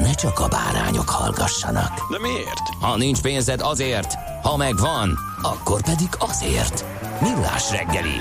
ne 0.00 0.12
csak 0.12 0.38
a 0.38 0.48
bárányok 0.48 1.08
hallgassanak. 1.08 2.10
De 2.10 2.18
miért? 2.18 2.68
Ha 2.80 2.96
nincs 2.96 3.20
pénzed 3.20 3.60
azért, 3.60 4.14
ha 4.42 4.56
megvan, 4.56 5.18
akkor 5.42 5.82
pedig 5.82 6.08
azért. 6.18 6.84
Millás 7.20 7.70
reggeli. 7.70 8.16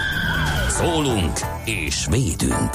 Szólunk 0.70 1.40
és 1.66 2.08
védünk. 2.10 2.72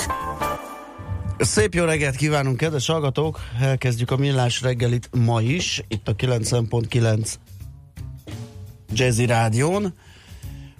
Szép 1.38 1.74
jó 1.74 1.84
reggelt 1.84 2.16
kívánunk, 2.16 2.56
kedves 2.56 2.86
hallgatók! 2.86 3.38
Elkezdjük 3.60 4.10
a 4.10 4.16
millás 4.16 4.60
reggelit 4.60 5.08
ma 5.12 5.40
is, 5.40 5.82
itt 5.88 6.08
a 6.08 6.14
90.9 6.14 7.34
Jazzy 8.92 9.26
Rádión. 9.26 9.94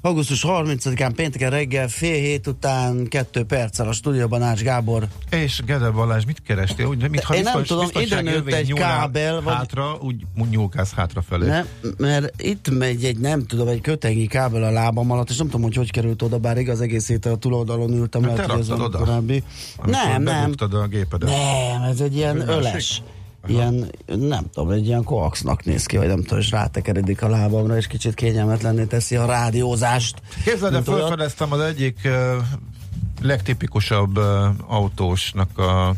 Augusztus 0.04 0.44
30-án 0.48 1.12
pénteken 1.16 1.50
reggel 1.50 1.88
fél 1.88 2.14
hét 2.20 2.46
után 2.46 3.08
kettő 3.08 3.44
perccel 3.44 3.88
a 3.88 3.92
stúdióban 3.92 4.42
Ács 4.42 4.60
Gábor. 4.62 5.08
És 5.30 5.62
Gede 5.66 5.90
Balázs, 5.90 6.24
mit 6.24 6.42
kerestél? 6.46 6.86
Úgy, 6.86 7.10
mintha 7.10 7.34
Én 7.34 7.42
nem 7.42 7.62
tudom, 7.62 7.88
ide 7.94 8.20
nőtt 8.20 8.52
egy 8.52 8.72
kábel, 8.72 9.40
vagy- 9.40 9.54
Hátra, 9.54 9.96
úgy, 10.00 10.26
nyúlkálsz 10.50 10.92
hátrafelé. 10.92 11.46
Ne, 11.46 11.64
mert 11.96 12.42
itt 12.42 12.70
megy 12.70 13.04
egy, 13.04 13.18
nem 13.18 13.46
tudom, 13.46 13.68
egy 13.68 13.80
kötengi 13.80 14.26
kábel 14.26 14.62
a 14.62 14.70
lábam 14.70 15.10
alatt, 15.10 15.30
és 15.30 15.36
nem 15.36 15.46
tudom, 15.46 15.62
hogy 15.62 15.74
hogy 15.74 15.90
került 15.90 16.22
oda, 16.22 16.38
bár 16.38 16.58
igaz 16.58 16.80
egész 16.80 17.08
héten 17.08 17.32
a 17.32 17.36
túloldalon 17.36 17.92
ültem, 17.92 18.22
lehet, 18.22 18.36
te 18.36 18.46
raktad 18.46 18.80
oda? 18.80 18.98
korábbi. 18.98 19.42
Nem, 19.84 20.22
nem, 20.22 20.52
a 20.58 20.86
gépedet. 20.86 21.28
Nem, 21.28 21.82
ez 21.82 22.00
egy 22.00 22.16
ilyen 22.16 22.48
Egy 22.50 22.62
másik? 22.62 23.02
Öles. 23.42 23.56
Ilyen, 23.56 23.90
nem 24.06 24.44
tudom, 24.52 24.70
egy 24.70 24.86
ilyen 24.86 25.04
koaxnak 25.04 25.64
néz 25.64 25.86
ki, 25.86 25.96
vagy 25.96 26.06
nem 26.06 26.22
tudom, 26.22 26.38
és 26.38 26.50
rátekeredik 26.50 27.22
a 27.22 27.28
lábamra, 27.28 27.76
és 27.76 27.86
kicsit 27.86 28.14
kényelmetlenné 28.14 28.84
teszi 28.84 29.16
a 29.16 29.26
rádiózást. 29.26 30.22
Képzeld 30.44 30.72
olyat. 30.72 30.84
felfedeztem 30.84 31.52
az 31.52 31.60
egyik 31.60 31.98
uh, 32.04 32.12
legtipikusabb 33.22 34.18
uh, 34.18 34.24
autósnak 34.66 35.58
a 35.58 35.94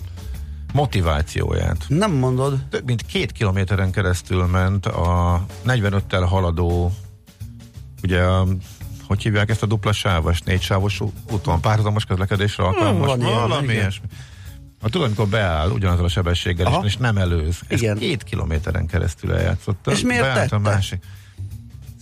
motivációját. 0.72 1.84
Nem 1.88 2.12
mondod? 2.12 2.58
Több 2.70 2.84
mint 2.84 3.02
két 3.02 3.32
kilométeren 3.32 3.90
keresztül 3.90 4.46
ment 4.46 4.86
a 4.86 5.40
45-tel 5.66 6.26
haladó, 6.28 6.92
ugye 8.02 8.22
hogy 9.06 9.22
hívják 9.22 9.50
ezt 9.50 9.62
a 9.62 9.66
dupla 9.66 9.92
sávos, 9.92 10.40
négy 10.40 10.62
sávos 10.62 11.00
úton, 11.30 11.60
párhuzamos 11.60 12.04
közlekedésre 12.04 12.64
alkalmas, 12.64 13.06
van 13.06 13.20
ilyen, 13.20 13.40
valami 13.40 13.72
ilyesmi. 13.72 14.06
Ha 14.84 14.90
tudod, 14.90 15.06
amikor 15.06 15.28
beáll 15.28 15.70
ugyanazzal 15.70 16.04
a 16.04 16.08
sebességgel, 16.08 16.66
Aha. 16.66 16.78
és, 16.78 16.86
és 16.86 16.96
nem 16.96 17.16
előz. 17.16 17.60
Ez 17.68 17.82
Igen. 17.82 17.98
két 17.98 18.22
kilométeren 18.22 18.86
keresztül 18.86 19.32
eljátszotta. 19.34 19.90
És 19.90 20.00
miért 20.00 20.22
Beállt 20.22 20.38
a 20.52 20.56
tette? 20.56 20.58
másik. 20.58 21.02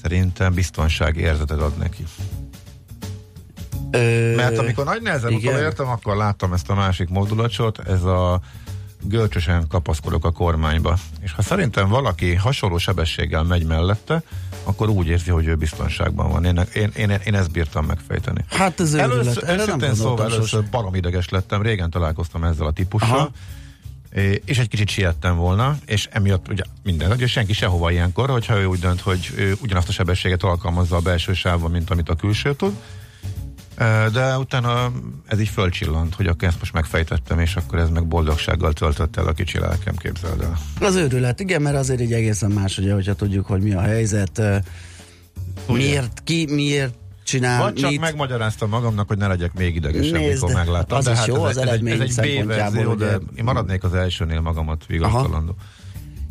Szerintem 0.03 0.55
biztonsági 0.55 1.21
érzetet 1.21 1.61
ad 1.61 1.77
neki. 1.79 2.05
Ö, 3.91 4.35
Mert 4.37 4.59
amikor 4.59 4.85
nagy 4.85 5.03
nehezen 5.03 5.33
utolértem, 5.33 5.89
akkor 5.89 6.17
láttam 6.17 6.53
ezt 6.53 6.71
a 6.71 6.75
másik 6.75 7.09
modulacsot, 7.09 7.79
ez 7.79 8.03
a 8.03 8.41
görcsösen 9.03 9.69
kapaszkodok 9.69 10.25
a 10.25 10.33
kormányba. 10.33 10.99
És 11.21 11.33
ha 11.33 11.43
szerintem 11.43 11.89
valaki 11.89 12.35
hasonló 12.35 12.79
sebességgel 12.79 13.43
megy 13.43 13.67
mellette, 13.67 14.23
akkor 14.65 14.89
úgy 14.89 15.07
érzi, 15.07 15.31
hogy 15.31 15.47
ő 15.47 15.55
biztonságban 15.55 16.31
van. 16.31 16.45
Én, 16.45 16.61
én, 16.75 16.91
én, 16.97 17.11
én 17.25 17.35
ezt 17.35 17.51
bírtam 17.51 17.87
megfejteni. 17.87 18.45
Hát 18.49 18.81
ez. 18.81 18.95
Először, 18.95 19.43
nem 19.43 19.59
őszintén 19.59 19.95
szóval 19.95 20.33
először 20.33 20.65
barom 20.71 20.95
ideges 20.95 21.29
lettem, 21.29 21.63
régen 21.63 21.91
találkoztam 21.91 22.45
ezzel 22.45 22.67
a 22.67 22.73
típussal, 22.73 23.19
Aha. 23.19 23.31
És 24.45 24.59
egy 24.59 24.69
kicsit 24.69 24.89
siettem 24.89 25.37
volna, 25.37 25.77
és 25.87 26.09
emiatt 26.11 26.49
ugye 26.49 26.63
minden, 26.83 27.11
ugye 27.11 27.27
senki 27.27 27.53
sehova 27.53 27.91
ilyenkor, 27.91 28.31
hogyha 28.31 28.57
ő 28.57 28.65
úgy 28.65 28.79
dönt, 28.79 29.01
hogy 29.01 29.31
ő 29.37 29.57
ugyanazt 29.63 29.89
a 29.89 29.93
sebességet 29.93 30.43
alkalmazza 30.43 30.97
a 30.97 31.01
belső 31.01 31.35
sávban, 31.35 31.71
mint 31.71 31.91
amit 31.91 32.09
a 32.09 32.15
külső 32.15 32.55
tud. 32.55 32.73
De 34.13 34.39
utána 34.39 34.93
ez 35.27 35.41
így 35.41 35.49
fölcsillant, 35.49 36.15
hogy 36.15 36.27
akkor 36.27 36.49
ezt 36.49 36.59
most 36.59 36.73
megfejtettem, 36.73 37.39
és 37.39 37.57
akkor 37.57 37.79
ez 37.79 37.89
meg 37.89 38.07
boldogsággal 38.07 38.73
töltött 38.73 39.17
el 39.17 39.27
a 39.27 39.33
kicsi 39.33 39.59
lelkem, 39.59 39.97
képzeld 39.97 40.41
el. 40.41 40.59
Az 40.81 40.95
őrület, 40.95 41.41
igen, 41.41 41.63
mert 41.63 41.77
azért 41.77 42.01
így 42.01 42.13
egészen 42.13 42.51
más, 42.51 42.79
ugye, 42.79 42.93
hogyha 42.95 43.15
tudjuk, 43.15 43.47
hogy 43.47 43.63
mi 43.63 43.73
a 43.75 43.81
helyzet, 43.81 44.39
ö, 44.39 44.57
miért, 45.69 46.21
ki, 46.25 46.47
miért 46.51 46.95
csinál, 47.25 47.63
Vagy 47.63 47.75
csak 47.75 47.91
mit. 47.91 48.01
megmagyaráztam 48.01 48.69
magamnak, 48.69 49.09
hogy 49.09 49.19
ne 49.19 49.27
legyek 49.27 49.53
még 49.55 49.75
idegesebb, 49.77 50.13
Nézd, 50.15 50.33
mikor 50.43 50.55
megláttam. 50.55 50.99
az 50.99 51.05
De 51.05 51.11
is 51.13 51.19
hát 51.19 51.27
jó, 51.27 51.47
ez, 51.47 51.57
az 51.57 51.57
egy- 51.57 51.57
ez, 51.57 51.63
egy- 51.63 51.69
eredmény 51.69 51.93
ez 51.95 52.01
egy 52.01 52.11
szempontjából, 52.11 52.73
verzió, 52.75 52.95
de 52.95 53.17
ugye. 53.17 53.27
én 53.39 53.45
maradnék 53.45 53.85
az 53.85 53.95
elsőnél 53.95 54.41
magamat 54.41 54.85
vigasztalandó. 54.87 55.57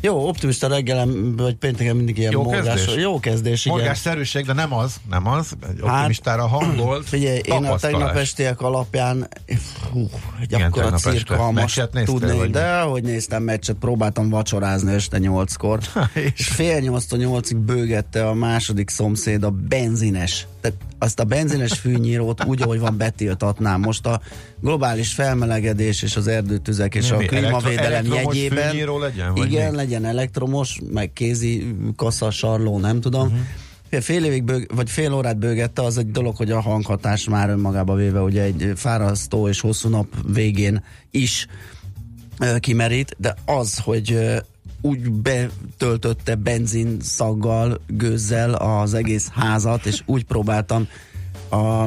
Jó, 0.04 0.28
optimista 0.28 0.68
reggelem, 0.68 1.36
vagy 1.36 1.54
pénteken 1.54 1.96
mindig 1.96 2.18
ilyen 2.18 2.32
Jó 2.32 2.42
morgás. 2.42 2.74
kezdés? 2.74 3.02
Jó 3.02 3.20
kezdés, 3.20 3.64
igen. 3.64 3.76
Morgásszerűség, 3.78 4.46
de 4.46 4.52
nem 4.52 4.74
az, 4.74 4.96
nem 5.10 5.26
az. 5.26 5.52
Egy 5.62 5.80
Hát, 5.84 5.96
optimistára 5.96 6.46
hangolt 6.46 7.08
Figyelj, 7.14 7.40
én 7.44 7.64
a 7.64 7.76
tegnap 7.76 8.16
estiek 8.16 8.60
alapján 8.60 9.28
hú, 9.92 10.08
egy 10.40 10.54
akkora 10.54 10.90
cirkalmas 10.90 11.80
tudnék, 12.04 12.50
de 12.50 12.80
hogy 12.80 13.02
néztem 13.02 13.42
meccset, 13.42 13.76
próbáltam 13.76 14.28
vacsorázni 14.28 14.92
este 14.92 15.18
nyolckor, 15.18 15.78
és 16.36 16.46
fél 16.46 16.78
nyolctól 16.78 17.18
nyolcig 17.18 17.56
bőgette 17.56 18.28
a 18.28 18.34
második 18.34 18.90
szomszéd 18.90 19.42
a 19.42 19.50
benzines. 19.50 20.46
Tehát 20.62 20.76
azt 20.98 21.20
a 21.20 21.24
benzines 21.24 21.72
fűnyírót 21.72 22.44
úgy, 22.44 22.62
ahogy 22.62 22.78
van 22.78 22.96
betiltatnám. 22.96 23.80
Most 23.80 24.06
a 24.06 24.20
globális 24.60 25.12
felmelegedés 25.12 26.02
és 26.02 26.16
az 26.16 26.26
erdőtüzek 26.26 26.94
és 26.94 27.10
Mi, 27.10 27.16
a 27.16 27.18
klímavédelem 27.18 27.92
elektro- 27.92 28.34
jegyében. 28.34 28.74
legyen, 28.98 29.36
igen, 29.36 29.70
mi? 29.70 29.76
legyen 29.76 30.04
elektromos, 30.04 30.78
meg 30.92 31.12
kézi 31.12 31.74
kassa, 31.96 32.30
sarló, 32.30 32.78
nem 32.78 33.00
tudom. 33.00 33.26
Uh-huh. 33.26 34.02
Fél 34.02 34.24
évig 34.24 34.44
bőg, 34.44 34.70
vagy 34.74 34.90
fél 34.90 35.12
órát 35.12 35.38
bőgette, 35.38 35.82
az 35.82 35.98
egy 35.98 36.10
dolog, 36.10 36.36
hogy 36.36 36.50
a 36.50 36.60
hanghatás 36.60 37.28
már 37.28 37.48
önmagába 37.50 37.94
véve 37.94 38.20
ugye 38.20 38.42
egy 38.42 38.72
fárasztó 38.76 39.48
és 39.48 39.60
hosszú 39.60 39.88
nap 39.88 40.06
végén 40.32 40.84
is 41.10 41.46
kimerít, 42.58 43.16
de 43.18 43.34
az, 43.44 43.78
hogy 43.78 44.18
úgy 44.82 45.10
betöltötte 45.10 46.34
benzin 46.34 46.96
szaggal, 47.00 47.80
gőzzel 47.86 48.54
az 48.54 48.94
egész 48.94 49.28
házat, 49.28 49.86
és 49.86 50.02
úgy 50.06 50.24
próbáltam 50.24 50.88
a, 51.50 51.86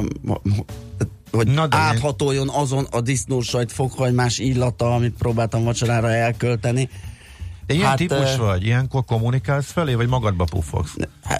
hogy 1.30 1.46
Na 1.46 1.66
de 1.66 1.76
áthatoljon 1.76 2.48
azon 2.48 2.86
a 2.90 3.00
disznósajt 3.00 3.72
fokhagymás 3.72 4.38
illata, 4.38 4.94
amit 4.94 5.14
próbáltam 5.18 5.64
vacsorára 5.64 6.10
elkölteni. 6.10 6.88
De 7.66 7.74
ilyen 7.74 7.86
Hát, 7.86 7.96
típus 7.96 8.34
ö, 8.34 8.36
vagy? 8.36 8.64
Ilyenkor 8.64 9.04
kommunikálsz 9.04 9.70
felé, 9.70 9.94
vagy 9.94 10.08
magadba 10.08 10.44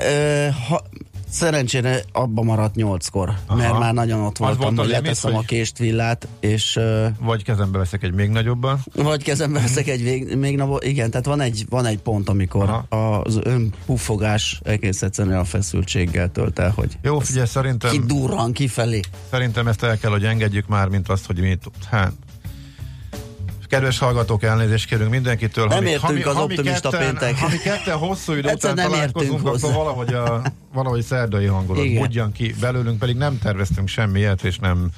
ö, 0.03 0.49
ha, 0.69 0.83
szerencsére 1.31 2.03
abba 2.13 2.43
maradt 2.43 2.75
nyolckor, 2.75 3.35
Aha. 3.47 3.59
mert 3.59 3.79
már 3.79 3.95
nagyon 3.95 4.21
ott 4.21 4.37
voltam, 4.39 4.75
volt 4.75 4.79
hogy 4.79 4.89
leteszem 4.89 5.33
hogy- 5.33 5.43
a 5.45 5.47
kést 5.47 5.79
villát, 5.79 6.29
és 6.41 6.77
ö, 6.77 7.07
Vagy 7.21 7.43
kezembe 7.43 7.79
veszek 7.79 8.03
egy 8.03 8.13
még 8.13 8.29
nagyobban? 8.31 8.81
vagy 8.95 9.23
kezembe 9.23 9.61
veszek 9.61 9.89
egy 9.89 10.03
vég, 10.03 10.37
még 10.37 10.57
nap, 10.57 10.85
igen, 10.85 11.11
tehát 11.11 11.27
van 11.27 11.41
egy, 11.41 11.67
van 11.69 11.87
egy 11.87 11.99
pont, 11.99 12.29
amikor 12.29 12.85
Aha. 12.89 13.19
az 13.21 13.39
önpuffogás 13.43 14.61
egész 14.65 15.03
egyszerűen 15.03 15.39
a 15.39 15.45
feszültséggel 15.45 16.31
tölt 16.33 16.59
el, 16.59 16.73
hogy 16.77 16.99
Jó, 17.03 17.19
figyelj, 17.19 17.47
szerintem, 17.47 17.91
kidurran 17.91 18.53
kifelé. 18.53 19.01
szerintem 19.31 19.69
ezt 19.69 19.83
el 19.83 19.99
kell, 19.99 20.11
hogy 20.11 20.25
engedjük 20.25 20.67
már, 20.67 20.89
mint 20.89 21.09
azt, 21.09 21.27
hogy 21.27 21.41
mi 21.41 21.59
hát, 21.91 22.13
Kedves 23.69 23.99
hallgatók, 23.99 24.43
elnézést 24.43 24.87
kérünk 24.87 25.11
mindenkitől. 25.11 25.67
Nem 25.67 25.83
mi- 25.83 25.91
értünk 25.91 26.15
mi- 26.15 26.23
az 26.23 26.35
mi 26.35 26.41
optimista 26.43 26.91
ketten, 26.91 27.07
péntek. 27.07 27.39
Ha 27.39 27.49
mi 27.49 27.57
ketten 27.57 27.97
hosszú 27.97 28.33
idő 28.39 28.51
után 28.53 28.75
nem 28.75 28.91
találkozunk, 28.91 29.47
akkor 29.47 29.61
valahogy 29.61 30.15
a 30.15 30.43
valahogy 30.73 31.03
szerdai 31.03 31.47
hangulat 31.47 31.95
budjan 31.95 32.33
ki 32.33 32.55
belőlünk, 32.61 32.99
pedig 32.99 33.17
nem 33.17 33.39
terveztünk 33.39 33.89
semmiet, 33.89 34.45
és 34.45 34.59
nem 34.59 34.89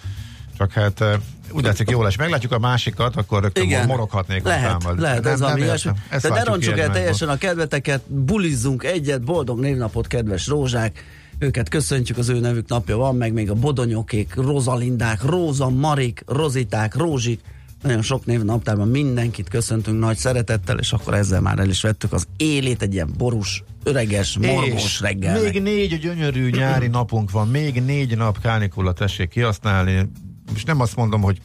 Csak 0.58 0.72
hát 0.72 1.00
eh, 1.00 1.14
úgy 1.50 1.64
látszik 1.64 1.90
jól 1.90 2.04
lesz. 2.04 2.16
Meglátjuk 2.16 2.52
a 2.52 2.58
másikat, 2.58 3.16
akkor 3.16 3.42
rögtön 3.42 3.64
Igen. 3.64 3.86
moroghatnék 3.86 4.44
lehet, 4.44 4.74
utána. 4.74 5.00
lehet, 5.00 5.26
ez 5.26 5.40
valami 5.40 5.60
ilyesmi. 5.60 5.90
értem. 5.90 6.04
Ezt 6.08 6.22
De 6.28 6.34
ne 6.34 6.42
roncsuk 6.44 6.78
el 6.78 6.90
teljesen 6.90 7.28
a 7.28 7.36
kedveteket, 7.36 8.02
bulizzunk 8.06 8.84
egyet, 8.84 9.22
boldog 9.22 9.60
névnapot, 9.60 10.06
kedves 10.06 10.46
rózsák, 10.46 11.04
őket 11.38 11.68
köszöntjük, 11.68 12.18
az 12.18 12.28
ő 12.28 12.40
nevük 12.40 12.68
napja 12.68 12.96
van, 12.96 13.16
meg 13.16 13.32
még 13.32 13.50
a 13.50 13.54
bodonyokék, 13.54 14.34
rozalindák, 14.34 15.22
róza, 15.22 15.68
marik, 15.68 16.22
roziták, 16.26 16.94
rózsik, 16.94 17.40
nagyon 17.82 18.02
sok 18.02 18.26
név 18.26 18.42
naptárban 18.42 18.88
mindenkit 18.88 19.48
köszöntünk 19.48 19.98
nagy 19.98 20.16
szeretettel, 20.16 20.78
és 20.78 20.92
akkor 20.92 21.14
ezzel 21.14 21.40
már 21.40 21.58
el 21.58 21.68
is 21.68 21.82
vettük 21.82 22.12
az 22.12 22.26
élét 22.36 22.82
egy 22.82 22.94
ilyen 22.94 23.10
borús, 23.16 23.64
öreges, 23.82 24.38
morgós 24.38 25.00
reggel. 25.00 25.42
Még 25.42 25.62
négy 25.62 25.98
gyönyörű 25.98 26.50
nyári 26.50 26.86
napunk 26.86 27.30
van, 27.30 27.48
még 27.48 27.82
négy 27.82 28.16
nap 28.16 28.40
kánikula 28.40 28.92
tessék 28.92 29.28
kihasználni. 29.28 30.10
És 30.54 30.64
nem 30.64 30.80
azt 30.80 30.96
mondom, 30.96 31.20
hogy 31.20 31.40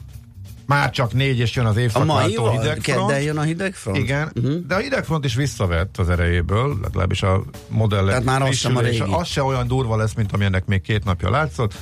már 0.66 0.90
csak 0.90 1.12
négy, 1.12 1.38
és 1.38 1.54
jön 1.54 1.66
az 1.66 1.76
A 1.76 1.80
évszakváltó 1.80 2.50
hidegfront. 2.50 2.82
kedden 3.08 3.22
jön 3.22 3.38
a 3.38 3.42
hidegfront? 3.42 3.98
Igen, 3.98 4.30
uh-huh. 4.34 4.66
de 4.66 4.74
a 4.74 4.78
hidegfront 4.78 5.24
is 5.24 5.34
visszavett 5.34 5.98
az 5.98 6.08
erejéből, 6.08 6.78
legalábbis 6.82 7.22
a 7.22 7.44
modellek 7.68 8.08
Tehát 8.08 8.24
már 8.24 8.42
az 8.42 8.56
sem 8.56 8.76
a 8.76 8.80
régi. 8.80 9.02
Az 9.10 9.26
se 9.28 9.42
olyan 9.42 9.66
durva 9.66 9.96
lesz, 9.96 10.14
mint 10.14 10.32
ami 10.32 10.44
ennek 10.44 10.66
még 10.66 10.80
két 10.80 11.04
napja 11.04 11.30
látszott, 11.30 11.74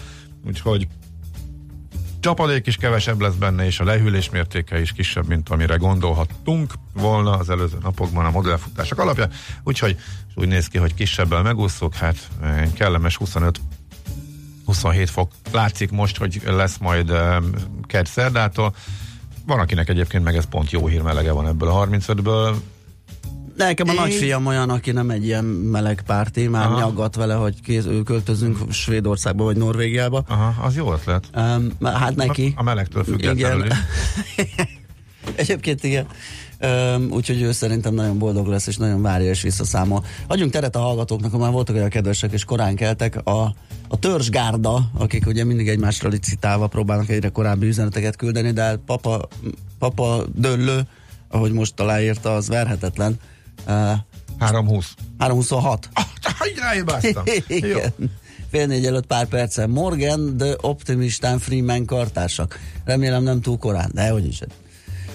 úgyhogy 0.46 0.86
csapadék 2.22 2.66
is 2.66 2.76
kevesebb 2.76 3.20
lesz 3.20 3.34
benne, 3.34 3.64
és 3.64 3.80
a 3.80 3.84
lehűlés 3.84 4.30
mértéke 4.30 4.80
is 4.80 4.92
kisebb, 4.92 5.26
mint 5.26 5.48
amire 5.48 5.76
gondolhattunk 5.76 6.72
volna 6.92 7.30
az 7.30 7.50
előző 7.50 7.76
napokban 7.82 8.24
a 8.24 8.30
modellfutások 8.30 8.98
alapján. 8.98 9.30
Úgyhogy 9.64 9.96
úgy 10.34 10.48
néz 10.48 10.66
ki, 10.66 10.78
hogy 10.78 10.94
kisebbel 10.94 11.42
megúszok, 11.42 11.94
hát 11.94 12.16
eh, 12.42 12.68
kellemes 12.74 13.16
25 13.16 13.60
27 14.64 15.10
fok. 15.10 15.32
Látszik 15.52 15.90
most, 15.90 16.16
hogy 16.16 16.42
lesz 16.44 16.78
majd 16.78 17.10
um, 17.10 17.50
kedd 17.86 18.04
szerdától. 18.04 18.74
Van, 19.46 19.58
akinek 19.58 19.88
egyébként 19.88 20.24
meg 20.24 20.36
ez 20.36 20.44
pont 20.44 20.70
jó 20.70 20.86
hír, 20.86 21.02
melege 21.02 21.32
van 21.32 21.46
ebből 21.46 21.68
a 21.68 21.86
35-ből. 21.86 22.54
Nekem 23.66 23.88
a 23.88 23.92
nagyfiam 23.92 24.46
olyan, 24.46 24.70
aki 24.70 24.90
nem 24.90 25.10
egy 25.10 25.24
ilyen 25.24 25.44
meleg 25.44 26.02
párti, 26.06 26.46
már 26.46 26.66
Aha. 26.66 26.78
nyaggat 26.78 27.14
vele, 27.14 27.34
hogy 27.34 27.60
kéz, 27.60 27.88
költözünk 28.04 28.72
Svédországba 28.72 29.44
vagy 29.44 29.56
Norvégiába. 29.56 30.24
Aha, 30.28 30.54
az 30.62 30.76
jó 30.76 30.92
ötlet. 30.92 31.30
Um, 31.36 31.72
hát 31.82 32.16
neki. 32.16 32.52
A, 32.56 32.60
a 32.60 32.62
melegtől 32.62 33.04
függetlenül 33.04 33.66
Igen. 34.36 34.68
Egyébként 35.36 35.84
igen. 35.84 36.06
Um, 36.60 37.10
úgyhogy 37.10 37.42
ő 37.42 37.52
szerintem 37.52 37.94
nagyon 37.94 38.18
boldog 38.18 38.46
lesz, 38.46 38.66
és 38.66 38.76
nagyon 38.76 39.02
várja 39.02 39.30
és 39.30 39.42
visszaszámol. 39.42 40.04
Adjunk 40.26 40.52
teret 40.52 40.76
a 40.76 40.80
hallgatóknak, 40.80 41.32
ha 41.32 41.38
már 41.38 41.50
voltak 41.50 41.76
olyan 41.76 41.88
kedvesek, 41.88 42.32
és 42.32 42.44
korán 42.44 42.76
keltek. 42.76 43.26
A, 43.26 43.54
a 43.88 43.98
törzsgárda, 43.98 44.90
akik 44.98 45.26
ugye 45.26 45.44
mindig 45.44 45.68
egymásra 45.68 46.08
licitálva 46.08 46.66
próbálnak 46.66 47.08
egyre 47.08 47.28
korábbi 47.28 47.66
üzeneteket 47.66 48.16
küldeni, 48.16 48.50
de 48.50 48.62
hát 48.62 48.78
papa, 48.86 49.28
papa 49.78 50.24
döllő, 50.34 50.80
ahogy 51.28 51.52
most 51.52 51.80
aláírta, 51.80 52.34
az 52.34 52.48
verhetetlen. 52.48 53.16
Uh, 53.66 53.92
320. 54.38 54.94
326. 55.18 55.88
Hogy 56.38 56.54
rájébáztam. 56.58 57.24
Jó. 57.46 57.56
Igen. 57.56 57.92
Fél 58.50 58.66
négy 58.66 58.86
előtt 58.86 59.06
pár 59.06 59.26
percen. 59.26 59.70
Morgan, 59.70 60.36
de 60.36 60.54
optimistán 60.60 61.38
Freeman 61.38 61.84
kartársak. 61.84 62.58
Remélem 62.84 63.22
nem 63.22 63.40
túl 63.40 63.58
korán, 63.58 63.90
de 63.94 64.08
hogy 64.08 64.26
is. 64.26 64.40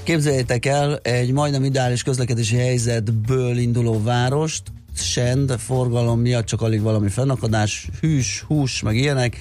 Képzeljétek 0.04 0.66
el 0.66 0.98
egy 0.98 1.31
majdnem 1.31 1.63
ideális 1.63 2.04
közlekedési 2.04 2.56
helyzetből 2.56 3.57
induló 3.57 4.04
várost, 4.04 4.63
send, 4.95 5.51
forgalom 5.60 6.19
miatt 6.19 6.45
csak 6.45 6.62
alig 6.62 6.81
valami 6.81 7.10
fennakadás, 7.10 7.89
hűs, 8.01 8.44
hús, 8.48 8.81
meg 8.81 8.95
ilyenek. 8.95 9.38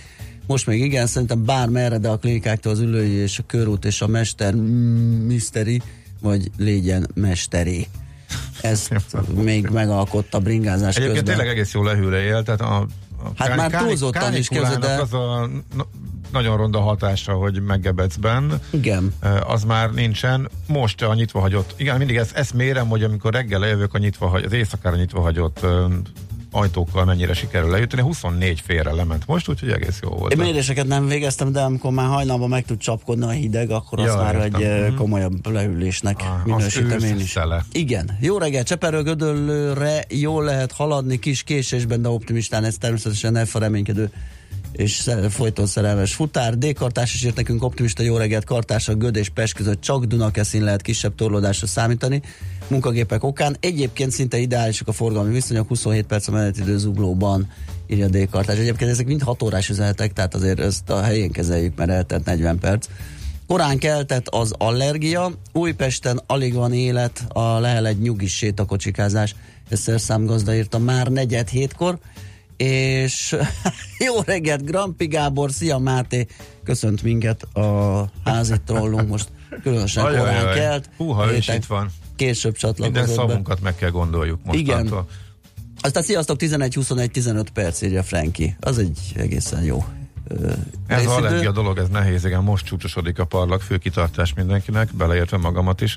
Most 0.46 0.66
még 0.66 0.80
igen, 0.80 1.06
szerintem 1.06 1.44
bármerre, 1.44 1.98
de 1.98 2.08
a 2.08 2.16
klinikáktól 2.16 2.72
az 2.72 2.80
ülői 2.80 3.12
és 3.12 3.38
a 3.38 3.42
körút 3.46 3.84
és 3.84 4.00
a 4.00 4.06
mester 4.06 4.54
mm, 4.54 5.26
miszteri, 5.26 5.82
vagy 6.20 6.50
légyen 6.56 7.08
mesteri. 7.14 7.86
Ezt 8.60 8.92
még 9.34 9.68
megalkotta 9.68 10.38
bringázás 10.38 10.96
Egyébként 10.96 11.18
közben. 11.18 11.36
tényleg 11.36 11.56
egész 11.58 11.72
jó 11.72 11.82
lehűle 11.82 12.22
él, 12.22 12.42
tehát 12.42 12.60
a, 12.60 12.76
a 12.76 12.86
Hát 13.36 13.56
már 13.56 13.70
túlzottan 13.70 14.34
is 14.36 14.48
képzeld 14.48 14.84
el. 14.84 15.00
az 15.00 15.12
a 15.12 15.48
na- 15.76 15.86
nagyon 16.32 16.56
ronda 16.56 16.80
hatása, 16.80 17.32
hogy 17.32 17.62
meggebedsz 17.62 18.16
benn, 18.16 18.52
Igen. 18.70 19.14
az 19.46 19.64
már 19.64 19.90
nincsen. 19.90 20.48
Most 20.66 21.02
a 21.02 21.14
nyitva 21.14 21.40
hagyott, 21.40 21.74
igen, 21.76 21.98
mindig 21.98 22.16
ezt, 22.16 22.36
ezt 22.36 22.54
mérem, 22.54 22.88
hogy 22.88 23.02
amikor 23.02 23.32
reggel 23.32 23.60
lejövök 23.60 23.94
a 23.94 23.98
nyitva 23.98 24.26
hagy, 24.28 24.44
az 24.44 24.52
éjszakára 24.52 24.96
nyitva 24.96 25.20
hagyott 25.20 25.66
ajtókkal 26.56 27.04
mennyire 27.04 27.34
sikerül 27.34 27.70
lejutni. 27.70 28.02
24 28.02 28.60
félre 28.60 28.92
lement 28.92 29.26
most, 29.26 29.48
úgyhogy 29.48 29.70
egész 29.70 29.98
jó 30.02 30.08
volt. 30.08 30.32
Én 30.32 30.38
méréseket 30.38 30.86
nem 30.86 31.06
végeztem, 31.06 31.52
de 31.52 31.60
amikor 31.60 31.90
már 31.92 32.06
hajnalban 32.08 32.48
meg 32.48 32.64
tud 32.64 32.78
csapkodni 32.78 33.24
a 33.24 33.28
hideg, 33.30 33.70
akkor 33.70 33.98
Ja, 33.98 34.04
azt 34.04 34.22
már 34.22 34.34
értem. 34.34 34.60
egy 34.62 34.88
Mhm. 34.88 34.96
komolyabb 34.96 35.46
leülésnek 35.52 36.16
Ah, 36.20 36.44
minősítem 36.44 36.98
én 36.98 37.16
is. 37.18 37.30
szele. 37.30 37.64
Igen. 37.72 38.10
Jó 38.20 38.38
reggel, 38.38 38.62
Cseperről 38.62 39.02
Gödöllőre 39.02 40.04
jól 40.08 40.44
lehet 40.44 40.72
haladni, 40.72 41.18
kis 41.18 41.42
késésben, 41.42 42.02
de 42.02 42.08
optimistán 42.08 42.64
ez 42.64 42.76
természetesen 42.78 43.32
ne 43.32 43.42
reménykedő 43.54 44.10
és 44.76 45.10
folyton 45.28 45.66
szerelmes 45.66 46.14
futár. 46.14 46.58
D-kartás 46.58 47.14
is 47.14 47.24
írt 47.24 47.36
nekünk 47.36 47.62
optimista 47.62 48.02
jó 48.02 48.16
reggelt, 48.16 48.44
kartás 48.44 48.88
a 48.88 48.94
Göd 48.94 49.16
és 49.16 49.28
Pest 49.28 49.54
között 49.54 49.80
csak 49.80 50.04
Dunakeszin 50.04 50.64
lehet 50.64 50.82
kisebb 50.82 51.14
torlódásra 51.14 51.66
számítani. 51.66 52.22
Munkagépek 52.68 53.24
okán. 53.24 53.56
Egyébként 53.60 54.10
szinte 54.10 54.38
ideálisak 54.38 54.88
a 54.88 54.92
forgalmi 54.92 55.32
viszonyok, 55.32 55.68
27 55.68 56.06
perc 56.06 56.28
a 56.28 56.32
menetidő 56.32 56.78
zuglóban 56.78 57.48
írja 57.86 58.06
a 58.06 58.08
D-kartás. 58.08 58.58
Egyébként 58.58 58.90
ezek 58.90 59.06
mind 59.06 59.22
6 59.22 59.42
órás 59.42 59.68
üzenetek, 59.68 60.12
tehát 60.12 60.34
azért 60.34 60.60
ezt 60.60 60.90
a 60.90 61.02
helyén 61.02 61.30
kezeljük, 61.30 61.76
mert 61.76 61.90
eltelt 61.90 62.24
40 62.24 62.58
perc. 62.58 62.86
Korán 63.46 63.78
keltett 63.78 64.28
az 64.28 64.52
allergia, 64.58 65.32
Újpesten 65.52 66.20
alig 66.26 66.54
van 66.54 66.72
élet, 66.72 67.24
a 67.28 67.58
Lehel 67.58 67.86
egy 67.86 67.98
nyugis 67.98 68.36
sétakocsikázás, 68.36 69.34
ezt 69.68 69.82
szerszámgazda 69.82 70.54
írta 70.54 70.78
már 70.78 71.06
negyed 71.06 71.48
hétkor, 71.48 71.98
és 72.56 73.36
jó 74.06 74.20
reggelt, 74.24 74.64
Grampi 74.64 75.06
Gábor, 75.06 75.50
szia 75.50 75.78
Máté, 75.78 76.26
köszönt 76.64 77.02
minket 77.02 77.42
a 77.42 78.04
házi 78.24 78.54
trollunk, 78.66 79.08
most 79.08 79.28
különösen 79.62 80.04
Ajajaj. 80.04 80.24
korán 80.24 80.54
kelt. 80.54 80.90
Húha, 80.96 81.32
ő 81.32 81.36
is 81.36 81.48
itt 81.48 81.64
van. 81.64 81.90
Később 82.16 82.56
Minden 82.62 82.74
csatlakozott 82.74 83.16
be. 83.16 83.22
szavunkat 83.22 83.60
meg 83.60 83.76
kell 83.76 83.90
gondoljuk 83.90 84.40
mostantól. 84.44 85.08
Aztán 85.80 86.02
sziasztok, 86.02 86.36
11-21-15 86.40 87.46
perc 87.52 87.82
írja 87.82 88.02
Franki. 88.02 88.56
Az 88.60 88.78
egy 88.78 88.98
egészen 89.16 89.62
jó 89.62 89.84
Ez 90.86 90.98
részidő. 90.98 91.10
a 91.10 91.14
allergia 91.16 91.50
dolog, 91.52 91.78
ez 91.78 91.88
nehéz, 91.88 92.24
igen, 92.24 92.42
most 92.42 92.64
csúcsosodik 92.64 93.18
a 93.18 93.24
parlag, 93.24 93.60
fő 93.60 93.76
kitartás 93.76 94.34
mindenkinek, 94.34 94.88
beleértve 94.94 95.36
magamat 95.36 95.80
is. 95.80 95.96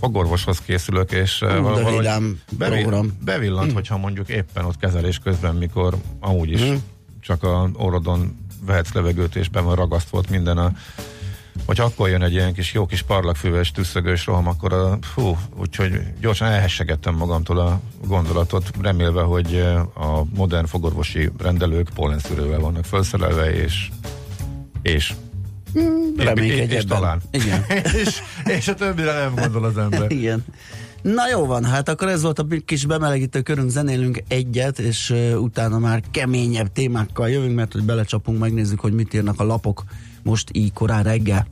Fogorvoshoz 0.00 0.58
készülök, 0.60 1.12
és 1.12 1.38
de 1.38 1.56
valahogy 1.56 2.08
program. 2.54 3.16
bevillant, 3.24 3.72
hogyha 3.72 3.96
mondjuk 3.96 4.28
éppen 4.28 4.64
ott 4.64 4.76
kezelés 4.76 5.18
közben, 5.18 5.54
mikor 5.54 5.96
amúgy 6.20 6.50
is 6.50 6.64
Mm. 6.64 6.74
csak 7.20 7.42
a 7.42 7.70
orrodon 7.74 8.38
vehetsz 8.66 8.92
levegőt, 8.92 9.36
és 9.36 9.48
be 9.48 9.60
van 9.60 9.74
ragasztva 9.74 10.22
minden 10.30 10.58
a 10.58 10.72
hogy 11.66 11.80
akkor 11.80 12.08
jön 12.08 12.22
egy 12.22 12.32
ilyen 12.32 12.52
kis 12.52 12.72
jó 12.72 12.86
kis 12.86 13.02
parlagfűves, 13.02 13.70
tüsszögős 13.70 14.26
roham, 14.26 14.46
akkor 14.46 14.72
a, 14.72 14.98
fú, 15.00 15.36
úgyhogy 15.56 16.00
gyorsan 16.20 16.48
elhessegettem 16.48 17.14
magamtól 17.14 17.58
a 17.58 17.80
gondolatot, 18.06 18.70
remélve, 18.80 19.22
hogy 19.22 19.60
a 19.94 20.24
modern 20.34 20.66
fogorvosi 20.66 21.30
rendelők 21.38 21.90
pollenszűrővel 21.94 22.58
vannak 22.58 22.84
felszerelve, 22.84 23.52
és 23.52 23.88
és 24.82 25.12
Reménykedj 26.16 26.74
és, 26.74 26.84
talán. 26.84 27.20
Igen. 27.30 27.64
és, 28.04 28.22
és 28.44 28.68
a 28.68 28.74
többire 28.74 29.12
nem 29.12 29.34
gondol 29.34 29.64
az 29.64 29.78
ember. 29.78 30.10
Igen. 30.20 30.44
Na 31.02 31.28
jó 31.30 31.46
van, 31.46 31.64
hát 31.64 31.88
akkor 31.88 32.08
ez 32.08 32.22
volt 32.22 32.38
a 32.38 32.46
kis 32.64 32.86
bemelegítő 32.86 33.40
körünk, 33.40 33.70
zenélünk 33.70 34.22
egyet, 34.28 34.78
és 34.78 35.10
uh, 35.10 35.42
utána 35.42 35.78
már 35.78 36.02
keményebb 36.10 36.72
témákkal 36.72 37.30
jövünk, 37.30 37.54
mert 37.54 37.72
hogy 37.72 37.82
belecsapunk, 37.82 38.38
megnézzük, 38.38 38.80
hogy 38.80 38.92
mit 38.92 39.14
írnak 39.14 39.40
a 39.40 39.44
lapok 39.44 39.84
most 40.22 40.48
így 40.52 40.72
korán 40.72 41.02
reggel. 41.02 41.46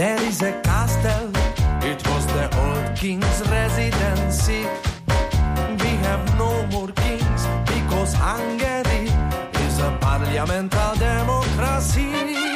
There 0.00 0.22
is 0.22 0.40
a 0.40 0.52
castle. 0.62 1.28
It 1.82 2.00
was 2.08 2.24
the 2.28 2.46
old 2.62 2.96
king's 2.96 3.38
residency. 3.50 4.62
We 5.82 5.90
have 6.06 6.38
no 6.38 6.66
more 6.68 6.88
kings 6.88 7.42
because 7.66 8.14
Hungary 8.14 9.12
is 9.66 9.78
a 9.78 9.98
parliamental 10.00 10.94
democracy. 10.94 12.49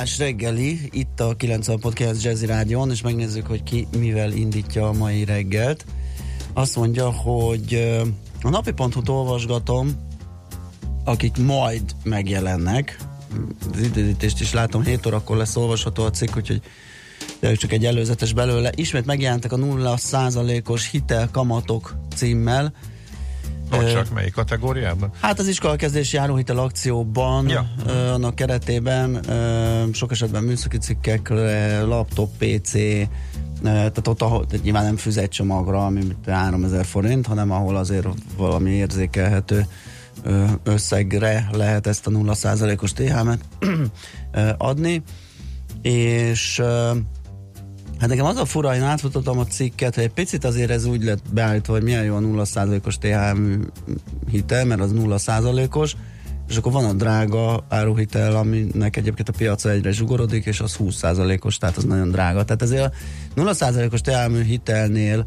Millás 0.00 0.18
reggeli, 0.18 0.88
itt 0.92 1.20
a 1.20 1.36
90.9 1.36 2.22
Jazzy 2.22 2.46
Rádion, 2.46 2.90
és 2.90 3.02
megnézzük, 3.02 3.46
hogy 3.46 3.62
ki 3.62 3.86
mivel 3.98 4.32
indítja 4.32 4.88
a 4.88 4.92
mai 4.92 5.24
reggelt. 5.24 5.84
Azt 6.52 6.76
mondja, 6.76 7.10
hogy 7.10 7.74
a 8.42 8.48
napi.hu-t 8.48 9.08
olvasgatom, 9.08 9.96
akik 11.04 11.36
majd 11.36 11.82
megjelennek. 12.02 12.98
Az 13.72 13.80
időzítést 13.80 14.40
is 14.40 14.52
látom, 14.52 14.84
7 14.84 15.06
órakor 15.06 15.36
lesz 15.36 15.56
olvasható 15.56 16.04
a 16.04 16.10
cikk, 16.10 16.36
úgyhogy 16.36 16.62
de 17.40 17.54
csak 17.54 17.72
egy 17.72 17.84
előzetes 17.84 18.32
belőle. 18.32 18.72
Ismét 18.74 19.06
megjelentek 19.06 19.52
a 19.52 19.56
0%-os 19.56 20.90
hitelkamatok 20.90 21.96
címmel. 22.14 22.72
Vagy 23.70 23.84
Ö, 23.84 23.92
csak 23.92 24.10
melyik 24.14 24.32
kategóriában? 24.32 25.10
Hát 25.20 25.38
az 25.38 25.48
iskolakezdési 25.48 26.16
járóhitel 26.16 26.58
akcióban, 26.58 27.48
Ja. 27.48 27.66
ö, 27.86 28.08
annak 28.08 28.34
keretében 28.34 29.28
ö, 29.28 29.84
sok 29.92 30.10
esetben 30.10 30.42
műszaki 30.42 30.78
cikkekre, 30.78 31.82
laptop, 31.82 32.30
PC, 32.38 32.74
ö, 32.74 33.08
tehát 33.62 34.08
ott 34.08 34.22
ahol, 34.22 34.46
tehát 34.46 34.64
nyilván 34.64 34.84
nem 34.84 34.96
füzetcsomagra, 34.96 35.86
ami 35.86 35.98
mint 35.98 36.26
3000 36.28 36.84
forint, 36.84 37.26
hanem 37.26 37.50
ahol 37.50 37.76
azért 37.76 38.06
valami 38.36 38.70
érzékelhető 38.70 39.66
ö, 40.22 40.44
összegre 40.62 41.48
lehet 41.52 41.86
ezt 41.86 42.06
a 42.06 42.10
0%-os 42.10 42.92
THM-et 42.92 43.40
ö, 44.32 44.50
adni, 44.58 45.02
és 45.82 46.58
ö, 46.58 46.90
Hát 48.00 48.08
nekem 48.08 48.24
az 48.24 48.36
a 48.36 48.44
fura, 48.44 48.74
én 48.74 48.82
átfutottam 48.82 49.38
a 49.38 49.46
cikket, 49.46 49.94
hogy 49.94 50.04
egy 50.04 50.12
picit 50.12 50.44
azért 50.44 50.70
ez 50.70 50.84
úgy 50.84 51.04
lett 51.04 51.22
beállítva, 51.32 51.72
hogy 51.72 51.82
milyen 51.82 52.04
jó 52.04 52.14
a 52.14 52.20
0%-os 52.20 52.98
THM 52.98 53.60
hitel, 54.30 54.64
mert 54.64 54.80
az 54.80 54.92
0%-os, 54.94 55.96
és 56.48 56.56
akkor 56.56 56.72
van 56.72 56.84
a 56.84 56.92
drága 56.92 57.64
áruhitel, 57.68 58.36
aminek 58.36 58.96
egyébként 58.96 59.28
a 59.28 59.32
piaca 59.36 59.70
egyre 59.70 59.90
zsugorodik, 59.90 60.44
és 60.44 60.60
az 60.60 60.76
20%-os, 60.78 61.58
tehát 61.58 61.76
az 61.76 61.84
nagyon 61.84 62.10
drága. 62.10 62.44
Tehát 62.44 62.62
ezért 62.62 62.94
a 63.36 63.40
0%-os 63.40 64.00
THM 64.00 64.34
hitelnél 64.34 65.26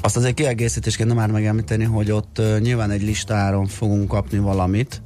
azt 0.00 0.16
azért 0.16 0.34
kiegészítésként 0.34 1.08
nem 1.08 1.18
már 1.18 1.30
megemlíteni, 1.30 1.84
hogy 1.84 2.10
ott 2.10 2.42
nyilván 2.60 2.90
egy 2.90 3.02
listáron 3.02 3.66
fogunk 3.66 4.08
kapni 4.08 4.38
valamit 4.38 5.02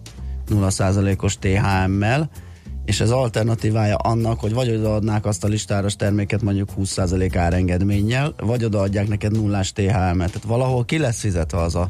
0%-os 0.51 1.39
THM-mel, 1.39 2.31
és 2.85 3.01
ez 3.01 3.11
alternatívája 3.11 3.97
annak, 3.97 4.41
hogy 4.41 4.53
vagy 4.53 4.71
odaadnák 4.71 5.27
azt 5.27 5.45
a 5.45 5.49
listáros 5.49 5.97
terméket 5.97 6.43
mondjuk 6.43 6.69
20% 6.79 7.33
árengedménnyel, 7.37 8.35
vagy 8.37 8.65
odaadják 8.65 9.09
neked 9.09 9.33
nullás 9.33 9.73
THM-et. 9.73 10.15
Tehát 10.17 10.45
valahol 10.47 10.85
ki 10.85 10.99
lesz 10.99 11.21
fizetve 11.21 11.59
az 11.59 11.75
a, 11.75 11.89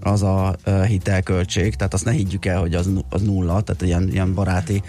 az 0.00 0.22
a 0.22 0.54
uh, 0.66 0.84
hitelköltség, 0.84 1.74
tehát 1.74 1.94
azt 1.94 2.04
ne 2.04 2.10
higgyük 2.12 2.44
el, 2.44 2.60
hogy 2.60 2.74
az, 2.74 2.90
az 3.10 3.22
nulla, 3.22 3.60
tehát 3.60 3.82
ilyen, 3.82 4.08
ilyen 4.12 4.34
baráti 4.34 4.82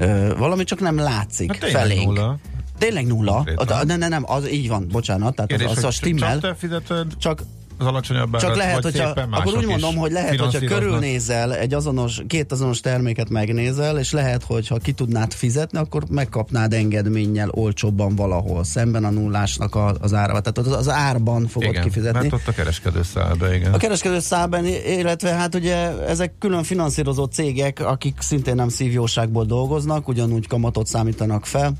uh, 0.00 0.38
valami 0.38 0.64
csak 0.64 0.80
nem 0.80 0.96
látszik 0.96 1.56
Hát 1.56 1.70
felénk. 1.70 2.04
nulla. 2.04 2.38
Tényleg 2.78 3.06
nulla? 3.06 3.32
Konkrétan. 3.34 3.86
Ne, 3.86 3.96
ne, 3.96 4.08
nem, 4.08 4.22
az 4.26 4.50
így 4.52 4.68
van, 4.68 4.88
bocsánat, 4.92 5.34
tehát 5.34 5.50
Kérdés, 5.50 5.68
az, 5.68 5.76
az 5.76 5.84
a 5.84 5.90
stimmel. 5.90 6.32
csak 6.32 6.40
te 6.40 6.54
fizeted? 6.54 7.06
Csak 7.18 7.42
az 7.78 7.86
alacsonyabb 7.86 8.36
Csak 8.36 8.44
árat, 8.44 8.56
lehet, 8.56 8.82
hogyha, 8.82 9.08
akkor 9.30 9.56
úgy 9.56 9.66
mondom, 9.66 9.96
hogy 9.96 10.12
lehet, 10.12 10.40
hogyha 10.40 10.58
körülnézel 10.58 11.54
egy 11.56 11.74
azonos, 11.74 12.22
két 12.26 12.52
azonos 12.52 12.80
terméket 12.80 13.28
megnézel, 13.28 13.98
és 13.98 14.12
lehet, 14.12 14.42
hogy 14.42 14.68
ha 14.68 14.78
ki 14.78 14.92
tudnád 14.92 15.32
fizetni, 15.32 15.78
akkor 15.78 16.02
megkapnád 16.10 16.72
engedménnyel 16.72 17.48
olcsóbban 17.50 18.16
valahol, 18.16 18.64
szemben 18.64 19.04
a 19.04 19.10
nullásnak 19.10 19.74
a, 19.74 19.94
az 20.00 20.14
ára. 20.14 20.40
Tehát 20.40 20.58
az, 20.58 20.76
az 20.76 20.88
árban 20.88 21.46
fogod 21.46 21.68
Igen, 21.68 21.82
kifizetni. 21.82 22.18
mert 22.18 22.32
ott 22.32 22.48
a 22.48 22.52
kereskedő 22.52 23.02
száll 23.02 23.34
be, 23.34 23.54
igen. 23.54 23.72
A 23.72 23.76
kereskedő 23.76 24.20
szában, 24.20 24.64
illetve 24.86 25.30
hát 25.30 25.54
ugye 25.54 25.76
ezek 26.06 26.38
külön 26.38 26.62
finanszírozott 26.62 27.32
cégek, 27.32 27.80
akik 27.80 28.16
szintén 28.20 28.54
nem 28.54 28.68
szívjóságból 28.68 29.44
dolgoznak, 29.44 30.08
ugyanúgy 30.08 30.46
kamatot 30.46 30.86
számítanak 30.86 31.46
fel, 31.46 31.72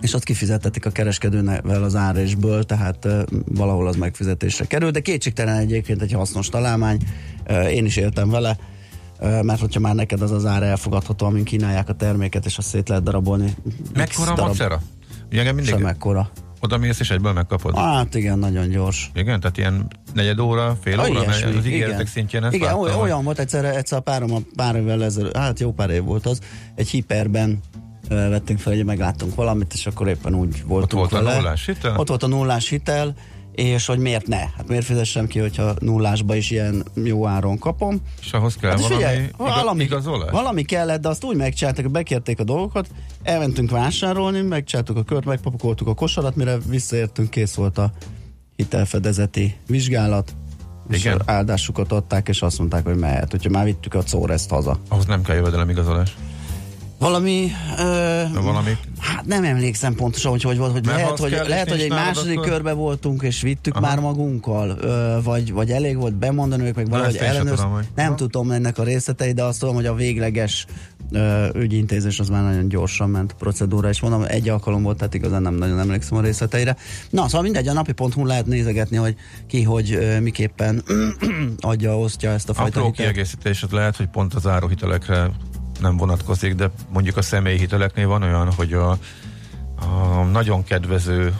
és 0.00 0.14
azt 0.14 0.24
kifizetetik 0.24 0.86
a 0.86 0.90
kereskedővel 0.90 1.82
az 1.82 1.94
árésből, 1.94 2.64
tehát 2.64 3.04
uh, 3.04 3.22
valahol 3.44 3.86
az 3.88 3.96
megfizetésre 3.96 4.64
kerül, 4.64 4.90
de 4.90 5.00
kétségtelen 5.00 5.56
egyébként 5.56 6.02
egy 6.02 6.12
hasznos 6.12 6.48
találmány, 6.48 6.98
uh, 7.48 7.72
én 7.74 7.84
is 7.84 7.96
éltem 7.96 8.30
vele, 8.30 8.56
uh, 9.20 9.42
mert 9.42 9.60
hogyha 9.60 9.80
már 9.80 9.94
neked 9.94 10.22
az 10.22 10.30
az 10.30 10.46
ár 10.46 10.62
elfogadható, 10.62 11.26
amin 11.26 11.44
kínálják 11.44 11.88
a 11.88 11.94
terméket, 11.94 12.46
és 12.46 12.58
azt 12.58 12.68
szét 12.68 12.88
lehet 12.88 13.04
darabolni. 13.04 13.54
Mekkora 13.94 14.32
a 14.32 14.34
darab- 14.34 14.48
macera? 14.58 14.82
Ugye 15.32 15.52
mindig 15.52 15.64
Sem 15.72 15.80
mekkora. 15.80 16.30
oda 16.60 16.78
mész 16.78 17.00
és 17.00 17.10
egyből 17.10 17.32
megkapod. 17.32 17.76
Hát 17.76 18.14
igen, 18.14 18.38
nagyon 18.38 18.68
gyors. 18.68 19.10
Igen, 19.14 19.40
tehát 19.40 19.58
ilyen 19.58 19.86
negyed 20.14 20.38
óra, 20.38 20.78
fél 20.82 21.00
Ah, 21.00 21.10
óra, 21.10 21.24
mert 21.26 21.56
az 21.56 21.66
ígéretek 21.66 22.06
szintjén 22.06 22.44
ezt 22.44 22.54
Igen, 22.54 22.74
láttam, 22.76 23.00
olyan, 23.00 23.24
volt 23.24 23.38
egyszer, 23.38 23.64
egyszer 23.64 23.98
a 23.98 24.00
párom 24.00 24.46
pár 24.56 24.76
évvel 24.76 25.04
ezelőtt, 25.04 25.36
hát 25.36 25.60
jó 25.60 25.72
pár 25.72 25.90
év 25.90 26.02
volt 26.02 26.26
az, 26.26 26.40
egy 26.74 26.88
hiperben 26.88 27.60
vettünk 28.08 28.58
fel, 28.58 28.74
hogy 28.74 28.84
megláttunk 28.84 29.34
valamit, 29.34 29.72
és 29.72 29.86
akkor 29.86 30.08
éppen 30.08 30.34
úgy 30.34 30.64
voltunk 30.66 30.92
volt 30.92 31.12
a 31.12 31.22
vele. 31.24 31.36
nullás 31.36 31.66
hitel? 31.66 31.96
Ott 31.96 32.08
volt 32.08 32.22
a 32.22 32.26
nullás 32.26 32.68
hitel, 32.68 33.14
és 33.52 33.86
hogy 33.86 33.98
miért 33.98 34.26
ne? 34.26 34.38
Hát 34.38 34.68
miért 34.68 34.84
fizessem 34.84 35.26
ki, 35.26 35.38
hogyha 35.38 35.74
nullásba 35.78 36.34
is 36.34 36.50
ilyen 36.50 36.84
jó 36.94 37.26
áron 37.26 37.58
kapom? 37.58 38.00
És 38.20 38.32
ahhoz 38.32 38.56
kell 38.56 38.70
Hát 38.70 38.78
és 38.78 38.84
valami, 38.86 39.04
figyelj, 39.04 39.28
valami, 39.36 39.82
igazolás? 39.82 40.30
valami 40.30 40.62
kellett, 40.62 41.00
de 41.00 41.08
azt 41.08 41.24
úgy 41.24 41.36
megcsináltak, 41.36 41.82
hogy 41.84 41.92
bekérték 41.92 42.40
a 42.40 42.44
dolgokat, 42.44 42.88
elmentünk 43.22 43.70
vásárolni, 43.70 44.40
megcsináltuk 44.40 44.96
a 44.96 45.02
kört, 45.02 45.24
megpakoltuk 45.24 45.86
a 45.88 45.94
kosarat, 45.94 46.36
mire 46.36 46.56
visszaértünk, 46.66 47.30
kész 47.30 47.54
volt 47.54 47.78
a 47.78 47.92
hitelfedezeti 48.56 49.56
vizsgálat, 49.66 50.34
és 50.90 51.04
Igen. 51.04 51.22
áldásukat 51.24 51.92
adták, 51.92 52.28
és 52.28 52.42
azt 52.42 52.58
mondták, 52.58 52.84
hogy 52.84 52.96
mehet, 52.96 53.30
hogyha 53.30 53.50
már 53.50 53.64
vittük 53.64 53.94
a 53.94 54.02
Czóreszt 54.02 54.50
haza. 54.50 54.78
Ahhoz 54.88 55.06
nem 55.06 55.22
kell 55.22 55.36
jövedelem 55.36 55.70
igazolás. 55.70 56.16
Valami, 56.98 57.50
ö, 57.78 58.22
Valami 58.42 58.76
hát 58.98 59.26
nem 59.26 59.44
emlékszem 59.44 59.94
pontosan, 59.94 60.30
hogy 60.30 60.42
hogy 60.42 60.58
volt, 60.58 60.72
hogy 60.72 60.84
Mert 60.86 60.96
ha 60.98 61.02
lehet, 61.02 61.18
hogy, 61.18 61.30
kell, 61.30 61.46
lehet, 61.48 61.70
hogy 61.70 61.80
egy 61.80 61.90
második 61.90 62.36
akkor- 62.38 62.48
körbe 62.50 62.72
voltunk, 62.72 63.22
és 63.22 63.40
vittük 63.40 63.74
Aha. 63.76 63.86
már 63.86 64.00
magunkkal, 64.00 64.76
ö, 64.80 65.18
vagy, 65.22 65.52
vagy 65.52 65.70
elég 65.70 65.96
volt 65.96 66.14
bemondani 66.14 66.66
ők, 66.66 66.74
meg 66.74 66.88
valahogy 66.88 67.16
ellenőrz. 67.16 67.56
tudom, 67.56 67.72
hogy- 67.72 67.86
Nem 67.94 68.06
Aha. 68.06 68.14
tudom 68.14 68.50
ennek 68.50 68.78
a 68.78 68.82
részletei, 68.82 69.32
de 69.32 69.42
azt 69.42 69.58
tudom, 69.58 69.74
hogy 69.74 69.86
a 69.86 69.94
végleges 69.94 70.66
ö, 71.12 71.46
ügyintézés 71.54 72.18
az 72.20 72.28
már 72.28 72.42
nagyon 72.42 72.68
gyorsan 72.68 73.10
ment 73.10 73.32
procedúra, 73.32 73.88
és 73.88 74.00
mondom, 74.00 74.22
egy 74.28 74.48
alkalom 74.48 74.82
volt, 74.82 74.96
tehát 74.98 75.14
igazán 75.14 75.42
nem 75.42 75.54
nagyon 75.54 75.78
emlékszem 75.78 76.18
a 76.18 76.20
részleteire. 76.20 76.76
Na, 77.10 77.24
szóval 77.26 77.42
mindegy, 77.42 77.68
a 77.68 77.72
napi.hu 77.72 78.24
lehet 78.26 78.46
nézegetni, 78.46 78.96
hogy 78.96 79.14
ki, 79.46 79.62
hogy 79.62 79.92
ö, 79.92 80.20
miképpen 80.20 80.82
adja, 81.60 81.98
osztja 81.98 82.30
ezt 82.30 82.48
a 82.48 82.54
fajta 82.54 82.78
apró 82.80 82.90
hitelt. 82.90 83.10
kiegészítés, 83.12 83.60
hát 83.60 83.72
lehet, 83.72 83.96
hogy 83.96 84.06
pont 84.06 84.34
az 84.34 84.46
áruhitelekre 84.46 85.30
nem 85.80 85.96
vonatkozik, 85.96 86.54
de 86.54 86.70
mondjuk 86.88 87.16
a 87.16 87.22
személyi 87.22 87.58
hiteleknél 87.58 88.08
van 88.08 88.22
olyan, 88.22 88.52
hogy 88.52 88.72
a, 88.72 88.90
a 89.80 90.22
nagyon 90.32 90.64
kedvező 90.64 91.34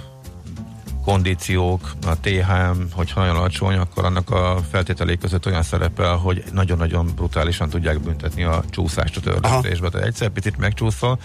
kondíciók, 1.05 1.93
a 2.07 2.21
THM, 2.21 2.81
hogyha 2.93 3.21
nagyon 3.21 3.37
alacsony, 3.37 3.77
akkor 3.77 4.05
annak 4.05 4.31
a 4.31 4.59
feltételei 4.71 5.19
között 5.19 5.47
olyan 5.47 5.63
szerepel, 5.63 6.17
hogy 6.17 6.45
nagyon-nagyon 6.53 7.13
brutálisan 7.15 7.69
tudják 7.69 8.01
büntetni 8.01 8.43
a 8.43 8.63
csúszást 8.71 9.17
a 9.17 9.21
törlesztésbe. 9.21 9.89
Tehát 9.89 10.07
egyszer 10.07 10.29
picit 10.29 10.57
megcsúszol, 10.57 11.19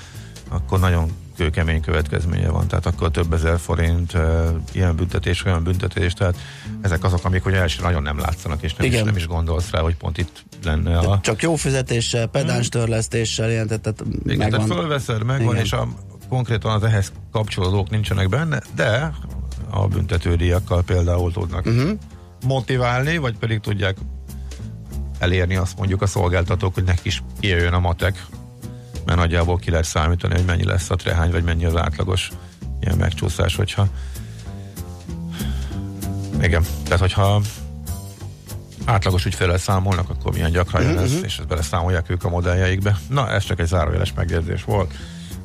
akkor 0.50 0.80
nagyon 0.80 1.12
kőkemény 1.38 1.82
következménye 1.82 2.50
van, 2.50 2.68
tehát 2.68 2.86
akkor 2.86 3.12
több 3.12 3.34
ezer 3.34 3.60
forint 3.60 4.14
ilyen 4.72 4.96
büntetés, 4.96 5.46
olyan 5.46 5.64
büntetés, 5.64 6.14
tehát 6.14 6.36
ezek 6.82 7.04
azok, 7.04 7.26
amik 7.26 7.44
hogy 7.44 7.54
első 7.54 7.82
nagyon 7.82 8.02
nem 8.02 8.20
látszanak, 8.20 8.62
és 8.62 8.74
nem 8.74 8.92
is, 8.92 9.02
nem 9.02 9.16
is 9.16 9.28
gondolsz 9.28 9.70
rá, 9.72 9.80
hogy 9.80 9.96
pont 9.96 10.18
itt 10.18 10.46
lenne 10.64 10.98
a... 10.98 11.20
Csak 11.20 11.42
jó 11.42 11.56
fizetéssel, 11.56 12.28
pedáns 12.28 12.70
törlesztéssel, 12.70 13.50
ilyen, 13.50 13.68
tehát, 13.68 13.82
tehát 13.82 14.04
Igen, 14.24 14.38
megvan. 14.38 14.50
tehát 14.50 14.80
fölveszed, 14.80 15.24
megvan, 15.24 15.54
Igen. 15.54 15.66
és 15.66 15.74
a, 15.74 15.88
konkrétan 16.30 16.72
az 16.72 16.84
ehhez 16.84 17.12
kapcsolódók 17.32 17.90
nincsenek 17.90 18.30
benne, 18.30 18.62
de 18.76 19.14
a 19.70 19.88
büntetődíjakkal 19.88 20.84
például 20.84 21.32
tudnak 21.32 21.66
uh-huh. 21.66 21.92
motiválni, 22.46 23.18
vagy 23.18 23.38
pedig 23.38 23.60
tudják 23.60 23.98
elérni 25.20 25.56
azt 25.56 25.78
mondjuk 25.78 26.02
a 26.02 26.08
szolgáltatók, 26.08 26.74
hogy 26.74 26.84
neki 26.84 27.08
is 27.08 27.24
kijöjjön 27.40 27.74
a 27.74 27.80
matek, 27.80 28.26
mert 29.06 29.18
nagyjából 29.18 29.58
ki 29.58 29.70
lehet 29.70 29.86
számítani, 29.86 30.34
hogy 30.34 30.46
mennyi 30.46 30.66
lesz 30.66 30.90
a 30.90 30.96
trehány, 30.96 31.32
vagy 31.32 31.44
mennyi 31.44 31.66
az 31.66 31.76
átlagos 31.76 32.32
ilyen 32.80 32.98
megcsúszás, 32.98 33.56
hogyha 33.56 33.88
igen, 36.42 36.66
tehát 36.84 37.00
hogyha 37.00 37.42
átlagos 38.86 39.26
ügyfélel 39.26 39.58
számolnak, 39.58 40.10
akkor 40.10 40.34
milyen 40.34 40.52
gyakran 40.52 40.84
jön 40.84 40.98
ez, 40.98 41.14
és 41.24 41.38
ezt 41.38 41.48
beleszámolják 41.48 42.10
ők 42.10 42.24
a 42.24 42.30
modelljeikbe. 42.30 42.98
Na, 43.10 43.30
ez 43.30 43.44
csak 43.44 43.60
egy 43.60 43.68
zárójeles 43.68 44.14
megjegyzés 44.14 44.64
volt. 44.64 44.94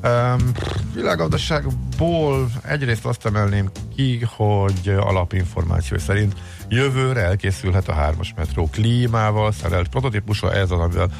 Um, 0.04 0.50
világgazdaságból 0.94 2.50
egyrészt 2.62 3.04
azt 3.04 3.26
emelném 3.26 3.70
ki, 3.96 4.26
hogy 4.36 4.94
alapinformáció 4.98 5.98
szerint 5.98 6.34
jövőre 6.68 7.20
elkészülhet 7.20 7.88
a 7.88 7.92
hármas 7.92 8.32
metró 8.36 8.68
klímával 8.72 9.52
szerelt 9.52 9.88
prototípusa, 9.88 10.52
ez 10.52 10.70
az, 10.70 10.80
amivel 10.80 11.10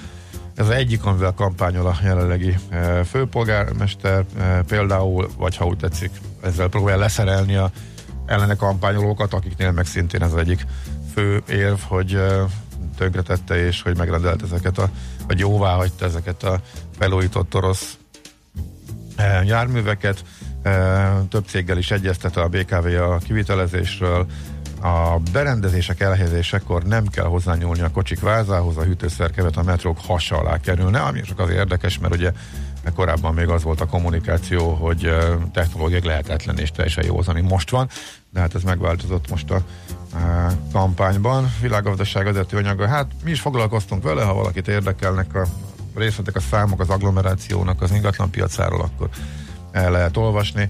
ez 0.58 0.68
egyik, 0.68 1.04
amivel 1.04 1.32
kampányol 1.32 1.86
a 1.86 1.96
jelenlegi 2.02 2.54
e, 2.68 3.04
főpolgármester 3.04 4.24
e, 4.38 4.62
például, 4.62 5.28
vagy 5.36 5.56
ha 5.56 5.66
úgy 5.66 5.76
tetszik, 5.76 6.10
ezzel 6.42 6.68
próbálja 6.68 6.98
leszerelni 6.98 7.56
a 7.56 7.70
ellene 8.26 8.56
kampányolókat, 8.56 9.32
akiknél 9.32 9.70
meg 9.70 9.86
szintén 9.86 10.22
ez 10.22 10.32
egyik 10.32 10.66
fő 11.14 11.42
érv, 11.48 11.78
hogy 11.78 12.14
e, 12.14 12.44
tönkretette 12.96 13.66
és 13.66 13.82
hogy 13.82 13.96
megrendelt 13.96 14.42
ezeket 14.42 14.78
a, 14.78 14.88
vagy 15.26 15.38
jóvá 15.38 15.74
hagyta 15.74 16.04
ezeket 16.04 16.42
a 16.42 16.60
felújított 16.98 17.54
orosz 17.54 17.98
járműveket. 19.44 20.24
Több 21.28 21.44
céggel 21.46 21.78
is 21.78 21.90
egyeztette 21.90 22.40
a 22.40 22.48
BKV 22.48 22.86
a 22.86 23.16
kivitelezésről. 23.16 24.26
A 24.80 25.18
berendezések 25.32 26.00
elhelyezésekor 26.00 26.82
nem 26.82 27.06
kell 27.06 27.24
hozzányúlni 27.24 27.80
a 27.80 27.90
kocsik 27.90 28.20
vázához, 28.20 28.76
a 28.76 28.82
hűtőszerkevet 28.82 29.56
a 29.56 29.62
metrók 29.62 29.98
hasa 30.00 30.38
alá 30.38 30.60
kerülne, 30.60 31.00
ami 31.00 31.20
csak 31.20 31.38
az 31.38 31.50
érdekes, 31.50 31.98
mert 31.98 32.14
ugye 32.14 32.32
korábban 32.94 33.34
még 33.34 33.48
az 33.48 33.62
volt 33.62 33.80
a 33.80 33.86
kommunikáció, 33.86 34.70
hogy 34.70 35.04
e, 35.04 35.36
technológiai 35.52 36.04
lehetetlen 36.04 36.58
és 36.58 36.70
teljesen 36.70 37.04
jó 37.04 37.18
az, 37.18 37.28
ami 37.28 37.40
most 37.40 37.70
van, 37.70 37.88
de 38.32 38.40
hát 38.40 38.54
ez 38.54 38.62
megváltozott 38.62 39.30
most 39.30 39.50
a 39.50 39.62
e, 40.14 40.50
kampányban. 40.72 41.52
Világgazdaság 41.60 42.24
vezető 42.24 42.56
anyaga, 42.56 42.86
hát 42.86 43.06
mi 43.24 43.30
is 43.30 43.40
foglalkoztunk 43.40 44.02
vele, 44.02 44.22
ha 44.22 44.34
valakit 44.34 44.68
érdekelnek 44.68 45.34
a 45.34 45.46
részletek, 45.94 46.36
a 46.36 46.40
számok 46.40 46.80
az 46.80 46.88
agglomerációnak 46.88 47.82
az 47.82 47.92
ingatlan 47.92 48.30
piacáról, 48.30 48.80
akkor 48.80 49.08
el 49.72 49.90
lehet 49.90 50.16
olvasni. 50.16 50.68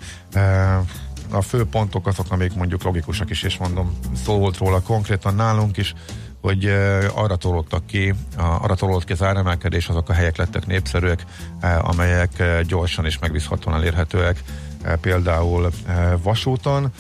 A 1.30 1.42
fő 1.42 1.64
pontok 1.64 2.06
azok, 2.06 2.26
amik 2.28 2.54
mondjuk 2.54 2.82
logikusak 2.82 3.30
is, 3.30 3.42
és 3.42 3.56
mondom, 3.56 3.98
szó 4.24 4.38
volt 4.38 4.58
róla 4.58 4.80
konkrétan 4.80 5.34
nálunk 5.34 5.76
is, 5.76 5.94
hogy 6.40 6.64
arra 7.14 7.36
tolódtak 7.36 7.86
ki, 7.86 8.14
arra 8.36 8.74
tolódott 8.74 9.04
ki 9.04 9.12
az 9.12 9.22
áremelkedés, 9.22 9.88
azok 9.88 10.08
a 10.08 10.12
helyek 10.12 10.36
lettek 10.36 10.66
népszerűek, 10.66 11.24
amelyek 11.80 12.62
gyorsan 12.66 13.04
és 13.04 13.18
megbízhatóan 13.18 13.76
elérhetőek, 13.76 14.42
például 15.00 15.70
vasúton, 16.22 16.92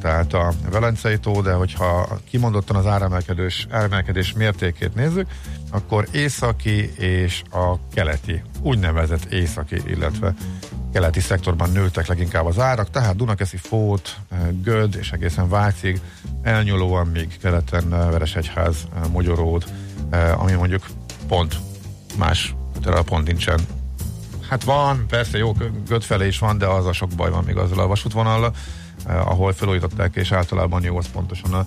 tehát 0.00 0.34
a 0.34 0.52
Velencei 0.70 1.18
tó, 1.18 1.40
de 1.42 1.52
hogyha 1.52 2.18
kimondottan 2.30 2.76
az 2.76 2.86
áremelkedés, 2.86 3.66
áremelkedés 3.70 4.32
mértékét 4.32 4.94
nézzük, 4.94 5.26
akkor 5.70 6.08
északi 6.12 6.92
és 6.96 7.42
a 7.50 7.88
keleti, 7.94 8.42
úgynevezett 8.62 9.24
északi, 9.24 9.76
illetve 9.86 10.34
keleti 10.92 11.20
szektorban 11.20 11.70
nőttek 11.70 12.06
leginkább 12.06 12.46
az 12.46 12.58
árak, 12.58 12.90
tehát 12.90 13.16
Dunakeszi 13.16 13.56
Fót, 13.56 14.16
eh, 14.30 14.38
Göd 14.62 14.94
és 14.94 15.12
egészen 15.12 15.48
Vácig 15.48 16.00
elnyúlóan 16.42 17.06
még 17.06 17.38
keleten 17.38 17.94
eh, 17.94 18.10
Veresegyház, 18.10 18.76
eh, 18.94 19.08
Mogyoród, 19.10 19.64
ami 20.36 20.52
mondjuk 20.52 20.86
pont 21.26 21.56
más, 22.18 22.54
tehát 22.82 23.04
pont 23.04 23.26
nincsen. 23.26 23.60
Hát 24.48 24.64
van, 24.64 25.04
persze 25.08 25.38
jó, 25.38 25.52
Göd 25.86 26.02
felé 26.02 26.26
is 26.26 26.38
van, 26.38 26.58
de 26.58 26.66
az 26.66 26.86
a 26.86 26.92
sok 26.92 27.10
baj 27.16 27.30
van 27.30 27.44
még 27.44 27.56
azzal 27.56 27.78
a 27.78 27.86
vasútvonallal, 27.86 28.54
ahol 29.04 29.52
felújították, 29.52 30.16
és 30.16 30.32
általában 30.32 30.82
jó, 30.82 30.96
az 30.96 31.10
pontosan 31.12 31.52
a 31.52 31.66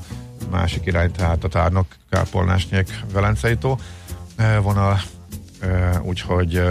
másik 0.51 0.85
irány, 0.85 1.11
tehát 1.11 1.43
a 1.43 1.47
tárnok, 1.47 1.85
Kápolnásnyék, 2.09 2.99
Velencei 3.13 3.57
tó 3.57 3.77
eh, 4.35 4.61
vonal, 4.61 5.01
úgyhogy 6.01 6.63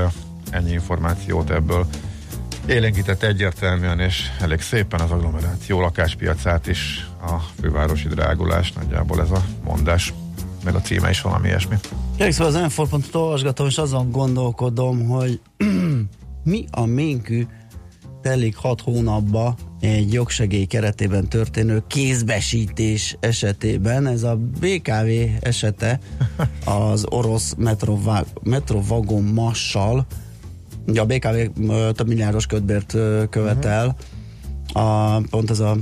ennyi 0.50 0.70
információt 0.70 1.50
ebből 1.50 1.86
élénkített 2.70 3.22
egyértelműen 3.22 4.00
és 4.00 4.30
elég 4.40 4.60
szépen 4.60 5.00
az 5.00 5.10
agglomeráció 5.10 5.80
lakáspiacát 5.80 6.66
is 6.66 7.08
a 7.22 7.38
fővárosi 7.60 8.08
drágulás, 8.08 8.72
nagyjából 8.72 9.20
ez 9.20 9.30
a 9.30 9.44
mondás, 9.64 10.12
meg 10.64 10.74
a 10.74 10.80
címe 10.80 11.10
is 11.10 11.20
valami 11.20 11.48
ilyesmi. 11.48 11.76
Kérlek 12.16 12.34
szóval 12.34 12.54
az 12.54 12.74
m 12.76 13.16
olvasgatom, 13.16 13.66
és 13.66 13.78
azon 13.78 14.10
gondolkodom, 14.10 15.08
hogy 15.08 15.40
mi 16.44 16.64
a 16.70 16.84
ménkű 16.84 17.46
telik 18.22 18.56
hat 18.56 18.80
hónapba 18.80 19.54
egy 19.80 20.12
jogsegély 20.12 20.64
keretében 20.64 21.28
történő 21.28 21.82
kézbesítés 21.86 23.16
esetében. 23.20 24.06
Ez 24.06 24.22
a 24.22 24.36
BKV 24.36 25.08
esete 25.40 25.98
az 26.64 27.06
orosz 27.08 27.54
metrovagon 28.42 29.22
massal. 29.22 30.06
Ugye 30.86 31.00
a 31.00 31.06
BKV 31.06 31.60
több 31.92 32.08
milliárdos 32.08 32.46
ködbért 32.46 32.94
ö, 32.94 33.24
követel. 33.30 33.96
A, 34.72 35.16
pont 35.20 35.50
ez 35.50 35.60
a 35.60 35.76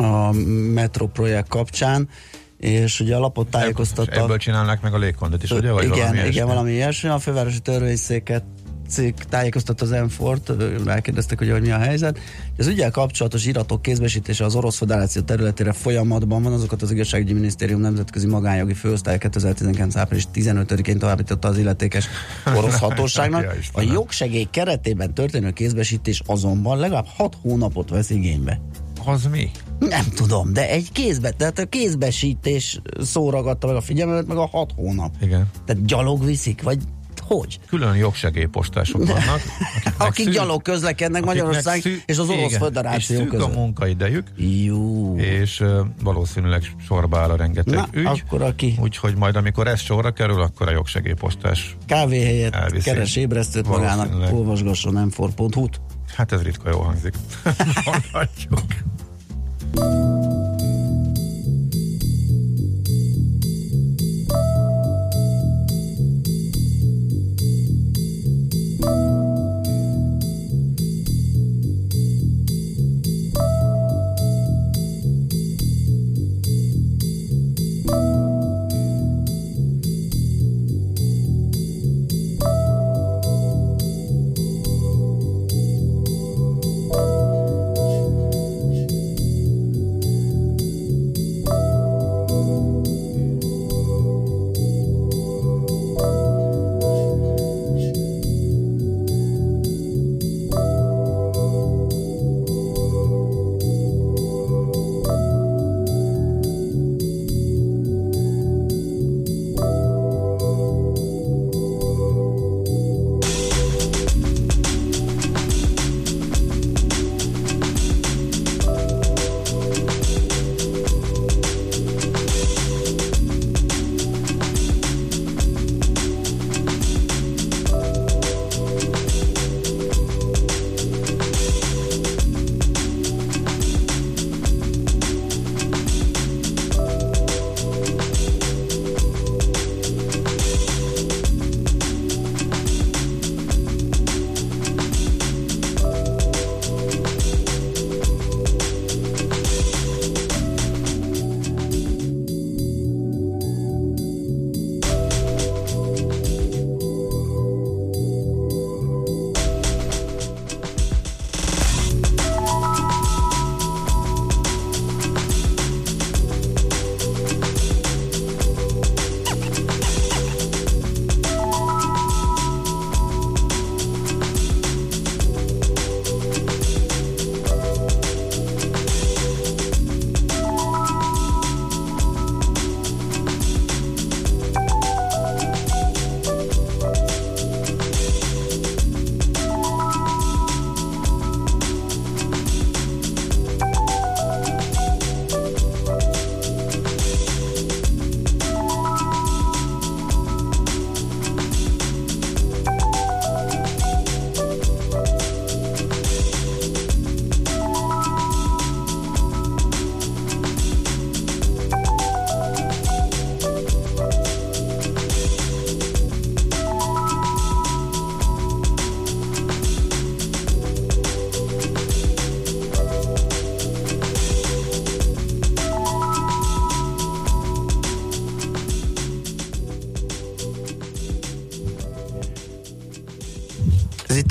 a 0.00 0.32
metro 0.72 1.06
projekt 1.06 1.48
kapcsán, 1.48 2.08
és 2.56 3.00
ugye 3.00 3.16
a 3.16 3.18
lapot 3.18 3.48
tájékoztatta. 3.48 4.20
ebből 4.22 4.36
csinálnák 4.36 4.80
meg 4.80 4.94
a 4.94 4.98
légkondit 4.98 5.42
is, 5.42 5.50
ugye? 5.50 5.72
Vagy 5.72 5.84
igen, 5.84 5.96
valami 5.96 6.12
igen, 6.16 6.30
ilyesmi? 6.30 6.48
valami 6.48 6.72
ilyesmi. 6.72 7.08
A 7.08 7.18
fővárosi 7.18 7.60
törvényszéket 7.60 8.44
cikk 8.90 9.18
tájékoztatta 9.28 9.84
az 9.84 9.90
M4-t, 9.94 10.80
rákérdeztek, 10.84 11.38
hogy, 11.38 11.50
hogy 11.50 11.60
mi 11.60 11.70
a 11.70 11.78
helyzet. 11.78 12.18
Az 12.58 12.66
ügyel 12.66 12.90
kapcsolatos 12.90 13.46
iratok 13.46 13.82
kézbesítése 13.82 14.44
az 14.44 14.54
Orosz 14.54 14.76
Föderáció 14.76 15.22
területére 15.22 15.72
folyamatban 15.72 16.42
van, 16.42 16.52
azokat 16.52 16.82
az 16.82 16.90
igazságügyi 16.90 17.32
minisztérium 17.32 17.80
nemzetközi 17.80 18.26
magánjogi 18.26 18.74
főosztály 18.74 19.18
2019. 19.18 19.96
április 19.96 20.26
15-én 20.34 20.98
továbbította 20.98 21.48
az 21.48 21.58
illetékes 21.58 22.08
orosz 22.56 22.78
hatóságnak. 22.88 23.56
A 23.72 23.80
jogsegély 23.80 24.48
keretében 24.50 25.14
történő 25.14 25.50
kézbesítés 25.50 26.22
azonban 26.26 26.78
legalább 26.78 27.06
6 27.16 27.36
hónapot 27.42 27.90
vesz 27.90 28.10
igénybe. 28.10 28.60
Az 29.04 29.24
mi? 29.30 29.50
Nem 29.78 30.04
tudom, 30.14 30.52
de 30.52 30.68
egy 30.68 30.92
kézbe, 30.92 31.30
tehát 31.30 31.58
a 31.58 31.66
kézbesítés 31.66 32.80
szó 33.00 33.30
ragadta 33.30 33.66
meg 33.66 33.76
a 33.76 33.80
figyelmet, 33.80 34.26
meg 34.26 34.36
a 34.36 34.46
6 34.46 34.72
hónap. 34.76 35.14
Igen. 35.20 35.50
Tehát 35.66 35.84
gyalog 35.84 36.24
viszik, 36.24 36.62
vagy 36.62 36.78
hogy? 37.34 37.58
Külön 37.68 37.96
jogsegélypostások 37.96 39.06
vannak. 39.06 39.40
Akik 39.96 40.24
szű- 40.24 40.34
gyalog 40.34 40.62
közlekednek 40.62 41.24
Magyarország 41.24 41.80
szű- 41.80 42.02
és 42.06 42.18
az 42.18 42.28
Orosz 42.28 42.46
igen, 42.48 42.60
Föderáció 42.60 43.16
és 43.16 43.22
szűk 43.22 43.30
között. 43.30 43.54
a 43.54 43.58
munkaidejük, 43.58 44.26
Jó. 44.64 45.16
és 45.16 45.60
uh, 45.60 45.78
valószínűleg 46.02 46.62
sorba 46.86 47.18
áll 47.18 47.30
a 47.30 47.36
rengeteg 47.36 47.74
Na, 47.74 47.88
ügy. 47.92 48.06
akkor 48.06 48.42
aki 48.42 48.78
Úgyhogy 48.80 49.16
majd 49.16 49.36
amikor 49.36 49.66
ez 49.68 49.80
sorra 49.80 50.10
kerül, 50.10 50.40
akkor 50.42 50.68
a 50.68 50.70
jogsegélypostás, 50.70 51.76
kávé 51.86 52.24
helyett 52.24 52.54
Elviszi. 52.54 52.90
keres 52.90 53.16
ébresztőt 53.16 53.68
magának, 53.68 54.32
olvasgasson 54.32 55.10
m4.hu-t. 55.16 55.80
hát 56.16 56.32
ez 56.32 56.42
ritka 56.42 56.70
jól 56.70 56.82
hangzik. 56.84 57.14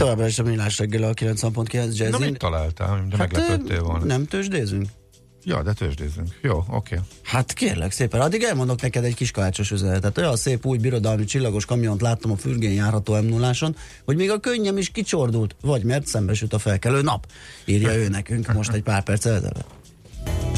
továbbra 0.09 0.27
is 0.27 0.39
a 0.39 0.43
millás 0.43 0.77
reggel 0.77 1.03
a 1.03 1.13
90.9 1.13 1.73
Na, 1.73 1.79
Jazzin. 1.81 2.29
mit 2.29 2.37
találtál? 2.37 3.05
De 3.09 3.17
hát, 3.17 3.31
meglepődtél 3.31 3.83
volna. 3.83 4.05
nem 4.05 4.25
tőzsdézünk? 4.25 4.87
Ja, 5.43 5.63
de 5.63 5.73
tőzsdézzünk. 5.73 6.39
Jó, 6.41 6.57
oké. 6.57 6.95
Okay. 6.95 6.97
Hát 7.23 7.53
kérlek 7.53 7.91
szépen, 7.91 8.21
addig 8.21 8.43
elmondok 8.43 8.81
neked 8.81 9.03
egy 9.03 9.15
kis 9.15 9.31
kalácsos 9.31 9.71
üzenetet. 9.71 10.17
Olyan 10.17 10.35
szép 10.35 10.65
új 10.65 10.77
birodalmi 10.77 11.25
csillagos 11.25 11.65
kamiont 11.65 12.01
láttam 12.01 12.31
a 12.31 12.37
fürgén 12.37 12.73
járható 12.73 13.21
m 13.21 13.25
0 13.25 13.53
hogy 14.05 14.15
még 14.15 14.31
a 14.31 14.39
könnyem 14.39 14.77
is 14.77 14.89
kicsordult, 14.89 15.55
vagy 15.61 15.83
mert 15.83 16.07
szembesült 16.07 16.53
a 16.53 16.59
felkelő 16.59 17.01
nap. 17.01 17.27
Írja 17.65 17.95
ő 17.95 18.07
nekünk 18.07 18.53
most 18.53 18.71
egy 18.71 18.83
pár 18.83 19.03
perc 19.03 19.25
ezelőtt. 19.25 19.65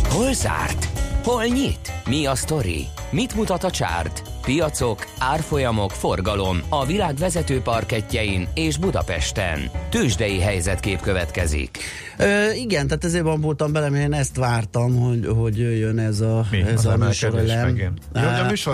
Hol 0.04 0.34
zárt? 0.34 0.86
Hol 1.24 1.46
nyit? 1.46 1.92
Mi 2.06 2.26
a 2.26 2.36
sztori? 2.36 2.88
Mit 3.12 3.36
mutat 3.36 3.64
a 3.64 3.72
csárt? 3.72 4.31
Piacok, 4.42 5.08
árfolyamok, 5.20 5.92
forgalom 5.92 6.62
a 6.70 6.86
világ 6.86 7.16
vezető 7.16 7.62
parketjein 7.62 8.48
és 8.54 8.78
Budapesten. 8.78 9.60
Tősdei 9.90 10.40
helyzetkép 10.40 11.02
következik. 11.02 11.78
Ö, 12.18 12.52
igen, 12.52 12.88
tehát 12.88 13.04
ezért 13.04 13.24
bambultam 13.24 13.72
bele, 13.72 13.90
mert 13.90 14.04
én 14.04 14.14
ezt 14.14 14.36
vártam, 14.36 14.96
hogy, 15.00 15.28
hogy 15.36 15.58
jöjjön 15.58 16.00
ez 16.00 16.20
a, 16.22 16.46
Mi? 16.52 16.62
ez 16.62 16.74
Az 16.74 16.86
a 16.86 16.98
műsorelem. 16.98 17.66
megint? 17.66 18.00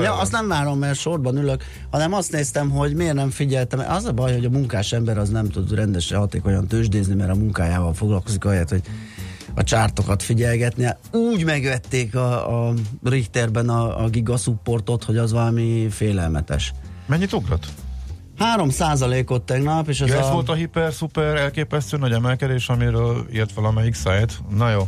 Ja, 0.01 0.19
azt 0.19 0.31
nem 0.31 0.47
várom, 0.47 0.79
mert 0.79 0.99
sorban 0.99 1.37
ülök, 1.37 1.63
hanem 1.91 2.13
azt 2.13 2.31
néztem, 2.31 2.69
hogy 2.69 2.93
miért 2.95 3.13
nem 3.13 3.29
figyeltem. 3.29 3.83
Az 3.87 4.05
a 4.05 4.11
baj, 4.11 4.33
hogy 4.33 4.45
a 4.45 4.49
munkás 4.49 4.91
ember 4.93 5.17
az 5.17 5.29
nem 5.29 5.49
tud 5.49 5.73
rendesen 5.73 6.19
hatékonyan 6.19 6.67
tőzsdézni, 6.67 7.15
mert 7.15 7.31
a 7.31 7.35
munkájával 7.35 7.93
foglalkozik 7.93 8.45
ahelyett, 8.45 8.69
hogy 8.69 8.81
a 9.57 9.63
csártokat 9.63 10.23
figyelgetni. 10.23 10.87
Úgy 11.11 11.43
megvették 11.43 12.15
a, 12.15 12.67
a 12.67 12.73
Richterben 13.03 13.69
a, 13.69 14.03
a 14.03 14.09
gigaszupportot, 14.09 15.03
hogy 15.03 15.17
az 15.17 15.31
valami 15.31 15.87
félelmetes. 15.89 16.73
Mennyit 17.05 17.33
ugrott? 17.33 17.67
3 18.37 18.69
ot 19.27 19.41
tegnap, 19.41 19.87
és 19.87 20.01
ez, 20.01 20.07
Ja, 20.07 20.17
ez 20.17 20.25
a, 20.25 20.31
volt 20.31 20.49
a 20.49 20.53
hiper, 20.53 20.93
szuper, 20.93 21.35
elképesztő 21.35 21.97
nagy 21.97 22.11
emelkedés, 22.11 22.69
amiről 22.69 23.25
írt 23.33 23.53
valamelyik 23.53 23.93
szájt. 23.93 24.39
Na 24.57 24.69
jó. 24.71 24.87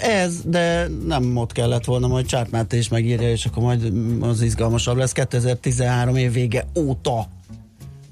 Ez, 0.00 0.40
de 0.44 0.88
nem 1.06 1.36
ott 1.36 1.52
kellett 1.52 1.84
volna, 1.84 2.06
majd 2.06 2.26
Csárt 2.26 2.50
Máté 2.50 2.76
is 2.76 2.88
megírja, 2.88 3.30
és 3.30 3.44
akkor 3.44 3.62
majd 3.62 3.92
az 4.20 4.42
izgalmasabb 4.42 4.96
lesz. 4.96 5.12
2013 5.12 6.16
év 6.16 6.32
vége 6.32 6.66
óta 6.78 7.28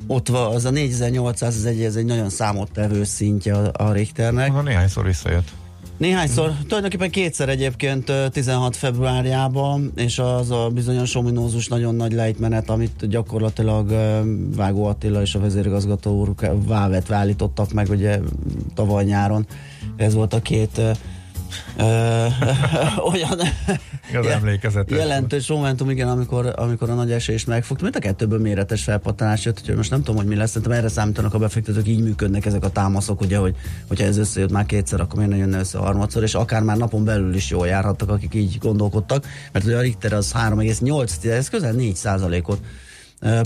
ott 0.06 0.28
van, 0.28 0.54
az 0.54 0.64
a 0.64 0.70
4800, 0.70 1.56
ez 1.56 1.64
egy, 1.64 1.82
ez 1.82 1.96
egy 1.96 2.04
nagyon 2.04 2.30
számottevő 2.30 3.04
szintje 3.04 3.54
a, 3.54 3.70
a 3.72 3.92
Richternek. 3.92 4.52
Na, 4.52 4.62
néhányszor 4.62 5.04
visszajött. 5.04 5.52
Néhányszor, 6.02 6.52
tulajdonképpen 6.66 7.10
kétszer 7.10 7.48
egyébként 7.48 8.08
ö, 8.08 8.28
16 8.28 8.76
februárjában, 8.76 9.92
és 9.96 10.18
az 10.18 10.50
a 10.50 10.68
bizonyos 10.68 11.14
ominózus 11.14 11.68
nagyon 11.68 11.94
nagy 11.94 12.12
lejtmenet, 12.12 12.70
amit 12.70 13.08
gyakorlatilag 13.08 13.90
Vágó 14.56 14.84
Attila 14.84 15.20
és 15.20 15.34
a 15.34 15.40
vezérigazgató 15.40 16.18
úr 16.18 16.34
vávet 16.66 17.10
állítottak 17.10 17.72
meg 17.72 17.88
ugye 17.90 18.18
tavaly 18.74 19.04
nyáron. 19.04 19.46
Ez 19.96 20.14
volt 20.14 20.34
a 20.34 20.40
két 20.40 20.78
ö, 20.78 20.90
ö, 21.76 22.26
olyan 23.12 23.38
Az 24.18 24.26
emlékezetes. 24.26 24.98
jelentős 24.98 25.48
momentum, 25.48 25.90
igen, 25.90 26.08
amikor, 26.08 26.52
amikor 26.56 26.90
a 26.90 26.94
nagy 26.94 27.12
esés 27.12 27.44
megfogta. 27.44 27.82
Mind 27.82 27.96
a 27.96 27.98
kettőből 27.98 28.38
méretes 28.38 28.82
felpattanás 28.82 29.44
jött, 29.44 29.58
úgyhogy 29.60 29.76
most 29.76 29.90
nem 29.90 29.98
tudom, 29.98 30.16
hogy 30.16 30.26
mi 30.26 30.34
lesz, 30.34 30.50
szerintem 30.50 30.78
erre 30.78 30.88
számítanak 30.88 31.34
a 31.34 31.38
befektetők, 31.38 31.88
így 31.88 32.02
működnek 32.02 32.46
ezek 32.46 32.64
a 32.64 32.68
támaszok, 32.70 33.20
ugye, 33.20 33.36
hogy 33.36 33.54
hogyha 33.88 34.04
ez 34.04 34.16
összejött 34.18 34.50
már 34.50 34.66
kétszer, 34.66 35.00
akkor 35.00 35.16
miért 35.16 35.30
ne 35.30 35.36
jönne 35.36 35.58
össze 35.58 35.78
harmadszor, 35.78 36.22
és 36.22 36.34
akár 36.34 36.62
már 36.62 36.76
napon 36.76 37.04
belül 37.04 37.34
is 37.34 37.50
jól 37.50 37.66
járhattak, 37.66 38.08
akik 38.08 38.34
így 38.34 38.58
gondolkodtak, 38.58 39.26
mert 39.52 39.64
ugye 39.64 39.76
a 39.76 39.80
Richter 39.80 40.12
az 40.12 40.32
3,8, 40.32 41.24
ez 41.24 41.48
közel 41.48 41.72
4 41.72 41.98
ot 42.42 42.60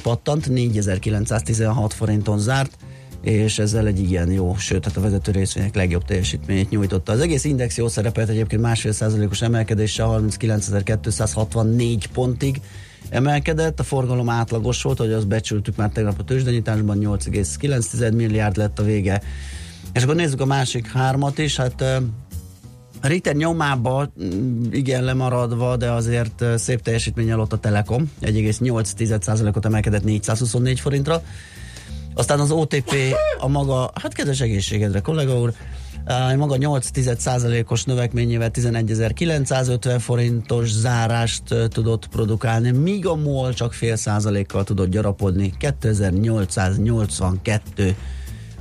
pattant, 0.02 0.48
4916 0.48 1.94
forinton 1.94 2.38
zárt, 2.38 2.76
és 3.20 3.58
ezzel 3.58 3.86
egy 3.86 4.00
igen 4.00 4.30
jó, 4.30 4.56
sőt, 4.56 4.84
hát 4.84 4.96
a 4.96 5.00
vezető 5.00 5.32
részvények 5.32 5.74
legjobb 5.74 6.04
teljesítményét 6.04 6.70
nyújtotta. 6.70 7.12
Az 7.12 7.20
egész 7.20 7.44
index 7.44 7.76
jó 7.76 7.88
szerepelt 7.88 8.28
egyébként 8.28 8.62
másfél 8.62 8.92
százalékos 8.92 9.42
emelkedéssel 9.42 10.20
39.264 10.20 12.04
pontig 12.12 12.60
emelkedett, 13.08 13.80
a 13.80 13.82
forgalom 13.82 14.28
átlagos 14.28 14.82
volt, 14.82 14.98
hogy 14.98 15.12
azt 15.12 15.28
becsültük 15.28 15.76
már 15.76 15.90
tegnap 15.90 16.18
a 16.18 16.24
tőzsdenyításban, 16.24 16.98
8,9 17.00 18.14
milliárd 18.14 18.56
lett 18.56 18.78
a 18.78 18.82
vége. 18.82 19.22
És 19.92 20.02
akkor 20.02 20.14
nézzük 20.14 20.40
a 20.40 20.46
másik 20.46 20.92
hármat 20.92 21.38
is, 21.38 21.56
hát 21.56 21.80
a 23.02 23.06
Ritter 23.06 23.34
nyomába 23.34 24.10
mm, 24.22 24.62
igen 24.70 25.04
lemaradva, 25.04 25.76
de 25.76 25.90
azért 25.90 26.44
szép 26.56 26.82
teljesítménnyel 26.82 27.40
ott 27.40 27.52
a 27.52 27.58
Telekom, 27.58 28.10
1,8%-ot 28.22 29.64
emelkedett 29.64 30.04
424 30.04 30.80
forintra. 30.80 31.22
Aztán 32.16 32.40
az 32.40 32.50
OTP 32.50 32.94
a 33.38 33.48
maga, 33.48 33.90
hát 33.94 34.12
kedves 34.12 34.40
egészségedre, 34.40 35.00
kollega 35.00 35.38
úr, 35.38 35.52
maga 36.36 36.56
8,1%-os 36.56 37.84
növekményével 37.84 38.50
11.950 38.52 39.96
forintos 40.00 40.70
zárást 40.70 41.42
tudott 41.68 42.08
produkálni, 42.08 42.70
míg 42.70 43.06
a 43.06 43.14
MOL 43.14 43.54
csak 43.54 43.72
fél 43.72 43.96
százalékkal 43.96 44.64
tudott 44.64 44.88
gyarapodni 44.88 45.52
2882 45.58 47.96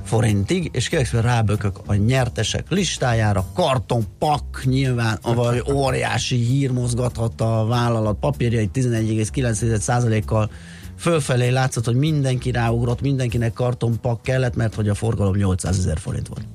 forintig, 0.04 0.70
és 0.72 0.88
kérlek 0.88 1.22
rábökök 1.22 1.78
a 1.86 1.94
nyertesek 1.94 2.66
listájára, 2.68 3.46
kartonpak 3.54 4.62
nyilván, 4.64 5.18
vagy 5.22 5.62
óriási 5.72 6.36
hír 6.36 6.70
mozgathatta 6.70 7.60
a 7.60 7.66
vállalat 7.66 8.18
papírjait 8.18 8.70
11,9%-kal 8.74 10.50
fölfelé 10.98 11.48
látszott, 11.48 11.84
hogy 11.84 11.96
mindenki 11.96 12.50
ráugrott, 12.50 13.00
mindenkinek 13.00 13.52
kartonpak 13.52 14.22
kellett, 14.22 14.56
mert 14.56 14.74
hogy 14.74 14.88
a 14.88 14.94
forgalom 14.94 15.36
800 15.36 15.78
ezer 15.78 15.98
forint 15.98 16.28
volt. 16.28 16.46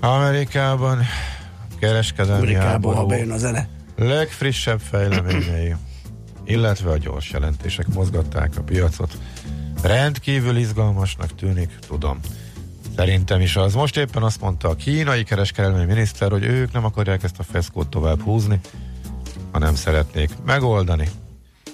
Amerikában 0.00 1.02
kereskedelmi 1.78 2.42
Amerikából, 2.42 2.94
ha 2.94 3.06
bejön 3.06 3.30
a 3.30 3.38
zene. 3.38 3.68
legfrissebb 3.96 4.80
fejleményei, 4.80 5.74
illetve 6.44 6.90
a 6.90 6.96
gyors 6.96 7.30
jelentések 7.30 7.86
mozgatták 7.88 8.52
a 8.58 8.62
piacot. 8.62 9.18
Rendkívül 9.82 10.56
izgalmasnak 10.56 11.34
tűnik, 11.34 11.78
tudom. 11.86 12.20
Szerintem 12.96 13.40
is 13.40 13.56
az. 13.56 13.74
Most 13.74 13.96
éppen 13.96 14.22
azt 14.22 14.40
mondta 14.40 14.68
a 14.68 14.74
kínai 14.74 15.22
kereskedelmi 15.22 15.84
miniszter, 15.84 16.30
hogy 16.30 16.44
ők 16.44 16.72
nem 16.72 16.84
akarják 16.84 17.22
ezt 17.22 17.38
a 17.38 17.42
feszkót 17.42 17.88
tovább 17.88 18.20
húzni, 18.20 18.60
hanem 19.52 19.74
szeretnék 19.74 20.30
megoldani. 20.44 21.08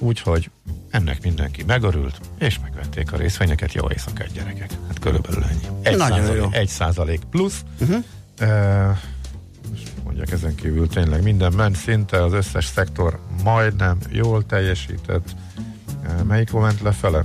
Úgyhogy 0.03 0.51
ennek 0.91 1.23
mindenki 1.23 1.63
megörült, 1.63 2.21
és 2.39 2.59
megvették 2.63 3.13
a 3.13 3.17
részvényeket. 3.17 3.73
Jó 3.73 3.91
éjszakát, 3.91 4.33
gyerekek. 4.33 4.71
Hát 4.87 4.99
körülbelül 4.99 5.45
ennyi. 5.45 5.67
Egy 5.83 5.97
Nagyon 5.97 6.19
százalék, 6.19 6.43
jó. 6.43 6.49
egy 6.53 6.69
százalék 6.69 7.21
plusz. 7.31 7.65
Uh-huh. 7.81 8.05
E, 8.39 9.01
mondják 10.05 10.31
ezen 10.33 10.55
kívül 10.55 10.89
tényleg 10.89 11.23
minden 11.23 11.53
ment 11.53 11.77
szinte, 11.77 12.25
az 12.25 12.33
összes 12.33 12.65
szektor 12.65 13.21
majdnem 13.45 13.99
jól 14.11 14.47
teljesített. 14.47 15.35
E, 16.07 16.23
melyik 16.23 16.53
ment 16.53 16.81
lefele? 16.81 17.25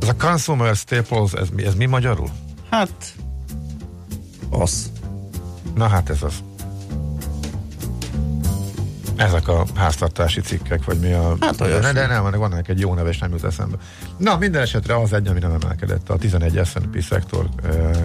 Ez 0.00 0.08
a 0.08 0.14
Consumer 0.16 0.76
Staples, 0.76 1.32
ez 1.32 1.48
mi, 1.48 1.64
ez 1.64 1.74
mi 1.74 1.86
magyarul? 1.86 2.30
Hát, 2.70 3.14
az. 4.50 4.92
Na 5.74 5.86
hát 5.86 6.10
ez 6.10 6.22
az. 6.22 6.34
Ezek 9.18 9.48
a 9.48 9.64
háztartási 9.74 10.40
cikkek, 10.40 10.84
vagy 10.84 10.98
mi 10.98 11.12
a... 11.12 11.36
Hát 11.40 11.56
de, 11.56 11.64
olyasmi. 11.64 11.92
de 11.92 12.06
nem, 12.06 12.22
van 12.22 12.52
ennek 12.52 12.68
egy 12.68 12.80
jó 12.80 12.94
neve, 12.94 13.08
és 13.08 13.18
nem 13.18 13.30
jut 13.30 13.44
eszembe. 13.44 13.76
Na, 14.16 14.36
minden 14.36 14.62
esetre 14.62 14.96
az 14.96 15.12
egy, 15.12 15.26
ami 15.26 15.38
nem 15.38 15.52
emelkedett 15.62 16.10
a 16.10 16.16
11 16.16 16.60
S&P 16.64 17.02
szektor 17.02 17.48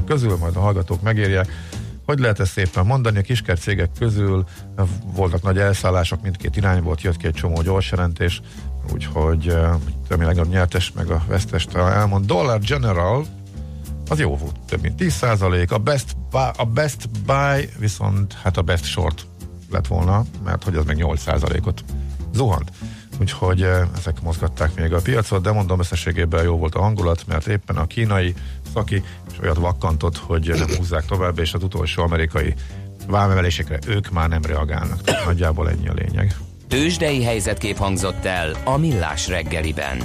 közül, 0.06 0.38
majd 0.38 0.56
a 0.56 0.60
hallgatók 0.60 1.02
megírják. 1.02 1.52
Hogy 2.06 2.20
lehet 2.20 2.40
ezt 2.40 2.52
szépen 2.52 2.86
mondani? 2.86 3.18
A 3.18 3.22
kisker 3.22 3.60
cégek 3.60 3.90
közül 4.00 4.46
voltak 5.16 5.42
nagy 5.42 5.58
elszállások, 5.58 6.22
mindkét 6.22 6.56
irányból, 6.56 6.96
jött 7.02 7.18
ki 7.18 7.28
egy 7.28 7.34
csomó 7.34 7.62
gyors 7.62 7.92
jelentés, 7.92 8.42
úgyhogy 8.94 9.48
ami 10.10 10.26
legnagyobb 10.26 10.50
nyertes, 10.50 10.92
meg 10.92 11.10
a 11.10 11.24
vesztest 11.28 11.76
elmond. 11.76 12.26
Dollar 12.26 12.60
General 12.60 13.26
az 14.10 14.20
jó 14.20 14.38
volt, 14.38 14.56
több 14.68 14.82
mint 14.82 14.96
10 14.96 15.24
a 15.70 15.78
best, 15.78 16.16
buy, 16.32 16.50
a 16.58 16.66
best 16.66 17.10
buy 17.26 17.70
viszont 17.80 18.34
hát 18.34 18.58
a 18.58 18.62
best 18.62 18.86
short 18.86 19.26
lett 19.74 19.88
volna, 19.88 20.26
mert 20.44 20.64
hogy 20.64 20.76
az 20.76 20.86
meg 20.86 20.96
8 20.96 21.24
ot 21.66 21.84
zuhant. 22.34 22.72
Úgyhogy 23.20 23.62
eh, 23.62 23.82
ezek 23.98 24.22
mozgatták 24.22 24.76
még 24.76 24.94
a 24.94 25.02
piacot, 25.02 25.42
de 25.42 25.52
mondom 25.52 25.80
összességében 25.80 26.44
jó 26.44 26.58
volt 26.58 26.76
a 26.76 26.82
hangulat, 26.82 27.24
mert 27.28 27.48
éppen 27.48 27.76
a 27.76 27.88
kínai 27.88 28.34
szaki 28.74 29.04
és 29.32 29.40
olyat 29.42 29.58
vakkantott, 29.58 30.18
hogy 30.18 30.54
nem 30.58 30.76
húzzák 30.78 31.06
tovább, 31.06 31.40
és 31.40 31.54
az 31.54 31.64
utolsó 31.64 32.04
amerikai 32.04 32.54
vámemelésekre 33.08 33.80
ők 33.88 34.12
már 34.12 34.30
nem 34.30 34.42
reagálnak. 34.42 35.02
Tehát 35.02 35.26
nagyjából 35.26 35.70
ennyi 35.70 35.88
a 35.88 35.94
lényeg. 35.94 36.36
Tősdei 36.68 37.24
helyzetkép 37.24 37.78
hangzott 37.78 38.26
el 38.26 38.52
a 38.64 38.78
Millás 38.78 39.28
reggeliben. 39.28 40.04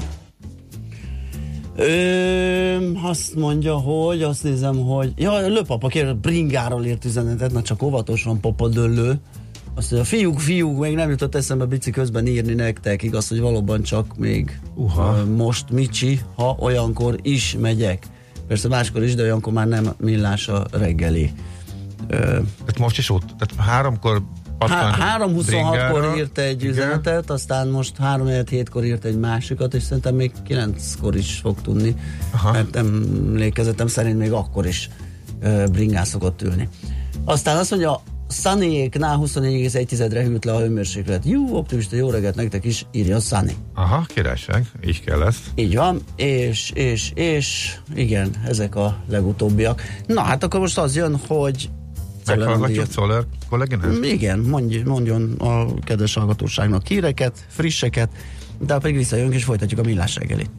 Ö, 1.76 2.92
azt 3.02 3.34
mondja, 3.34 3.74
hogy 3.74 4.22
azt 4.22 4.42
nézem, 4.42 4.76
hogy 4.76 5.12
ja, 5.16 5.46
lőpapa 5.46 5.88
kér, 5.88 6.16
bringáról 6.16 6.84
írt 6.84 7.04
üzenetet, 7.04 7.52
na 7.52 7.62
csak 7.62 7.82
óvatosan 7.82 8.40
papadöllő. 8.40 9.20
Azt 9.78 9.90
mondja, 9.90 10.08
fiúk, 10.08 10.40
fiúk, 10.40 10.78
még 10.78 10.94
nem 10.94 11.10
jutott 11.10 11.34
eszembe 11.34 11.64
bici 11.64 11.90
közben 11.90 12.26
írni 12.26 12.54
nektek, 12.54 13.02
igaz, 13.02 13.28
hogy 13.28 13.40
valóban 13.40 13.82
csak 13.82 14.16
még 14.16 14.60
Uha. 14.74 15.24
most 15.24 15.70
Micsi, 15.70 16.20
ha 16.34 16.56
olyankor 16.60 17.18
is 17.22 17.56
megyek. 17.60 18.06
Persze 18.46 18.68
máskor 18.68 19.02
is, 19.02 19.14
de 19.14 19.22
olyankor 19.22 19.52
már 19.52 19.66
nem 19.68 19.94
millás 19.98 20.48
a 20.48 20.66
reggeli. 20.70 21.32
Tehát 22.08 22.78
most 22.78 22.98
is 22.98 23.10
ott, 23.10 23.24
tehát 23.38 23.68
háromkor 23.68 24.22
Há- 24.58 25.20
3.26-kor 25.20 26.00
bringára. 26.00 26.16
írt 26.16 26.38
egy 26.38 26.60
Igen. 26.62 26.72
üzenetet, 26.72 27.30
aztán 27.30 27.68
most 27.68 27.96
3.7-kor 27.98 28.84
írt 28.84 29.04
egy 29.04 29.18
másikat, 29.18 29.74
és 29.74 29.82
szerintem 29.82 30.14
még 30.14 30.32
9-kor 30.48 31.16
is 31.16 31.38
fog 31.42 31.60
tudni, 31.60 31.94
Aha. 32.30 32.52
mert 32.52 32.76
emlékezetem 32.76 33.86
szerint 33.86 34.18
még 34.18 34.32
akkor 34.32 34.66
is 34.66 34.90
bringán 35.72 36.04
szokott 36.04 36.42
ülni. 36.42 36.68
Aztán 37.24 37.56
azt 37.56 37.70
mondja, 37.70 38.00
Sunnyéknál 38.28 39.18
24,1-re 39.22 40.22
hűlt 40.22 40.44
le 40.44 40.52
a 40.52 40.58
hőmérséklet. 40.58 41.24
Jó, 41.24 41.56
optimista, 41.56 41.96
jó 41.96 42.10
reggelt 42.10 42.34
nektek 42.34 42.64
is, 42.64 42.86
írja 42.92 43.20
Sunny. 43.20 43.52
Aha, 43.74 44.06
királyság, 44.14 44.66
így 44.86 45.04
kell 45.04 45.22
ezt. 45.22 45.40
Így 45.54 45.74
van, 45.76 46.02
és, 46.16 46.70
és, 46.74 47.10
és, 47.14 47.76
igen, 47.94 48.30
ezek 48.46 48.74
a 48.74 48.96
legutóbbiak. 49.08 49.82
Na 50.06 50.20
hát 50.20 50.44
akkor 50.44 50.60
most 50.60 50.78
az 50.78 50.96
jön, 50.96 51.20
hogy 51.26 51.70
Meghallgatjuk 52.36 52.90
Szoller 52.90 53.22
kolléginát? 53.48 54.04
Igen, 54.04 54.38
mondj, 54.38 54.78
mondjon 54.78 55.32
a 55.32 55.74
kedves 55.80 56.14
hallgatóságnak 56.14 56.86
híreket, 56.86 57.46
frisseket, 57.48 58.10
de 58.58 58.78
pedig 58.78 58.96
visszajönk 58.96 59.34
és 59.34 59.44
folytatjuk 59.44 59.80
a 59.80 59.82
millás 59.82 60.16
reggelit. 60.16 60.50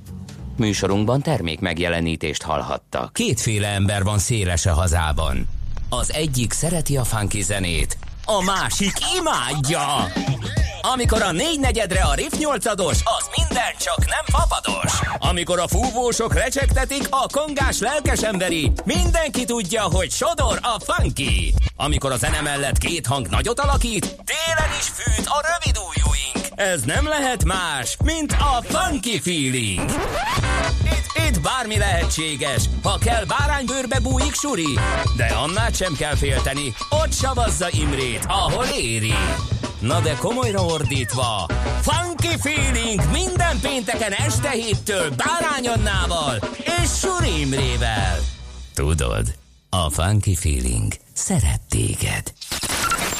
Műsorunkban 0.58 1.21
termék 1.21 1.60
megjelenítést 1.60 2.41
hallhattak. 2.41 3.13
Kétféle 3.13 3.67
ember 3.67 4.03
van 4.03 4.17
széles 4.17 4.65
a 4.65 4.73
hazában. 4.73 5.47
Az 5.89 6.13
egyik 6.13 6.54
szereti 6.54 6.97
a 6.97 7.04
funky 7.04 7.41
zenét, 7.41 7.97
a 8.25 8.41
másik 8.41 8.93
imádja. 9.17 10.12
Amikor 10.82 11.21
a 11.21 11.32
négy 11.32 11.60
negyedre 11.60 12.02
a 12.02 12.13
riff 12.13 12.32
nyolcados, 12.38 12.97
az 13.04 13.30
minden 13.36 13.73
csak 13.80 13.97
nem 14.06 14.41
papados. 14.41 14.99
Amikor 15.19 15.60
a 15.60 15.67
fúvósok 15.67 16.34
recsegtetik, 16.34 17.08
a 17.10 17.28
kongás 17.32 17.80
lelkes 17.80 18.21
emberi, 18.21 18.71
mindenki 18.86 19.45
tudja, 19.45 19.82
hogy 19.82 20.12
sodor 20.12 20.60
a 20.62 20.93
funky. 20.93 21.54
Amikor 21.75 22.12
a 22.12 22.17
zene 22.17 22.41
mellett 22.41 22.78
két 22.78 23.08
hang 23.08 23.28
nagyot 23.28 23.60
alakít, 23.60 24.06
télen 24.06 24.71
is 24.80 24.86
fűt 24.86 25.25
a 25.25 25.45
rövid 25.47 25.78
ujjúink. 25.88 26.38
Ez 26.60 26.82
nem 26.82 27.08
lehet 27.08 27.43
más, 27.43 27.98
mint 28.04 28.32
a 28.32 28.62
funky 28.62 29.19
feeling. 29.19 29.89
Itt, 30.84 31.28
itt 31.28 31.41
bármi 31.41 31.78
lehetséges, 31.78 32.63
ha 32.84 32.98
kell 32.98 33.26
báránybőrbe 33.26 34.00
bújik 34.00 34.34
suri, 34.34 34.80
de 35.15 35.26
annál 35.26 35.72
sem 35.72 35.93
kell 35.93 36.15
félteni, 36.15 36.74
ott 36.89 37.13
savazza 37.13 37.67
Imrét, 37.72 38.26
ahol 38.28 38.65
éri. 38.65 39.13
Na 39.80 40.00
de 40.00 40.13
komolyra 40.13 40.62
ordítva, 40.62 41.45
Funky 41.82 42.38
Feeling 42.39 43.02
minden 43.12 43.60
pénteken 43.62 44.12
este 44.12 44.50
héttől 44.50 45.10
Bárány 45.10 45.67
Annával 45.67 46.39
és 46.82 46.89
Suri 47.00 47.39
Imrével. 47.39 48.17
Tudod, 48.74 49.36
a 49.69 49.89
Funky 49.89 50.36
Feeling 50.36 50.93
szeret 51.13 51.62
téged. 51.69 52.34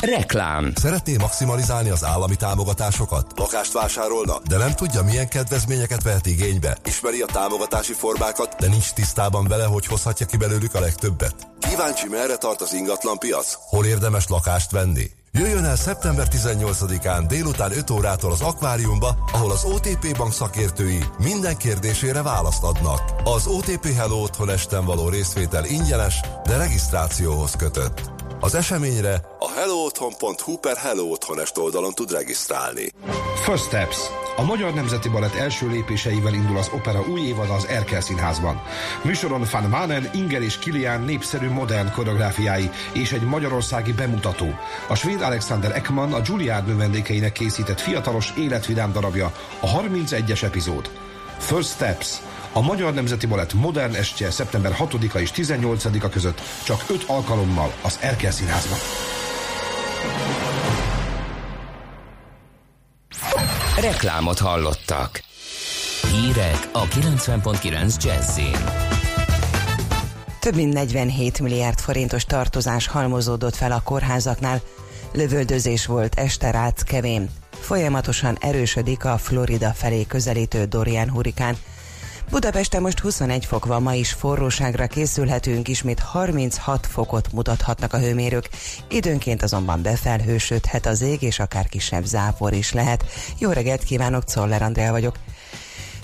Reklám. 0.02 0.72
Szeretné 0.76 1.16
maximalizálni 1.18 1.90
az 1.90 2.04
állami 2.04 2.36
támogatásokat? 2.36 3.32
Lakást 3.36 3.74
vásárolna, 3.74 4.40
de 4.48 4.58
nem 4.58 4.74
tudja, 4.74 5.04
milyen 5.04 5.28
kedvezményeket 5.28 6.04
vehet 6.04 6.26
igénybe? 6.26 6.78
Ismeri 6.86 7.22
a 7.22 7.26
támogatási 7.26 7.94
formákat, 7.94 8.56
de 8.60 8.68
nincs 8.68 8.94
tisztában 8.94 9.48
vele, 9.48 9.66
hogy 9.66 9.86
hozhatja 9.86 10.26
ki 10.26 10.38
belőlük 10.38 10.76
a 10.76 10.80
legtöbbet? 10.80 11.36
Kíváncsi, 11.60 12.08
merre 12.08 12.36
tart 12.36 12.62
az 12.62 12.74
ingatlan 12.74 13.18
piac? 13.18 13.58
Hol 13.70 13.86
érdemes 13.86 14.28
lakást 14.28 14.72
venni? 14.72 15.12
Jöjjön 15.32 15.66
el 15.66 15.76
szeptember 15.76 16.28
18-án 16.32 17.24
délután 17.28 17.72
5 17.72 17.90
órától 17.90 18.32
az 18.32 18.42
akváriumba, 18.42 19.18
ahol 19.32 19.52
az 19.52 19.64
OTP 19.64 20.18
bank 20.18 20.34
szakértői 20.34 21.04
minden 21.18 21.58
kérdésére 21.58 22.22
választ 22.22 22.64
adnak. 22.64 23.02
Az 23.24 23.48
OTP 23.48 23.94
Hello 23.94 24.22
Otthon 24.22 24.50
esten 24.50 24.86
való 24.86 25.10
részvétel 25.10 25.66
ingyenes, 25.66 26.20
de 26.44 26.58
regisztrációhoz 26.58 27.56
kötött. 27.56 28.19
Az 28.42 28.56
eseményre 28.56 29.22
a 29.40 29.52
hellootthon.hu 29.52 30.58
per 30.58 30.78
Hello 30.78 31.04
Otthonest 31.04 31.58
oldalon 31.58 31.94
tud 31.94 32.12
regisztrálni. 32.12 32.92
First 33.44 33.64
Steps. 33.64 33.98
A 34.36 34.44
Magyar 34.44 34.74
Nemzeti 34.74 35.10
Balett 35.10 35.34
első 35.34 35.68
lépéseivel 35.68 36.34
indul 36.34 36.58
az 36.58 36.70
opera 36.74 37.04
új 37.12 37.22
évad 37.22 37.50
az 37.50 37.66
Erkel 37.66 38.02
Színházban. 38.02 38.62
Műsoron 39.04 39.46
Van 39.52 39.64
Manen, 39.64 40.10
Inger 40.14 40.42
és 40.42 40.60
Kilian 40.60 41.02
népszerű 41.02 41.50
modern 41.50 41.92
koreográfiái 41.92 42.70
és 42.94 43.12
egy 43.12 43.24
magyarországi 43.24 43.94
bemutató. 43.94 44.48
A 44.88 44.96
svéd 44.96 45.22
Alexander 45.22 45.76
Ekman 45.76 46.14
a 46.14 46.22
Juilliard 46.26 46.68
növendékeinek 46.68 47.32
készített 47.32 47.80
fiatalos 47.80 48.34
életvidám 48.38 48.92
darabja, 48.92 49.34
a 49.60 49.68
31-es 49.68 50.44
epizód. 50.44 50.90
First 51.38 51.70
Steps. 51.70 52.08
A 52.54 52.62
Magyar 52.62 52.94
Nemzeti 52.94 53.26
Balett 53.28 53.54
modern 53.54 53.94
estje 53.94 54.32
szeptember 54.32 54.76
6-a 54.80 55.18
és 55.18 55.32
18-a 55.36 56.10
között 56.10 56.42
csak 56.64 56.84
5 56.90 57.04
alkalommal 57.08 57.74
az 57.82 57.98
Erkel 58.02 58.32
Színházban. 58.32 58.78
Reklámot 63.82 64.40
hallottak. 64.40 65.24
Hírek 66.12 66.70
a 66.72 66.88
90.9 66.88 68.04
Jazzin. 68.04 68.56
Több 70.40 70.56
mint 70.56 70.74
47 70.74 71.40
milliárd 71.40 71.80
forintos 71.80 72.26
tartozás 72.26 72.88
halmozódott 72.88 73.56
fel 73.56 73.72
a 73.72 73.82
kórházaknál. 73.84 74.62
Lövöldözés 75.14 75.86
volt 75.86 76.16
este 76.16 76.52
rác 76.52 76.84
kevén. 76.84 77.30
Folyamatosan 77.60 78.38
erősödik 78.40 79.06
a 79.06 79.18
Florida 79.18 79.70
felé 79.70 80.06
közelítő 80.06 80.66
Dorian 80.66 81.10
hurikán. 81.10 81.58
Budapesten 82.32 82.82
most 82.82 83.00
21 83.00 83.46
fok 83.46 83.66
van, 83.66 83.82
ma 83.82 83.94
is 83.94 84.12
forróságra 84.12 84.88
készülhetünk, 84.88 85.68
ismét 85.68 86.00
36 86.00 86.86
fokot 86.86 87.32
mutathatnak 87.32 87.94
a 87.94 88.00
hőmérők. 88.00 88.50
Időnként 88.90 89.44
azonban 89.44 89.82
befelhősödhet 89.82 90.86
az 90.86 91.02
ég, 91.02 91.22
és 91.22 91.40
akár 91.40 91.68
kisebb 91.70 92.04
zápor 92.04 92.54
is 92.54 92.74
lehet. 92.74 93.06
Jó 93.40 93.50
reggelt 93.52 93.84
kívánok, 93.84 94.24
Czoller 94.24 94.62
Andrea 94.62 94.92
vagyok. 94.92 95.16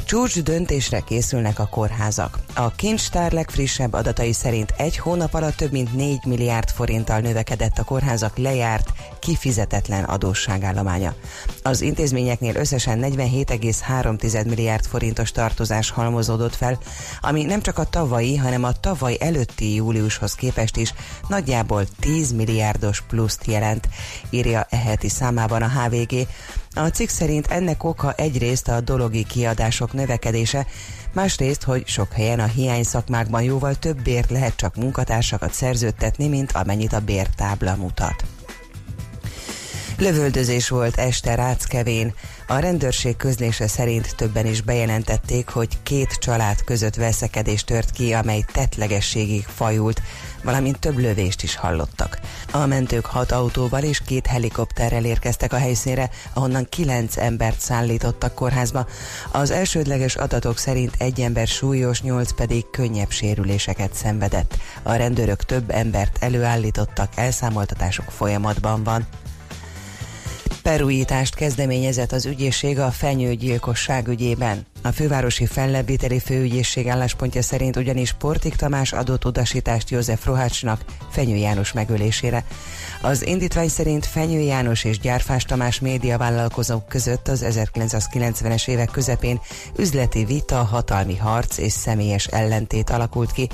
Csúcs 0.05 0.39
döntésre 0.39 0.99
készülnek 0.99 1.59
a 1.59 1.67
kórházak. 1.67 2.39
A 2.55 2.71
kincstár 2.71 3.31
legfrissebb 3.31 3.93
adatai 3.93 4.33
szerint 4.33 4.73
egy 4.77 4.97
hónap 4.97 5.33
alatt 5.33 5.55
több 5.55 5.71
mint 5.71 5.93
4 5.93 6.25
milliárd 6.25 6.69
forinttal 6.69 7.19
növekedett 7.19 7.77
a 7.77 7.83
kórházak 7.83 8.37
lejárt, 8.37 8.89
kifizetetlen 9.19 10.03
adósságállománya. 10.03 11.13
Az 11.63 11.81
intézményeknél 11.81 12.55
összesen 12.55 12.99
47,3 13.01 14.45
milliárd 14.47 14.85
forintos 14.85 15.31
tartozás 15.31 15.89
halmozódott 15.89 16.55
fel, 16.55 16.79
ami 17.21 17.43
nem 17.43 17.61
csak 17.61 17.77
a 17.77 17.89
tavalyi, 17.89 18.37
hanem 18.37 18.63
a 18.63 18.79
tavaly 18.79 19.17
előtti 19.19 19.73
júliushoz 19.73 20.33
képest 20.33 20.77
is 20.77 20.93
nagyjából 21.27 21.85
10 21.99 22.31
milliárdos 22.31 23.01
pluszt 23.01 23.45
jelent, 23.45 23.87
írja 24.29 24.67
e 24.69 24.77
heti 24.77 25.09
számában 25.09 25.61
a 25.61 25.69
HVG. 25.69 26.27
A 26.77 26.87
cikk 26.87 27.09
szerint 27.09 27.47
ennek 27.47 27.83
oka 27.83 28.13
egyrészt 28.13 28.67
a 28.67 28.81
dologi 28.81 29.23
kiadások 29.23 29.93
növekedése, 29.93 30.67
másrészt, 31.13 31.63
hogy 31.63 31.87
sok 31.87 32.11
helyen 32.11 32.39
a 32.39 32.45
hiány 32.45 32.83
szakmákban 32.83 33.43
jóval 33.43 33.75
több 33.75 34.01
bért 34.01 34.29
lehet 34.29 34.55
csak 34.55 34.75
munkatársakat 34.75 35.53
szerződtetni, 35.53 36.27
mint 36.27 36.51
amennyit 36.51 36.93
a 36.93 36.99
bértábla 36.99 37.75
mutat. 37.75 38.23
Lövöldözés 39.97 40.69
volt 40.69 40.97
este 40.97 41.35
Ráckevén. 41.35 42.13
A 42.47 42.59
rendőrség 42.59 43.17
közlése 43.17 43.67
szerint 43.67 44.15
többen 44.15 44.45
is 44.45 44.61
bejelentették, 44.61 45.49
hogy 45.49 45.77
két 45.83 46.13
család 46.13 46.63
között 46.63 46.95
veszekedés 46.95 47.63
tört 47.63 47.91
ki, 47.91 48.13
amely 48.13 48.43
tetlegességig 48.51 49.45
fajult, 49.45 50.01
valamint 50.43 50.79
több 50.79 50.97
lövést 50.97 51.43
is 51.43 51.55
hallottak. 51.55 52.19
A 52.51 52.65
mentők 52.65 53.05
hat 53.05 53.31
autóval 53.31 53.83
és 53.83 54.01
két 54.05 54.25
helikopterrel 54.25 55.05
érkeztek 55.05 55.53
a 55.53 55.57
helyszínre, 55.57 56.09
ahonnan 56.33 56.67
kilenc 56.69 57.17
embert 57.17 57.59
szállítottak 57.59 58.35
kórházba. 58.35 58.87
Az 59.31 59.51
elsődleges 59.51 60.15
adatok 60.15 60.57
szerint 60.57 60.95
egy 60.97 61.21
ember 61.21 61.47
súlyos, 61.47 62.01
nyolc 62.01 62.31
pedig 62.31 62.69
könnyebb 62.71 63.11
sérüléseket 63.11 63.93
szenvedett. 63.93 64.57
A 64.83 64.93
rendőrök 64.93 65.43
több 65.43 65.69
embert 65.69 66.17
előállítottak, 66.19 67.11
elszámoltatások 67.15 68.11
folyamatban 68.11 68.83
van. 68.83 69.07
Perújítást 70.61 71.35
kezdeményezett 71.35 72.11
az 72.11 72.25
ügyészség 72.25 72.79
a 72.79 72.91
fenyőgyilkosság 72.91 74.07
ügyében. 74.07 74.65
A 74.81 74.91
fővárosi 74.91 75.45
fellebbviteli 75.45 76.19
főügyészség 76.19 76.87
álláspontja 76.87 77.41
szerint 77.41 77.75
ugyanis 77.75 78.13
Portik 78.13 78.55
Tamás 78.55 78.93
adott 78.93 79.25
utasítást 79.25 79.89
József 79.89 80.25
Rohácsnak 80.25 80.81
Fenyő 81.11 81.35
János 81.35 81.73
megölésére. 81.73 82.43
Az 83.01 83.25
indítvány 83.25 83.67
szerint 83.67 84.05
Fenyő 84.05 84.39
János 84.39 84.83
és 84.83 84.99
Gyárfás 84.99 85.43
Tamás 85.43 85.79
médiavállalkozók 85.79 86.87
között 86.87 87.27
az 87.27 87.45
1990-es 87.47 88.67
évek 88.67 88.91
közepén 88.91 89.39
üzleti 89.77 90.25
vita, 90.25 90.63
hatalmi 90.63 91.17
harc 91.17 91.57
és 91.57 91.71
személyes 91.71 92.27
ellentét 92.27 92.89
alakult 92.89 93.31
ki. 93.31 93.49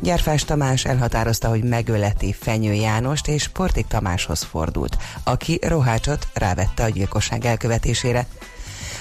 Gyárfás 0.00 0.44
Tamás 0.44 0.84
elhatározta, 0.84 1.48
hogy 1.48 1.64
megöleti 1.64 2.32
Fenyő 2.32 2.72
Jánost, 2.72 3.28
és 3.28 3.48
Portik 3.48 3.86
Tamáshoz 3.86 4.42
fordult, 4.42 4.96
aki 5.24 5.58
Rohácsot 5.62 6.28
rávette 6.34 6.84
a 6.84 6.88
gyilkosság 6.88 7.44
elkövetésére. 7.44 8.26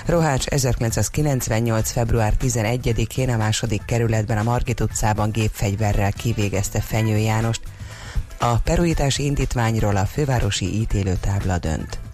Rohács 0.05 0.45
1998. 0.45 1.91
február 1.91 2.33
11-én 2.41 3.29
a 3.29 3.37
második 3.37 3.85
kerületben 3.85 4.37
a 4.37 4.43
Margit 4.43 4.79
utcában 4.79 5.31
gépfegyverrel 5.31 6.11
kivégezte 6.11 6.81
Fenyő 6.81 7.17
Jánost. 7.17 7.61
A 8.39 8.57
perújítási 8.57 9.23
indítványról 9.23 9.95
a 9.95 10.05
fővárosi 10.05 10.79
ítélőtábla 10.79 11.57
dönt. 11.57 12.04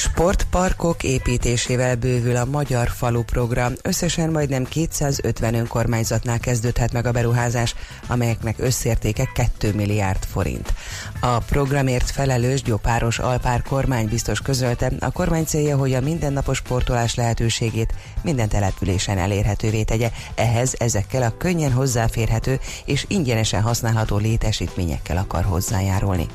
Sportparkok 0.00 1.02
építésével 1.02 1.96
bővül 1.96 2.36
a 2.36 2.44
Magyar 2.44 2.88
Falu 2.88 3.22
program. 3.22 3.72
Összesen 3.82 4.30
majdnem 4.30 4.64
250 4.64 5.54
önkormányzatnál 5.54 6.38
kezdődhet 6.38 6.92
meg 6.92 7.06
a 7.06 7.12
beruházás, 7.12 7.74
amelyeknek 8.06 8.54
összértéke 8.58 9.30
2 9.34 9.74
milliárd 9.74 10.24
forint. 10.24 10.74
A 11.20 11.38
programért 11.38 12.10
felelős 12.10 12.62
Gyopáros 12.62 13.18
Alpár 13.18 13.62
kormány 13.62 14.08
biztos 14.08 14.40
közölte, 14.40 14.92
a 15.00 15.10
kormány 15.10 15.44
célja, 15.44 15.76
hogy 15.76 15.94
a 15.94 16.00
mindennapos 16.00 16.56
sportolás 16.56 17.14
lehetőségét 17.14 17.94
minden 18.22 18.48
településen 18.48 19.18
elérhetővé 19.18 19.82
tegye. 19.82 20.10
Ehhez 20.34 20.74
ezekkel 20.78 21.22
a 21.22 21.36
könnyen 21.36 21.72
hozzáférhető 21.72 22.60
és 22.84 23.04
ingyenesen 23.08 23.62
használható 23.62 24.16
létesítményekkel 24.16 25.16
akar 25.16 25.44
hozzájárulni. 25.44 26.26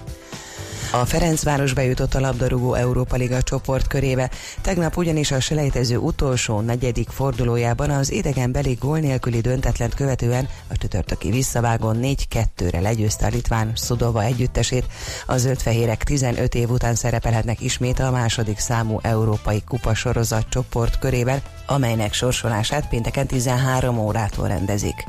A 0.91 1.05
Ferencváros 1.05 1.73
bejutott 1.73 2.13
a 2.13 2.19
labdarúgó 2.19 2.73
Európa 2.73 3.15
Liga 3.15 3.41
csoport 3.41 3.87
körébe. 3.87 4.29
Tegnap 4.61 4.97
ugyanis 4.97 5.31
a 5.31 5.39
selejtező 5.39 5.97
utolsó 5.97 6.59
negyedik 6.59 7.09
fordulójában 7.09 7.89
az 7.89 8.11
idegenbeli 8.11 8.73
gól 8.73 8.99
nélküli 8.99 9.41
döntetlent 9.41 9.93
követően 9.93 10.47
a 10.67 10.77
csütörtöki 10.77 11.29
visszavágon 11.29 11.99
4-2-re 12.01 12.79
legyőzte 12.79 13.25
a 13.25 13.29
Litván 13.29 13.71
Szudova 13.75 14.23
együttesét. 14.23 14.85
A 15.25 15.37
zöldfehérek 15.37 16.03
15 16.03 16.55
év 16.55 16.69
után 16.69 16.95
szerepelhetnek 16.95 17.61
ismét 17.61 17.99
a 17.99 18.11
második 18.11 18.59
számú 18.59 18.99
európai 19.01 19.63
kupasorozat 19.67 20.49
csoport 20.49 20.99
körében, 20.99 21.41
amelynek 21.65 22.13
sorsolását 22.13 22.87
pénteken 22.89 23.27
13 23.27 23.97
órától 23.97 24.47
rendezik. 24.47 25.05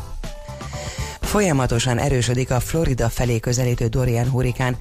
Folyamatosan 1.26 1.98
erősödik 1.98 2.50
a 2.50 2.60
Florida 2.60 3.08
felé 3.08 3.40
közelítő 3.40 3.86
Dorian 3.86 4.30
hurikán. 4.30 4.76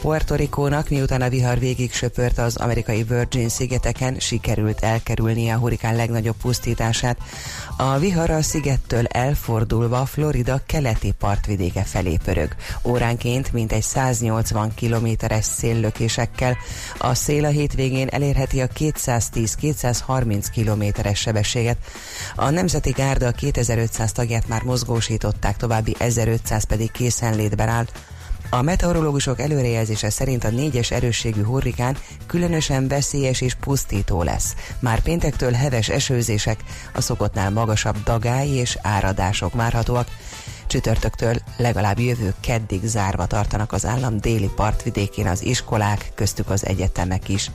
Puerto 0.00 0.34
Ricónak 0.34 0.88
miután 0.88 1.22
a 1.22 1.28
vihar 1.28 1.58
végig 1.58 1.92
söpört 1.92 2.38
az 2.38 2.56
amerikai 2.56 3.02
Virgin 3.02 3.48
szigeteken, 3.48 4.18
sikerült 4.18 4.80
elkerülnie 4.80 5.54
a 5.54 5.58
hurikán 5.58 5.96
legnagyobb 5.96 6.36
pusztítását. 6.36 7.18
A 7.76 7.98
vihar 7.98 8.30
a 8.30 8.42
szigettől 8.42 9.06
elfordulva 9.06 10.06
Florida 10.06 10.60
keleti 10.66 11.14
partvidéke 11.18 11.82
felé 11.82 12.16
pörög. 12.24 12.54
Óránként 12.84 13.52
mintegy 13.52 13.82
180 13.82 14.74
kilométeres 14.74 15.44
széllökésekkel. 15.44 16.56
A 16.98 17.14
szél 17.14 17.44
a 17.44 17.48
hétvégén 17.48 18.08
elérheti 18.08 18.60
a 18.60 18.66
210-230 18.66 20.46
kilométeres 20.52 21.18
sebességet. 21.18 21.78
A 22.36 22.50
Nemzeti 22.50 22.90
Gárda 22.90 23.30
2500 23.30 24.12
tagját 24.12 24.48
már 24.48 24.62
mozgósították, 24.62 25.56
további 25.56 25.94
1500 25.98 26.64
pedig 26.64 26.90
készenlétben 26.90 27.68
áll. 27.68 27.86
A 28.50 28.62
meteorológusok 28.62 29.40
előrejelzése 29.40 30.10
szerint 30.10 30.44
a 30.44 30.50
négyes 30.50 30.90
erősségű 30.90 31.42
hurrikán 31.42 31.96
különösen 32.26 32.88
veszélyes 32.88 33.40
és 33.40 33.54
pusztító 33.54 34.22
lesz. 34.22 34.54
Már 34.78 35.00
péntektől 35.00 35.52
heves 35.52 35.88
esőzések, 35.88 36.64
a 36.94 37.00
szokottnál 37.00 37.50
magasabb 37.50 37.96
dagály 38.04 38.48
és 38.48 38.78
áradások 38.82 39.54
várhatóak. 39.54 40.08
Csütörtöktől 40.66 41.34
legalább 41.56 41.98
jövő 41.98 42.34
keddig 42.40 42.80
zárva 42.84 43.26
tartanak 43.26 43.72
az 43.72 43.86
állam 43.86 44.18
déli 44.18 44.50
partvidékén 44.56 45.26
az 45.26 45.42
iskolák, 45.42 46.10
köztük 46.14 46.50
az 46.50 46.66
egyetemek 46.66 47.28
is. 47.28 47.50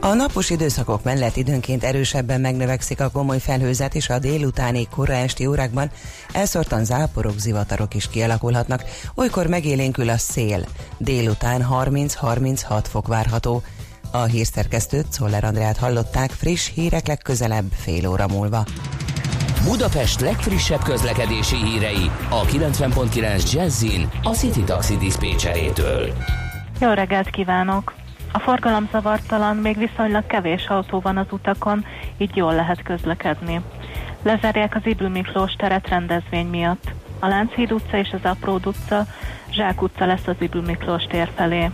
A 0.00 0.14
napos 0.14 0.50
időszakok 0.50 1.02
mellett 1.02 1.36
időnként 1.36 1.84
erősebben 1.84 2.40
megnövekszik 2.40 3.00
a 3.00 3.10
komoly 3.10 3.38
felhőzet, 3.38 3.94
és 3.94 4.08
a 4.08 4.18
délutáni 4.18 4.88
kora 4.88 5.12
esti 5.12 5.46
órákban 5.46 5.90
elszórtan 6.32 6.84
záporok, 6.84 7.38
zivatarok 7.38 7.94
is 7.94 8.08
kialakulhatnak. 8.08 8.84
Olykor 9.14 9.46
megélénkül 9.46 10.08
a 10.08 10.16
szél. 10.16 10.64
Délután 10.98 11.66
30-36 11.70 12.84
fok 12.88 13.08
várható. 13.08 13.62
A 14.10 14.22
hírszerkesztőt, 14.22 15.12
Szoller 15.12 15.44
Andrát 15.44 15.76
hallották, 15.76 16.30
friss 16.30 16.70
hírek 16.74 17.06
legközelebb 17.06 17.72
fél 17.72 18.08
óra 18.08 18.28
múlva. 18.28 18.64
Budapest 19.64 20.20
legfrissebb 20.20 20.82
közlekedési 20.82 21.56
hírei 21.56 22.10
a 22.30 22.44
90.9 22.44 23.52
Jazzin 23.52 24.08
a 24.22 24.30
City 24.30 24.62
Taxi 24.62 24.96
Dispécsejétől. 24.96 26.12
Jó 26.80 26.90
reggelt 26.90 27.30
kívánok! 27.30 27.99
A 28.32 28.38
forgalom 28.38 28.88
zavartalan, 28.92 29.56
még 29.56 29.78
viszonylag 29.78 30.26
kevés 30.26 30.66
autó 30.66 31.00
van 31.00 31.16
az 31.16 31.26
utakon, 31.30 31.84
így 32.16 32.36
jól 32.36 32.54
lehet 32.54 32.82
közlekedni. 32.82 33.60
Lezárják 34.22 34.74
az 34.74 34.86
Ibl 34.86 35.06
Miklós 35.06 35.52
teret 35.52 35.88
rendezvény 35.88 36.46
miatt. 36.46 36.92
A 37.18 37.26
Lánchíd 37.26 37.72
utca 37.72 37.96
és 37.96 38.12
az 38.12 38.30
Apród 38.30 38.66
utca, 38.66 39.04
Zsák 39.50 39.82
utca 39.82 40.06
lesz 40.06 40.26
az 40.26 40.36
Ibl 40.38 40.58
Miklós 40.58 41.04
tér 41.04 41.30
felé. 41.34 41.70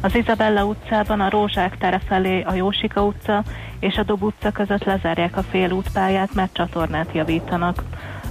Az 0.00 0.14
Izabella 0.14 0.64
utcában 0.64 1.20
a 1.20 1.30
Rózsák 1.30 1.78
tere 1.78 1.98
felé 1.98 2.42
a 2.42 2.54
Jósika 2.54 3.04
utca 3.04 3.42
és 3.78 3.96
a 3.96 4.02
Dob 4.02 4.22
utca 4.22 4.50
között 4.50 4.84
lezárják 4.84 5.36
a 5.36 5.42
félútpályát, 5.42 6.34
mert 6.34 6.54
csatornát 6.54 7.12
javítanak. 7.12 7.82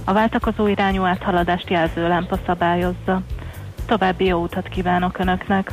A 0.04 0.12
váltakozó 0.12 0.66
irányú 0.66 1.02
áthaladást 1.04 1.70
jelző 1.70 2.08
lámpa 2.08 2.38
szabályozza. 2.46 3.20
További 3.86 4.24
jó 4.24 4.42
utat 4.42 4.68
kívánok 4.68 5.18
Önöknek! 5.18 5.72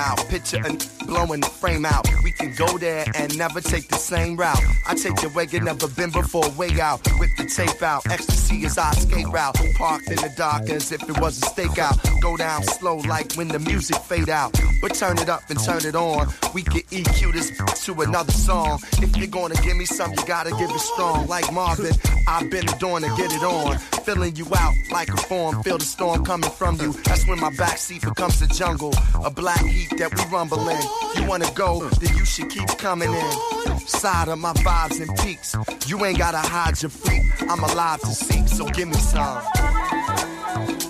Out, 0.00 0.18
picture 0.28 0.62
and 0.64 0.84
blowing 1.06 1.40
the 1.40 1.46
frame 1.46 1.84
out. 1.84 2.08
We 2.24 2.32
can 2.32 2.52
go 2.56 2.78
there 2.78 3.04
and 3.14 3.36
never 3.36 3.60
take 3.60 3.88
the 3.88 3.96
same 3.96 4.36
route. 4.36 4.62
I 4.88 4.94
take 4.94 5.22
your 5.22 5.32
way 5.32 5.46
you 5.50 5.60
never 5.60 5.86
been 5.88 6.10
before, 6.10 6.48
way 6.58 6.80
out. 6.80 7.00
with 7.18 7.36
the 7.36 7.44
tape 7.44 7.82
out, 7.82 8.02
ecstasy 8.10 8.64
is 8.64 8.78
our 8.78 8.92
escape 8.92 9.28
route. 9.28 9.56
Parked 9.76 10.08
in 10.08 10.16
the 10.16 10.32
dark 10.36 10.68
as 10.70 10.90
if 10.90 11.02
it 11.02 11.20
was 11.20 11.38
a 11.38 11.46
stakeout. 11.46 11.96
Go 12.20 12.36
down 12.36 12.62
slow 12.62 12.96
like 12.96 13.34
when 13.34 13.48
the 13.48 13.58
music 13.58 13.96
fade 13.96 14.30
out. 14.30 14.58
But 14.80 14.94
turn 14.94 15.18
it 15.18 15.28
up 15.28 15.42
and 15.50 15.62
turn 15.62 15.84
it 15.84 15.94
on. 15.94 16.28
We 16.54 16.62
can 16.62 16.82
EQ 16.90 17.32
this 17.32 17.84
to 17.84 18.00
another 18.00 18.32
song. 18.32 18.80
If 18.94 19.16
you're 19.16 19.26
gonna 19.26 19.60
give 19.62 19.76
me 19.76 19.84
some, 19.84 20.10
you 20.12 20.24
gotta 20.26 20.50
give 20.50 20.70
it 20.70 20.80
strong. 20.80 21.26
Like 21.26 21.52
Marvin, 21.52 21.94
I've 22.26 22.50
been 22.50 22.66
doing 22.78 23.02
to 23.02 23.14
get 23.16 23.32
it 23.32 23.42
on. 23.42 23.78
Filling 24.10 24.34
you 24.34 24.46
out 24.56 24.74
like 24.90 25.08
a 25.08 25.16
form. 25.16 25.62
Feel 25.62 25.78
the 25.78 25.84
storm 25.84 26.24
coming 26.24 26.50
from 26.50 26.74
you. 26.80 26.92
That's 27.04 27.28
when 27.28 27.38
my 27.38 27.50
backseat 27.50 28.00
becomes 28.00 28.42
a 28.42 28.48
jungle. 28.48 28.92
A 29.24 29.30
black 29.30 29.64
heat 29.64 29.88
that 29.98 30.12
we 30.12 30.36
rumble 30.36 30.68
in. 30.68 30.82
You 31.14 31.28
wanna 31.28 31.48
go, 31.54 31.88
then 31.88 32.16
you 32.16 32.24
should 32.24 32.50
keep 32.50 32.66
coming 32.76 33.12
in. 33.12 33.78
Side 33.86 34.26
of 34.26 34.40
my 34.40 34.52
vibes 34.54 35.00
and 35.00 35.16
peaks. 35.20 35.54
You 35.86 36.04
ain't 36.04 36.18
gotta 36.18 36.38
hide 36.38 36.82
your 36.82 36.90
freak. 36.90 37.22
I'm 37.42 37.62
alive 37.62 38.00
to 38.00 38.08
seek, 38.08 38.48
so 38.48 38.66
give 38.66 38.88
me 38.88 38.94
some. 38.94 40.89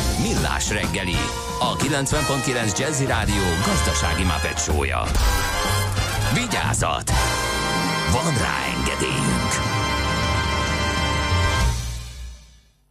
Millás 0.19 0.69
reggeli, 0.69 1.15
a 1.59 1.75
90.9 1.75 2.77
Jazzy 2.77 3.05
Rádió 3.05 3.43
gazdasági 3.65 4.23
mapetsója. 4.23 5.03
Vigyázat! 6.33 7.11
Van 8.11 8.33
rá 8.33 8.57
engedélyünk! 8.77 9.51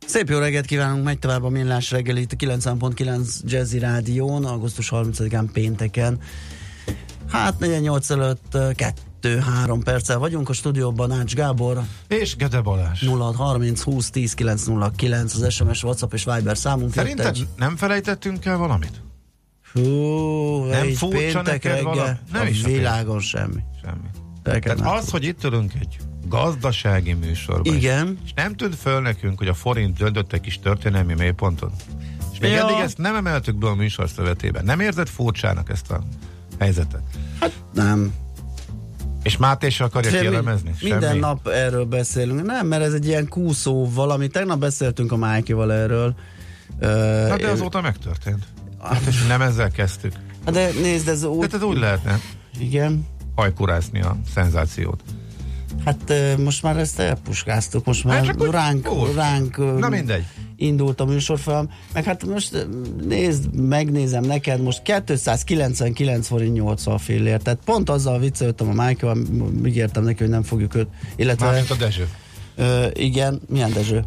Szép 0.07 0.29
jó 0.29 0.39
reggelt 0.39 0.67
kívánunk, 0.67 1.05
megy 1.05 1.19
tovább 1.19 1.45
a 1.45 1.49
Millás 1.49 1.91
reggel 1.91 2.17
itt 2.17 2.33
a 2.33 2.37
90.9 2.37 3.41
Jazzy 3.45 3.79
Rádión, 3.79 4.45
augusztus 4.45 4.89
30-án 4.93 5.49
pénteken. 5.53 6.21
Hát 7.31 7.59
48 7.59 8.11
előtt 8.11 8.59
2-3 9.23 9.81
perccel 9.85 10.19
vagyunk 10.19 10.49
a 10.49 10.53
stúdióban 10.53 11.11
Ács 11.13 11.35
Gábor. 11.35 11.81
És 12.09 12.37
Gede 12.37 12.61
Balázs. 12.61 13.07
0630 13.09 13.83
20 13.83 14.11
10 14.11 14.35
909 14.35 15.35
az 15.35 15.53
SMS, 15.53 15.83
WhatsApp 15.83 16.13
és 16.13 16.25
Viber 16.25 16.57
számunk. 16.57 16.93
Szerinted 16.93 17.27
egy- 17.27 17.47
nem 17.57 17.77
felejtettünk 17.77 18.45
el 18.45 18.57
valamit? 18.57 19.03
Hú, 19.73 20.65
Nem 20.65 20.89
furcsa 20.93 21.43
neked 21.43 21.73
reggel, 21.73 21.83
valami? 21.83 22.11
Nem 22.33 22.47
is 22.47 22.63
világon 22.65 23.21
semmi. 23.21 23.61
Semmi. 23.85 24.07
Neked 24.43 24.77
Tehát 24.77 24.99
az, 25.03 25.11
hogy 25.11 25.25
itt 25.25 25.45
ülünk 25.45 25.73
egy 25.81 25.97
gazdasági 26.29 27.13
műsorban. 27.13 27.75
Igen. 27.75 28.19
És 28.25 28.33
nem 28.33 28.55
tűnt 28.57 28.75
föl 28.75 29.01
nekünk, 29.01 29.39
hogy 29.39 29.49
a 29.49 29.55
forint 29.55 29.97
döntött 29.97 30.33
egy 30.33 30.41
kis 30.41 30.59
történelmi 30.59 31.15
mélyponton. 31.15 31.73
És 32.33 32.39
még 32.39 32.51
Ja. 32.51 32.65
eddig 32.69 32.77
ezt 32.83 32.99
nem 32.99 33.15
emeltük 33.17 33.57
be 33.57 33.67
a 33.67 33.75
műsor 33.75 34.09
szövetében. 34.09 34.65
Nem 34.65 34.81
érzed 34.81 35.09
furcsának 35.09 35.71
ezt 35.71 35.91
a 35.91 36.03
helyzetet? 36.59 37.03
Nem. 37.73 38.13
És 39.23 39.37
Máté 39.37 39.69
se 39.69 39.85
akarja 39.85 40.11
Semmi- 40.11 40.23
kielemezni? 40.27 40.75
Minden 40.83 41.01
Semmi? 41.01 41.19
nap 41.19 41.49
erről 41.49 41.85
beszélünk. 41.85 42.43
Nem, 42.43 42.67
mert 42.67 42.83
ez 42.83 42.93
egy 42.93 43.07
ilyen 43.07 43.29
kúszó 43.29 43.91
valami. 43.91 44.29
Tegnap 44.29 44.59
beszéltünk 44.59 45.13
a 45.13 45.17
Májkival 45.17 45.73
erről. 45.73 46.15
Na 47.29 47.37
de 47.37 47.49
azóta 47.51 47.81
megtörtént. 47.81 48.45
Hát 48.83 49.03
és 49.09 49.27
nem 49.27 49.43
ezzel 49.43 49.71
kezdtük. 49.71 50.13
Hát 50.45 50.55
de 50.55 50.71
nézd, 50.83 51.09
ez 51.09 51.25
úgy... 51.25 51.39
Tehát 51.49 51.55
ez 51.55 51.63
úgy 51.63 51.79
lehetne 51.79 52.19
Igen. 52.59 53.07
hajkurászni 53.35 54.01
a 54.03 54.17
szenzációt. 54.35 55.03
Hát 55.85 56.13
most 56.39 56.63
már 56.63 56.77
ezt 56.77 56.99
elpuskáztuk, 56.99 57.85
most 57.85 58.05
már 58.05 58.17
Hát 58.17 58.25
csak 58.27 58.41
úgy- 58.41 58.51
ránk, 58.51 58.91
úgy. 58.91 59.15
ránk 59.15 59.79
Na 59.79 59.89
mindegy. 59.89 60.25
Indult 60.61 61.01
a 61.01 61.05
műsorfilm. 61.05 61.71
Meg 61.93 62.05
hát 62.05 62.27
most 62.27 62.67
nézd, 63.07 63.55
megnézem 63.55 64.25
neked, 64.25 64.63
most 64.63 64.83
299 64.83 66.27
forint 66.27 66.55
80 66.55 66.99
fillért. 66.99 67.43
Tehát 67.43 67.59
pont 67.65 67.91
azzal 67.91 68.19
viccelődtem 68.19 68.79
a 68.79 68.85
Michael, 68.87 69.17
ígértem 69.67 70.05
neki, 70.05 70.19
hogy 70.19 70.29
nem 70.33 70.43
fogjuk 70.43 70.75
őt. 70.75 70.89
Illetve, 71.17 71.47
Mármint 71.47 71.71
a 71.71 71.75
Dezső. 71.75 72.09
ö, 72.57 72.87
igen, 72.93 73.41
milyen 73.49 73.73
Dezső? 73.73 74.05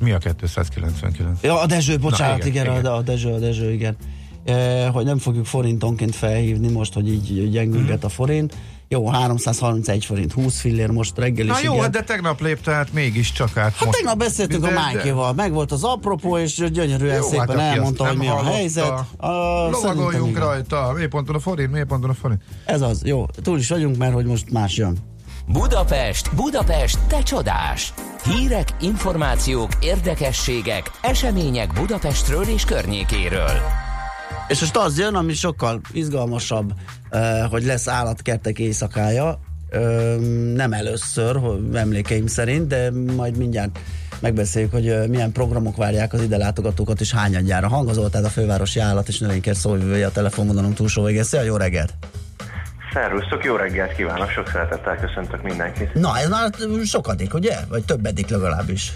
Mi 0.00 0.12
a 0.12 0.18
299? 0.18 1.38
Ja, 1.42 1.60
a 1.60 1.66
Dezső, 1.66 1.98
bocsánat, 1.98 2.36
igen, 2.38 2.48
igen, 2.50 2.64
igen, 2.64 2.78
igen. 2.78 2.92
A, 2.92 2.96
a 2.96 3.02
Dezső, 3.02 3.32
a 3.32 3.38
Dezső, 3.38 3.72
igen. 3.72 3.96
E, 4.44 4.86
hogy 4.88 5.04
nem 5.04 5.18
fogjuk 5.18 5.46
forintonként 5.46 6.14
felhívni 6.14 6.68
most, 6.70 6.92
hogy 6.94 7.08
így 7.12 7.50
gyengülget 7.50 7.96
Mhm. 7.96 8.04
a 8.06 8.08
forint. 8.08 8.54
Jó, 8.88 9.08
331 9.08 10.04
forint, 10.04 10.32
20 10.32 10.60
fillér 10.60 10.90
most 10.90 11.18
reggel 11.18 11.46
Na 11.46 11.58
is, 11.58 11.64
jó, 11.64 11.70
igen. 11.72 11.82
hát 11.82 11.92
de 11.92 12.02
tegnap 12.02 12.40
lépte 12.40 12.72
át 12.72 12.92
mégiscsak 12.92 13.56
át. 13.56 13.74
Hát 13.74 13.84
most. 13.84 13.96
tegnap 13.96 14.18
beszéltünk 14.18 14.62
De- 14.62 14.68
a 14.68 14.72
Májkéval, 14.72 15.32
meg 15.32 15.52
volt 15.52 15.72
az 15.72 15.84
apropó, 15.84 16.38
és 16.38 16.54
gyönyörűen 16.72 17.16
Jó, 17.16 17.28
szépen 17.28 17.58
hát 17.58 17.74
elmondta, 17.74 18.06
hogy 18.06 18.16
mi 18.16 18.28
a 18.28 18.44
helyzet. 18.44 18.92
A, 19.16 19.28
Lovagoljunk 19.70 20.38
rajta, 20.38 20.92
mélyponton 20.96 21.34
a 21.34 21.38
forint, 21.40 21.72
mélyponton 21.72 22.10
a 22.10 22.14
forint. 22.14 22.42
Ez 22.64 22.80
az, 22.80 23.02
jó, 23.04 23.26
túl 23.42 23.58
is 23.58 23.68
vagyunk, 23.68 23.96
mert 23.96 24.12
hogy 24.12 24.26
most 24.26 24.50
más 24.50 24.76
jön. 24.76 24.96
Budapest, 25.48 26.34
Budapest, 26.34 26.98
te 27.08 27.22
csodás! 27.22 27.94
Hírek, 28.24 28.68
információk, 28.80 29.70
érdekességek, 29.80 30.90
események 31.02 31.72
Budapestről 31.72 32.44
és 32.44 32.64
környékéről. 32.64 33.85
És 34.48 34.60
most 34.60 34.76
az 34.76 34.98
jön, 34.98 35.14
ami 35.14 35.32
sokkal 35.34 35.80
izgalmasabb, 35.92 36.72
eh, 37.10 37.46
hogy 37.50 37.64
lesz 37.64 37.88
állatkertek 37.88 38.58
éjszakája. 38.58 39.38
Nem 40.54 40.72
először, 40.72 41.40
emlékeim 41.74 42.26
szerint, 42.26 42.66
de 42.66 42.90
majd 43.16 43.36
mindjárt 43.36 43.78
megbeszéljük, 44.20 44.72
hogy 44.72 45.08
milyen 45.08 45.32
programok 45.32 45.76
várják 45.76 46.12
az 46.12 46.22
ide 46.22 46.36
látogatókat, 46.36 47.00
és 47.00 47.12
hányadjára. 47.12 47.68
Hangozol, 47.68 48.10
tehát 48.10 48.26
a 48.26 48.30
fővárosi 48.30 48.80
állat 48.80 49.08
és 49.08 49.18
növénykert 49.18 49.58
szóvivője 49.58 50.06
a 50.06 50.10
telefonvonalunk 50.10 50.74
túlsó 50.74 51.02
végén. 51.04 51.22
Szia, 51.22 51.42
jó 51.42 51.56
reggelt! 51.56 51.94
Szervusztok, 52.92 53.44
jó 53.44 53.56
reggelt 53.56 53.94
kívánok, 53.94 54.30
sok 54.30 54.48
szeretettel 54.48 54.96
köszöntök 54.96 55.42
mindenkit. 55.42 55.94
Na, 55.94 56.18
ez 56.18 56.28
már 56.28 56.50
sokadik, 56.84 57.34
ugye? 57.34 57.56
Vagy 57.68 57.84
többedik 57.84 58.28
legalábbis. 58.28 58.92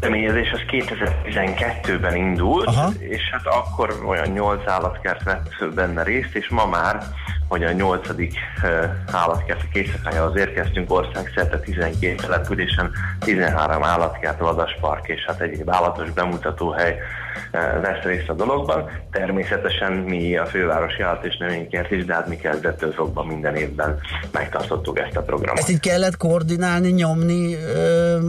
Kezdeményezés 0.00 0.52
az 0.52 0.60
2012-ben 0.70 2.16
indult, 2.16 2.66
Aha. 2.66 2.92
és 2.98 3.22
hát 3.30 3.46
akkor 3.46 4.02
olyan 4.06 4.28
8 4.28 4.68
állatkert 4.68 5.22
vett 5.22 5.74
benne 5.74 6.02
részt, 6.02 6.34
és 6.34 6.48
ma 6.48 6.66
már, 6.66 7.02
hogy 7.48 7.62
a 7.62 7.72
8. 7.72 8.08
állatkert 9.12 9.60
éjszakájához 9.72 10.36
érkeztünk, 10.36 10.92
országszerte 10.92 11.58
12 11.58 12.14
településen, 12.14 12.90
13 13.20 13.82
állatkert, 13.82 14.38
vadaspark 14.38 15.08
és 15.08 15.24
hát 15.26 15.40
egyéb 15.40 15.70
állatos 15.70 16.10
bemutatóhely 16.10 16.98
vesz 17.80 18.02
részt 18.02 18.28
a 18.28 18.32
dologban. 18.32 18.90
Természetesen 19.10 19.92
mi 19.92 20.36
a 20.36 20.46
fővárosi 20.46 21.02
állat 21.02 21.24
és 21.24 21.36
növénykert 21.36 21.90
is, 21.90 22.04
de 22.04 22.14
hát 22.14 22.28
mi 22.28 22.36
kezdettől 22.36 22.92
fogva 22.92 23.24
minden 23.24 23.56
évben 23.56 23.98
megtartottuk 24.30 24.98
ezt 24.98 25.16
a 25.16 25.22
programot. 25.22 25.58
Ezt 25.58 25.70
így 25.70 25.80
kellett 25.80 26.16
koordinálni, 26.16 26.90
nyomni 26.90 27.56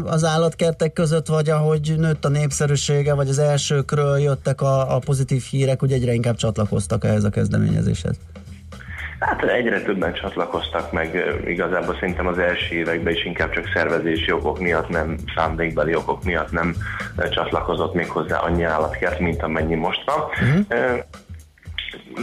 az 0.05 0.23
állatkertek 0.23 0.93
között, 0.93 1.27
vagy 1.27 1.49
ahogy 1.57 1.93
nőtt 1.97 2.25
a 2.25 2.29
népszerűsége, 2.29 3.13
vagy 3.13 3.29
az 3.29 3.39
elsőkről 3.39 4.17
jöttek 4.17 4.61
a, 4.61 4.95
a 4.95 4.99
pozitív 4.99 5.41
hírek, 5.41 5.79
hogy 5.79 5.91
egyre 5.91 6.13
inkább 6.13 6.35
csatlakoztak 6.35 7.03
ehhez 7.03 7.23
a 7.23 7.29
kezdeményezéshez? 7.29 8.19
Hát 9.19 9.43
egyre 9.43 9.81
többen 9.81 10.13
csatlakoztak 10.13 10.91
meg, 10.91 11.25
igazából 11.45 11.95
szerintem 11.99 12.27
az 12.27 12.37
első 12.37 12.75
években 12.75 13.13
is 13.13 13.25
inkább 13.25 13.51
csak 13.51 13.71
szervezési 13.73 14.31
okok 14.31 14.59
miatt, 14.59 14.89
nem 14.89 15.17
szándékbeli 15.35 15.95
okok 15.95 16.23
miatt 16.23 16.51
nem 16.51 16.75
csatlakozott 17.29 17.93
még 17.93 18.09
hozzá 18.09 18.37
annyi 18.37 18.63
állatkert, 18.63 19.19
mint 19.19 19.43
amennyi 19.43 19.75
most 19.75 20.03
van. 20.05 20.19
Uh-huh. 20.19 20.99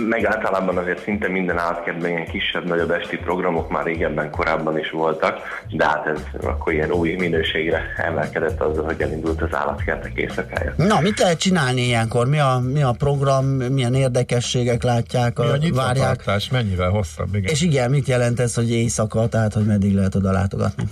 Meg 0.08 0.24
általában 0.24 0.76
azért 0.76 1.02
szinte 1.02 1.28
minden 1.28 1.58
állatkertben 1.58 2.10
ilyen 2.10 2.26
kisebb-nagyobb 2.26 2.90
esti 2.90 3.16
programok 3.16 3.70
már 3.70 3.84
régebben 3.84 4.30
korábban 4.30 4.78
is 4.78 4.90
voltak, 4.90 5.38
de 5.70 5.84
hát 5.84 6.06
ez 6.06 6.20
akkor 6.42 6.72
ilyen 6.72 6.90
új 6.90 7.12
minőségre 7.12 7.82
emelkedett 7.96 8.60
azzal, 8.60 8.84
hogy 8.84 9.00
elindult 9.00 9.42
az 9.42 9.54
állatkertek 9.54 10.12
éjszakája. 10.14 10.74
Na, 10.76 11.00
mit 11.00 11.18
lehet 11.18 11.38
csinálni 11.38 11.80
ilyenkor? 11.80 12.26
Mi 12.26 12.38
a, 12.38 12.62
mi 12.72 12.82
a 12.82 12.92
program, 12.92 13.44
milyen 13.46 13.94
érdekességek 13.94 14.82
látják, 14.82 15.38
Mi 15.38 15.44
a 15.44 15.52
a, 15.52 15.74
várják? 15.74 16.24
mennyivel 16.50 16.90
hosszabb? 16.90 17.34
Igen. 17.34 17.50
És 17.50 17.62
igen, 17.62 17.90
mit 17.90 18.06
jelent 18.06 18.40
ez, 18.40 18.54
hogy 18.54 18.70
éjszaka, 18.70 19.28
tehát 19.28 19.52
hogy 19.52 19.66
meddig 19.66 19.94
lehet 19.94 20.14
oda 20.14 20.32
látogatni? 20.32 20.84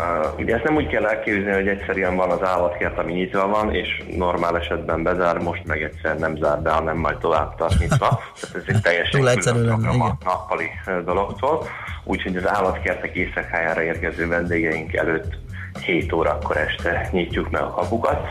Uh, 0.00 0.38
ugye 0.38 0.54
ezt 0.54 0.64
nem 0.64 0.76
úgy 0.76 0.86
kell 0.86 1.06
elképzelni, 1.06 1.50
hogy 1.50 1.68
egyszerűen 1.68 2.16
van 2.16 2.30
az 2.30 2.42
állatkert, 2.42 2.98
ami 2.98 3.12
nyitva 3.12 3.46
van, 3.46 3.74
és 3.74 4.02
normál 4.16 4.58
esetben 4.58 5.02
bezár, 5.02 5.38
most 5.38 5.66
meg 5.66 5.82
egyszer 5.82 6.18
nem 6.18 6.36
zár 6.36 6.62
be, 6.62 6.70
hanem 6.70 6.96
majd 6.96 7.18
tovább 7.18 7.54
tart 7.56 7.78
nyitva. 7.78 8.08
Tehát 8.40 8.56
ez 8.56 8.62
egy 8.66 8.80
teljesen 8.80 9.62
program 9.64 10.00
a 10.00 10.16
nappali 10.24 10.70
dologtól. 11.04 11.66
Úgyhogy 12.04 12.36
az 12.36 12.48
állatkertek 12.48 13.14
éjszakájára 13.14 13.82
érkező 13.82 14.28
vendégeink 14.28 14.94
előtt 14.94 15.38
7 15.84 16.12
órakor 16.12 16.56
este 16.56 17.08
nyitjuk 17.12 17.50
meg 17.50 17.62
a 17.62 17.70
kapukat. 17.70 18.26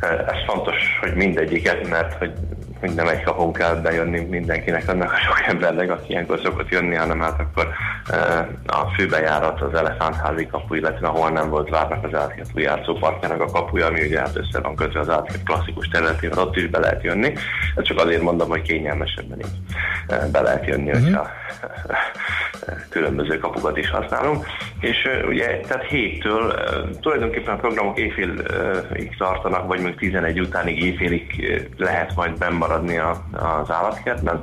Ez 0.00 0.44
fontos, 0.46 0.98
hogy 1.00 1.14
mindegyiket, 1.14 1.88
mert 1.88 2.18
hogy, 2.18 2.32
hogy 2.82 2.94
nem 2.94 3.08
egy 3.08 3.22
kapun 3.22 3.52
kell 3.52 3.74
bejönni 3.74 4.20
mindenkinek, 4.20 4.88
annak 4.88 5.12
a 5.12 5.16
sok 5.16 5.42
embernek, 5.46 5.90
aki 5.90 6.10
ilyenkor 6.10 6.40
szokott 6.42 6.68
jönni, 6.68 6.94
hanem 6.94 7.20
hát 7.20 7.40
akkor 7.40 7.68
ö, 8.10 8.14
a 8.66 8.86
főbejárat, 8.96 9.60
az 9.60 9.74
elefántházi 9.74 10.46
kapu, 10.46 10.74
illetve 10.74 11.06
ahol 11.06 11.30
nem 11.30 11.50
volt 11.50 11.68
várnak 11.68 12.04
az 12.04 12.50
új 12.54 12.62
játszóparkjának 12.62 13.40
a 13.40 13.46
kapuja, 13.46 13.86
ami 13.86 14.06
ugye 14.06 14.18
hát 14.18 14.36
össze 14.36 14.60
van 14.60 14.76
kötve 14.76 15.00
az 15.00 15.08
állatkert 15.08 15.42
klasszikus 15.42 15.88
területével, 15.88 16.38
ott 16.38 16.56
is 16.56 16.66
be 16.66 16.78
lehet 16.78 17.02
jönni. 17.02 17.32
Ezt 17.76 17.86
csak 17.86 17.98
azért 17.98 18.22
mondom, 18.22 18.48
hogy 18.48 18.62
kényelmesebben 18.62 19.38
így 19.38 19.58
ö, 20.08 20.30
be 20.32 20.40
lehet 20.40 20.66
jönni, 20.66 20.90
hogyha 20.90 21.30
különböző 22.88 23.38
kapukat 23.38 23.76
is 23.76 23.90
használunk. 23.90 24.46
És 24.80 25.08
ugye, 25.28 25.60
tehát 25.60 25.84
héttől 25.84 26.54
tulajdonképpen 27.00 27.54
a 27.54 27.58
programok 27.58 27.98
éjfélig 27.98 29.16
tartanak, 29.18 29.66
vagy 29.66 29.80
még 29.80 29.94
11 29.94 30.40
utánig 30.40 30.82
éjfélig 30.82 31.26
lehet 31.76 32.14
majd 32.14 32.38
bennmaradni 32.72 32.98
a, 32.98 33.24
az 33.32 33.70
állatkertben. 33.70 34.40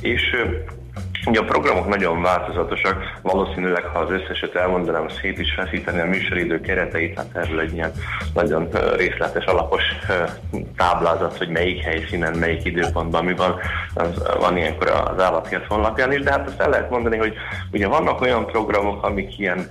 És 0.00 0.36
Ugye 1.26 1.40
a 1.40 1.44
programok 1.44 1.88
nagyon 1.88 2.22
változatosak, 2.22 3.18
valószínűleg 3.22 3.84
ha 3.84 3.98
az 3.98 4.10
összeset 4.10 4.54
elmondanám, 4.54 5.08
szét 5.20 5.38
is 5.38 5.52
feszíteni 5.52 6.00
a 6.00 6.04
műsoridő 6.04 6.60
kereteit, 6.60 7.16
hát 7.16 7.26
erről 7.32 7.60
egy 7.60 7.72
ilyen 7.72 7.92
nagyon 8.34 8.68
részletes, 8.96 9.44
alapos 9.44 9.82
táblázat, 10.76 11.38
hogy 11.38 11.48
melyik 11.48 11.82
helyszínen, 11.82 12.38
melyik 12.38 12.64
időpontban 12.64 13.24
mi 13.24 13.34
van, 13.34 13.54
az 13.94 14.22
van 14.38 14.56
ilyenkor 14.56 14.88
az 14.88 15.22
állatkert 15.22 15.66
honlapján 15.66 16.12
is, 16.12 16.20
de 16.20 16.30
hát 16.30 16.46
azt 16.48 16.60
el 16.60 16.70
lehet 16.70 16.90
mondani, 16.90 17.16
hogy 17.16 17.34
ugye 17.72 17.88
vannak 17.88 18.20
olyan 18.20 18.46
programok, 18.46 19.04
amik 19.04 19.38
ilyen 19.38 19.68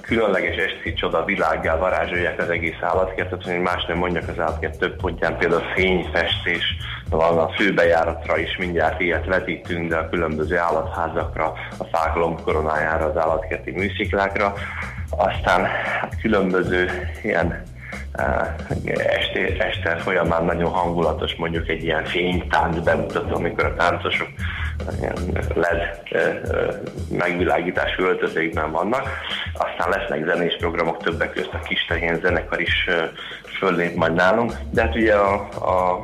különleges 0.00 0.56
esti 0.56 0.92
csoda 0.92 1.24
világgá 1.24 1.76
varázsolják 1.76 2.40
az 2.40 2.50
egész 2.50 2.80
állatkertet, 2.80 3.42
hogy 3.42 3.58
más 3.58 3.84
nem 3.84 3.98
mondjak 3.98 4.28
az 4.28 4.38
állatkert 4.38 4.78
több 4.78 4.96
pontján, 4.96 5.38
például 5.38 5.62
fényfestés, 5.74 6.76
van 7.16 7.38
a 7.38 7.52
főbejáratra 7.52 8.38
is 8.38 8.56
mindjárt 8.56 9.00
ilyet 9.00 9.26
vetítünk, 9.26 9.88
de 9.88 9.96
a 9.96 10.08
különböző 10.08 10.58
állatházakra, 10.58 11.52
a 11.78 11.84
fák 11.84 12.14
lombkoronájára, 12.14 13.04
az 13.04 13.16
állatkerti 13.16 13.70
műsziklákra. 13.70 14.54
Aztán 15.10 15.66
különböző 16.22 16.90
ilyen 17.22 17.62
este, 18.12 19.64
este 19.64 19.96
folyamán 19.96 20.44
nagyon 20.44 20.70
hangulatos 20.70 21.34
mondjuk 21.34 21.68
egy 21.68 21.82
ilyen 21.82 22.04
fénytánc 22.04 22.78
bemutató, 22.78 23.34
amikor 23.34 23.64
a 23.64 23.74
táncosok 23.74 24.28
ilyen 25.00 25.46
LED 25.54 26.00
megvilágítású 27.10 28.02
öltözékben 28.02 28.70
vannak. 28.70 29.08
Aztán 29.52 29.88
lesznek 29.88 30.24
zenés 30.26 30.56
programok, 30.58 31.02
többek 31.02 31.32
között 31.32 31.52
a 31.52 31.58
kis 31.58 31.84
tehén 31.88 32.20
zenekar 32.22 32.60
is 32.60 32.86
föllép 33.58 33.94
majd 33.94 34.14
nálunk, 34.14 34.52
de 34.70 34.82
hát 34.82 34.96
ugye 34.96 35.14
a, 35.14 35.34
a 35.48 36.02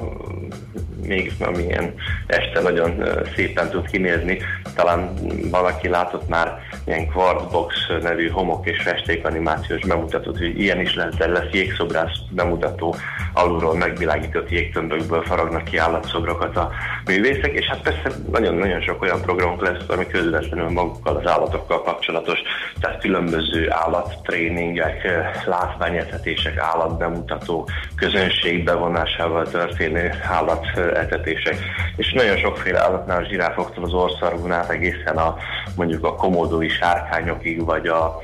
még 1.02 1.32
amilyen 1.40 1.94
este 2.26 2.60
nagyon 2.60 3.04
szépen 3.34 3.70
tud 3.70 3.90
kinézni. 3.90 4.38
Talán 4.74 5.12
valaki 5.50 5.88
látott 5.88 6.28
már 6.28 6.58
ilyen 6.86 7.06
Quartzbox 7.06 7.74
nevű 8.02 8.28
homok 8.28 8.66
és 8.66 8.82
festékanimációs 8.82 9.80
bemutatót, 9.86 10.38
hogy 10.38 10.60
ilyen 10.60 10.80
is 10.80 10.94
lesz, 10.94 11.14
de 11.14 11.26
lesz 11.26 11.50
jégszobrász 11.98 12.18
bemutató, 12.30 12.94
alulról 13.32 13.76
megvilágított 13.76 14.50
jégtömbökből 14.50 15.22
faragnak 15.22 15.64
ki 15.64 15.76
állatszobrokat 15.76 16.56
a 16.56 16.70
művészek, 17.04 17.52
és 17.52 17.66
hát 17.66 17.82
persze 17.82 18.10
nagyon-nagyon 18.30 18.80
sok 18.80 19.02
olyan 19.02 19.22
programok 19.22 19.60
lesz, 19.60 19.88
ami 19.88 20.06
közvetlenül 20.06 20.70
magukkal 20.70 21.16
az 21.16 21.30
állatokkal 21.30 21.82
kapcsolatos, 21.82 22.38
tehát 22.80 23.00
különböző 23.00 23.70
állattréningek, 23.70 25.04
ö, 25.04 25.48
látványetetések, 25.50 26.58
állatbemutató, 26.58 27.68
közönség 27.96 28.64
bevonásával 28.64 29.48
történő 29.48 30.10
állatetetések, 30.28 31.56
és 31.96 32.12
nagyon 32.12 32.36
sokféle 32.36 32.80
állatnál, 32.80 33.22
a 33.22 33.28
zsiráfoktól 33.28 33.84
az 33.84 33.92
orszarvon 33.92 34.52
egészen 34.52 35.16
a 35.16 35.36
mondjuk 35.76 36.04
a 36.04 36.14
komódói 36.14 36.68
sárkányokig, 36.68 37.64
vagy 37.64 37.86
a, 37.86 38.20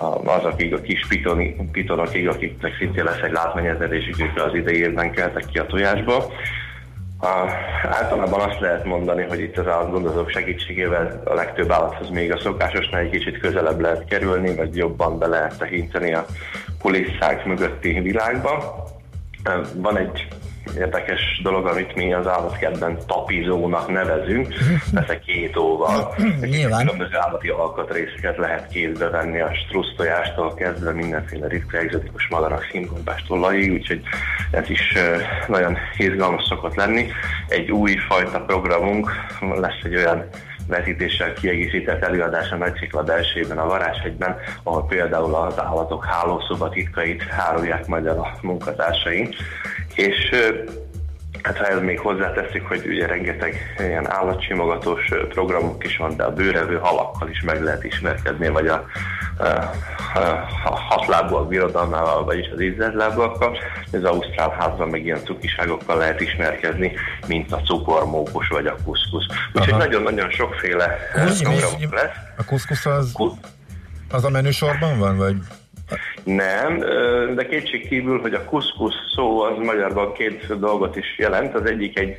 a, 0.00 0.20
azokig 0.24 0.74
a 0.74 0.80
kis 0.80 1.06
pitoni, 1.08 1.56
pitonokig, 1.72 2.28
akiknek 2.28 2.76
szintén 2.78 3.04
lesz 3.04 3.20
egy 3.22 3.32
látványetetésük, 3.32 4.20
ők 4.20 4.44
az 4.44 4.54
idei 4.54 4.78
évben 4.78 5.10
keltek 5.10 5.44
ki 5.46 5.58
a 5.58 5.66
tojásból. 5.66 6.32
A, 7.20 7.50
általában 7.88 8.40
azt 8.40 8.60
lehet 8.60 8.84
mondani, 8.84 9.22
hogy 9.22 9.40
itt 9.40 9.58
az 9.58 9.66
állatgondozók 9.66 10.30
segítségével 10.30 11.22
a 11.24 11.34
legtöbb 11.34 11.70
állathoz 11.70 12.10
még 12.10 12.32
a 12.32 12.40
szokásosnál 12.40 13.00
egy 13.00 13.10
kicsit 13.10 13.38
közelebb 13.38 13.80
lehet 13.80 14.04
kerülni, 14.04 14.54
vagy 14.54 14.76
jobban 14.76 15.18
be 15.18 15.26
lehet 15.26 15.58
tekinteni 15.58 16.14
a 16.14 16.26
kulisszák 16.82 17.44
mögötti 17.44 18.00
világba. 18.00 18.84
Van 19.74 19.96
egy 19.96 20.28
érdekes 20.78 21.40
dolog, 21.42 21.66
amit 21.66 21.94
mi 21.94 22.12
az 22.12 22.26
állatkertben 22.26 22.98
tapizónak 23.06 23.88
nevezünk, 23.92 24.54
ez 24.94 25.16
két 25.26 25.56
óval. 25.56 26.14
Nyilván. 26.40 26.80
Különböző 26.80 27.16
állati 27.16 27.48
alkatrészeket 27.48 28.36
lehet 28.36 28.68
kézbe 28.68 29.08
venni, 29.08 29.40
a 29.40 29.54
strusztojástól 29.54 30.54
kezdve 30.54 30.92
mindenféle 30.92 31.46
ritka 31.48 31.78
egzotikus 31.78 32.28
madarak 32.28 32.68
színgombástól 32.70 33.38
lajig, 33.38 33.72
úgyhogy 33.72 34.00
ez 34.50 34.70
is 34.70 34.94
nagyon 35.46 35.76
izgalmas 35.96 36.44
szokott 36.48 36.74
lenni. 36.74 37.06
Egy 37.48 37.70
új 37.70 37.96
fajta 38.08 38.40
programunk, 38.40 39.10
lesz 39.40 39.84
egy 39.84 39.96
olyan 39.96 40.24
vetítéssel 40.70 41.32
kiegészített 41.32 42.02
előadás 42.02 42.50
a 42.50 42.56
Nagycikla 42.56 43.02
belsejében, 43.02 43.58
a 43.58 43.66
Varázshegyben, 43.66 44.36
ahol 44.62 44.86
például 44.86 45.34
az 45.34 45.58
állatok 45.58 46.04
hálószoba 46.04 46.68
titkait 46.68 47.22
hárulják 47.22 47.86
majd 47.86 48.06
el 48.06 48.18
a 48.18 48.38
munkatársaink. 48.42 49.34
És 49.94 50.30
Hát 51.42 51.56
ha 51.56 51.66
ez 51.66 51.80
még 51.80 51.98
hozzáteszik, 51.98 52.62
hogy 52.62 52.86
ugye 52.86 53.06
rengeteg 53.06 53.74
ilyen 53.78 54.10
állatsimogatós 54.10 55.08
programok 55.28 55.84
is 55.84 55.96
van, 55.96 56.16
de 56.16 56.24
a 56.24 56.32
bőrevő 56.32 56.78
halakkal 56.78 57.28
is 57.28 57.40
meg 57.40 57.62
lehet 57.62 57.84
ismerkedni, 57.84 58.48
vagy 58.48 58.66
a, 58.66 58.84
a, 59.38 59.44
a 60.64 60.74
hatlábúak 60.88 61.48
birodalmával, 61.48 62.24
vagyis 62.24 62.48
az 62.54 62.60
ízletlábúakkal. 62.60 63.58
Az 63.92 64.04
Ausztrál 64.04 64.50
házban 64.58 64.88
meg 64.88 65.04
ilyen 65.04 65.24
cukiságokkal 65.24 65.96
lehet 65.96 66.20
ismerkedni, 66.20 66.92
mint 67.26 67.52
a 67.52 67.60
cukormókos 67.60 68.48
vagy 68.48 68.66
a 68.66 68.76
kuszkusz. 68.84 69.26
Úgyhogy 69.52 69.76
nagyon-nagyon 69.76 70.30
sokféle 70.30 70.98
programok 71.12 71.94
lesz. 71.94 72.16
A 72.36 72.44
kuszkusz 72.44 72.86
az, 72.86 73.14
az 74.10 74.24
a 74.24 74.30
menüsorban 74.30 74.98
van, 74.98 75.16
vagy? 75.16 75.36
Nem, 76.24 76.78
de 77.34 77.46
kétség 77.48 77.88
kívül, 77.88 78.20
hogy 78.20 78.34
a 78.34 78.44
kuszkusz 78.44 78.94
szó 79.14 79.40
az 79.40 79.58
magyarban 79.64 80.12
két 80.12 80.58
dolgot 80.58 80.96
is 80.96 81.18
jelent. 81.18 81.54
Az 81.54 81.64
egyik 81.64 81.98
egy 81.98 82.18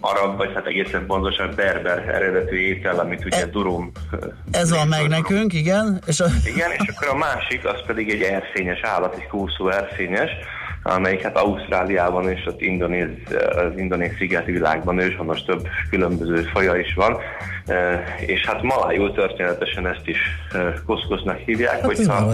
arab, 0.00 0.36
vagy 0.36 0.50
hát 0.54 0.66
egészen 0.66 1.06
pontosan 1.06 1.52
berber 1.56 2.08
eredetű 2.08 2.56
étel, 2.56 2.98
amit 2.98 3.24
ugye 3.24 3.46
durum. 3.46 3.92
ö, 4.10 4.26
Ez 4.50 4.70
van 4.70 4.88
meg 4.88 5.08
nekünk, 5.08 5.52
igen. 5.52 6.00
És 6.06 6.20
a... 6.20 6.26
Igen, 6.54 6.70
és 6.70 6.88
akkor 6.94 7.08
a 7.08 7.16
másik, 7.16 7.64
az 7.64 7.82
pedig 7.86 8.10
egy 8.10 8.22
erszényes 8.22 8.80
állat, 8.82 9.14
egy 9.14 9.26
kúszó 9.26 9.68
erszényes, 9.68 10.30
amelyik 10.86 11.22
hát 11.22 11.36
Ausztráliában 11.36 12.30
és 12.30 12.44
az 12.44 12.54
indonéz, 12.58 13.08
az 13.56 13.76
indonéz 13.78 14.16
szigeti 14.18 14.52
világban 14.52 14.98
őshonos 14.98 15.42
több 15.42 15.68
különböző 15.90 16.42
faja 16.42 16.76
is 16.76 16.94
van, 16.94 17.16
E, 17.66 18.04
és 18.26 18.46
hát 18.46 18.62
malájul 18.62 19.12
történetesen 19.12 19.86
ezt 19.86 20.06
is 20.08 20.18
e, 20.52 20.58
kuszkusznak 20.86 21.36
hívják, 21.36 21.72
Hát 21.72 21.84
hogyha 21.84 22.26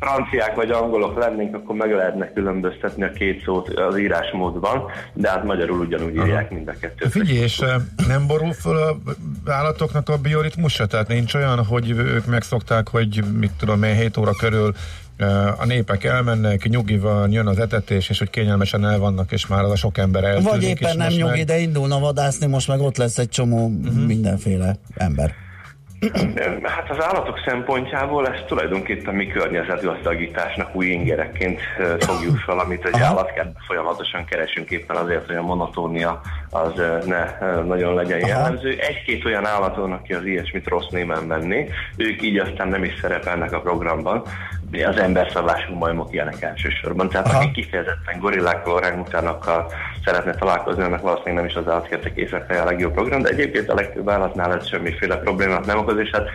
franciák 0.00 0.54
vagy 0.54 0.70
angolok 0.70 1.18
lennénk, 1.18 1.54
akkor 1.54 1.76
meg 1.76 1.92
lehetne 1.92 2.32
különböztetni 2.32 3.02
a 3.02 3.10
két 3.10 3.44
szót 3.44 3.68
az 3.68 3.98
írásmódban, 3.98 4.84
de 5.12 5.28
hát 5.30 5.44
magyarul 5.44 5.78
ugyanúgy 5.78 6.14
írják 6.14 6.50
mind 6.50 6.68
a 6.68 6.72
kettőt. 6.80 7.10
Figyelj, 7.10 7.38
és 7.38 7.58
eh, 7.58 7.74
nem 8.08 8.26
borul 8.26 8.52
föl 8.52 8.76
a 8.76 8.96
állatoknak 9.50 10.08
a 10.08 10.16
bioritmusa? 10.16 10.86
Tehát 10.86 11.08
nincs 11.08 11.34
olyan, 11.34 11.64
hogy 11.64 11.90
ők 11.90 12.26
megszokták, 12.26 12.88
hogy 12.88 13.24
mit 13.38 13.52
tudom 13.58 13.82
én, 13.82 13.94
7 13.94 14.16
óra 14.16 14.32
körül 14.32 14.74
a 15.58 15.64
népek 15.64 16.04
elmennek, 16.04 16.68
nyugi 16.68 16.98
van, 16.98 17.32
jön 17.32 17.46
az 17.46 17.58
etetés, 17.58 18.08
és 18.08 18.18
hogy 18.18 18.30
kényelmesen 18.30 18.84
el 18.84 18.98
vannak, 18.98 19.32
és 19.32 19.46
már 19.46 19.64
az 19.64 19.70
a 19.70 19.76
sok 19.76 19.98
ember 19.98 20.24
eltűnik. 20.24 20.50
Vagy 20.50 20.62
éppen 20.62 20.96
nem 20.96 21.12
nyugi, 21.12 21.22
meg- 21.22 21.44
de 21.44 21.58
indulna 21.58 21.98
vadászni, 21.98 22.46
most 22.46 22.68
meg 22.68 22.80
ott 22.80 22.96
lesz 22.96 23.18
egy 23.18 23.28
csomó 23.28 23.70
mindenféle 24.06 24.76
ember. 24.96 25.34
Hát 26.62 26.90
az 26.90 27.04
állatok 27.04 27.38
szempontjából 27.46 28.28
ezt 28.28 28.44
tulajdonképpen 28.46 29.14
mi 29.14 29.26
környezetgazdagításnak 29.26 30.74
új 30.74 30.86
ingerekként 30.86 31.60
fogjuk 31.98 32.38
fel, 32.38 32.58
amit 32.58 32.84
egy 32.84 33.00
állatkertben 33.00 33.62
folyamatosan 33.66 34.24
keresünk 34.24 34.70
éppen 34.70 34.96
azért, 34.96 35.26
hogy 35.26 35.36
a 35.36 35.42
monotónia 35.42 36.20
az 36.50 36.72
ne 37.06 37.38
nagyon 37.62 37.94
legyen 37.94 38.26
jellemző. 38.26 38.68
Egy-két 38.78 39.24
olyan 39.24 39.46
állaton, 39.46 39.92
aki 39.92 40.12
az 40.12 40.24
ilyesmit 40.24 40.68
rossz 40.68 40.88
némen 40.90 41.28
venné, 41.28 41.68
ők 41.96 42.22
így 42.22 42.38
aztán 42.38 42.68
nem 42.68 42.84
is 42.84 42.92
szerepelnek 43.00 43.52
a 43.52 43.60
programban. 43.60 44.22
Az 44.82 44.98
emberszabású 44.98 45.74
majmok 45.74 46.12
ilyenek 46.12 46.42
elsősorban. 46.42 47.08
Tehát 47.08 47.26
Aha. 47.26 47.36
aki 47.38 47.50
kifejezetten 47.50 48.18
gorillákkal, 48.20 48.72
orángutánokkal 48.72 49.72
szeretne 50.04 50.34
találkozni, 50.34 50.82
annak 50.82 51.00
valószínűleg 51.00 51.34
nem 51.34 51.44
is 51.44 51.54
az 51.54 51.68
állatkertek 51.68 52.16
éjszakája 52.16 52.62
a 52.62 52.64
legjobb 52.64 52.92
program, 52.92 53.22
de 53.22 53.28
egyébként 53.28 53.68
a 53.68 53.74
legtöbb 53.74 54.08
állatnál 54.08 54.54
ez 54.54 54.68
semmiféle 54.68 55.16
problémát 55.16 55.66
nem 55.66 55.78
okoz, 55.78 55.98
és 55.98 56.10
hát 56.10 56.28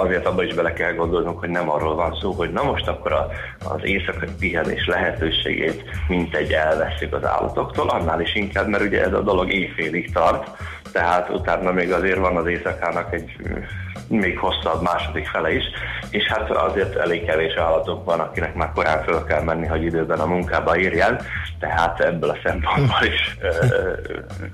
azért 0.00 0.26
abba 0.26 0.42
is 0.42 0.54
bele 0.54 0.72
kell 0.72 0.92
gondolnunk, 0.92 1.38
hogy 1.38 1.48
nem 1.48 1.70
arról 1.70 1.94
van 1.94 2.18
szó, 2.20 2.32
hogy 2.32 2.52
na 2.52 2.62
most 2.62 2.88
akkor 2.88 3.12
a, 3.12 3.28
az 3.64 3.80
éjszakai 3.82 4.28
pihenés 4.38 4.86
lehetőségét 4.86 5.82
mint 6.08 6.34
egy 6.34 6.52
elveszük 6.52 7.14
az 7.14 7.24
állatoktól, 7.24 7.88
annál 7.88 8.20
is 8.20 8.34
inkább, 8.34 8.68
mert 8.68 8.84
ugye 8.84 9.04
ez 9.04 9.12
a 9.12 9.22
dolog 9.22 9.52
éjfélig 9.52 10.12
tart, 10.12 10.50
tehát 10.92 11.30
utána 11.30 11.72
még 11.72 11.92
azért 11.92 12.18
van 12.18 12.36
az 12.36 12.46
éjszakának 12.46 13.14
egy 13.14 13.36
még 14.08 14.38
hosszabb 14.38 14.82
második 14.82 15.26
fele 15.26 15.54
is, 15.54 15.64
és 16.10 16.26
hát 16.26 16.50
azért 16.50 16.96
elég 16.96 17.24
kevés 17.24 17.54
állatok 17.54 18.04
van, 18.04 18.20
akinek 18.20 18.54
már 18.54 18.72
korán 18.72 19.02
föl 19.02 19.24
kell 19.24 19.42
menni, 19.42 19.66
hogy 19.66 19.84
időben 19.84 20.20
a 20.20 20.26
munkába 20.26 20.78
érjen, 20.78 21.20
tehát 21.58 22.00
ebből 22.00 22.30
a 22.30 22.38
szempontból 22.44 23.06
is 23.06 23.36
ö, 23.40 23.46
ö, 23.46 23.92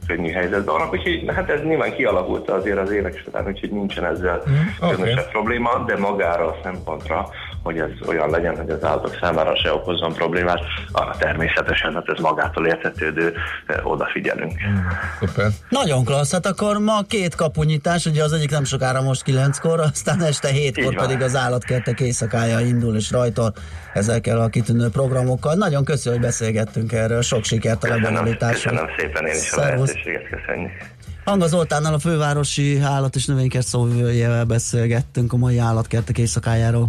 könnyű 0.06 0.32
helyzetben 0.32 0.74
vannak, 0.74 0.92
úgyhogy 0.92 1.24
hát 1.34 1.50
ez 1.50 1.62
nyilván 1.62 1.94
kialakult 1.94 2.50
azért 2.50 2.78
az 2.78 2.90
évek 2.90 3.22
során, 3.24 3.46
úgyhogy 3.46 3.70
nincsen 3.70 4.04
ezzel 4.04 4.42
oké. 4.80 4.94
különösebb 4.94 5.30
probléma, 5.30 5.84
de 5.86 5.96
magára 5.96 6.46
a 6.46 6.56
szempontra, 6.62 7.28
hogy 7.62 7.78
ez 7.78 7.90
olyan 8.06 8.30
legyen, 8.30 8.56
hogy 8.56 8.70
az 8.70 8.84
állatok 8.84 9.16
számára 9.20 9.56
se 9.56 9.72
okozzon 9.72 10.12
problémát, 10.12 10.60
arra 10.92 11.16
természetesen, 11.18 11.94
hát 11.94 12.08
ez 12.08 12.20
magától 12.20 12.66
értetődő, 12.66 13.34
odafigyelünk. 13.82 14.52
Szuper. 15.20 15.50
Nagyon 15.68 16.04
klassz, 16.04 16.32
hát 16.32 16.46
akkor 16.46 16.78
ma 16.78 17.02
két 17.08 17.34
kapunyítás, 17.34 18.06
ugye 18.06 18.22
az 18.22 18.32
egyik 18.32 18.50
nem 18.50 18.64
sokára 18.64 19.02
most 19.02 19.22
kilenckor, 19.22 19.80
aztán 19.80 20.22
este 20.22 20.48
hétkor 20.48 20.94
pedig 20.94 21.22
az 21.22 21.36
állatkertek 21.36 22.00
éjszakája 22.00 22.60
indul 22.60 22.96
és 22.96 23.10
rajtol 23.10 23.52
ezekkel 23.92 24.40
a 24.40 24.48
kitűnő 24.48 24.88
programokkal. 24.88 25.54
Nagyon 25.54 25.84
köszönöm, 25.84 26.18
hogy 26.18 26.26
beszélgettünk 26.26 26.92
erről, 26.92 27.22
sok 27.22 27.44
sikert 27.44 27.84
a 27.84 27.86
Köszönöm, 27.86 28.02
lebonyolításhoz. 28.02 28.62
köszönöm 28.62 28.86
szépen 28.98 29.26
én 29.26 29.34
is 29.34 29.52
a 29.52 29.54
Szervusz. 29.54 29.92
lehetőséget, 29.92 30.28
köszönjük. 30.28 30.70
Hanga 31.24 31.46
Zoltánnal 31.46 31.94
a 31.94 31.98
fővárosi 31.98 32.80
állat 32.80 33.14
és 33.14 33.26
növénykert 33.26 33.66
szóvivőjével 33.66 34.44
beszélgettünk 34.44 35.32
a 35.32 35.36
mai 35.36 35.58
állatkertek 35.58 36.18
éjszakájáról. 36.18 36.88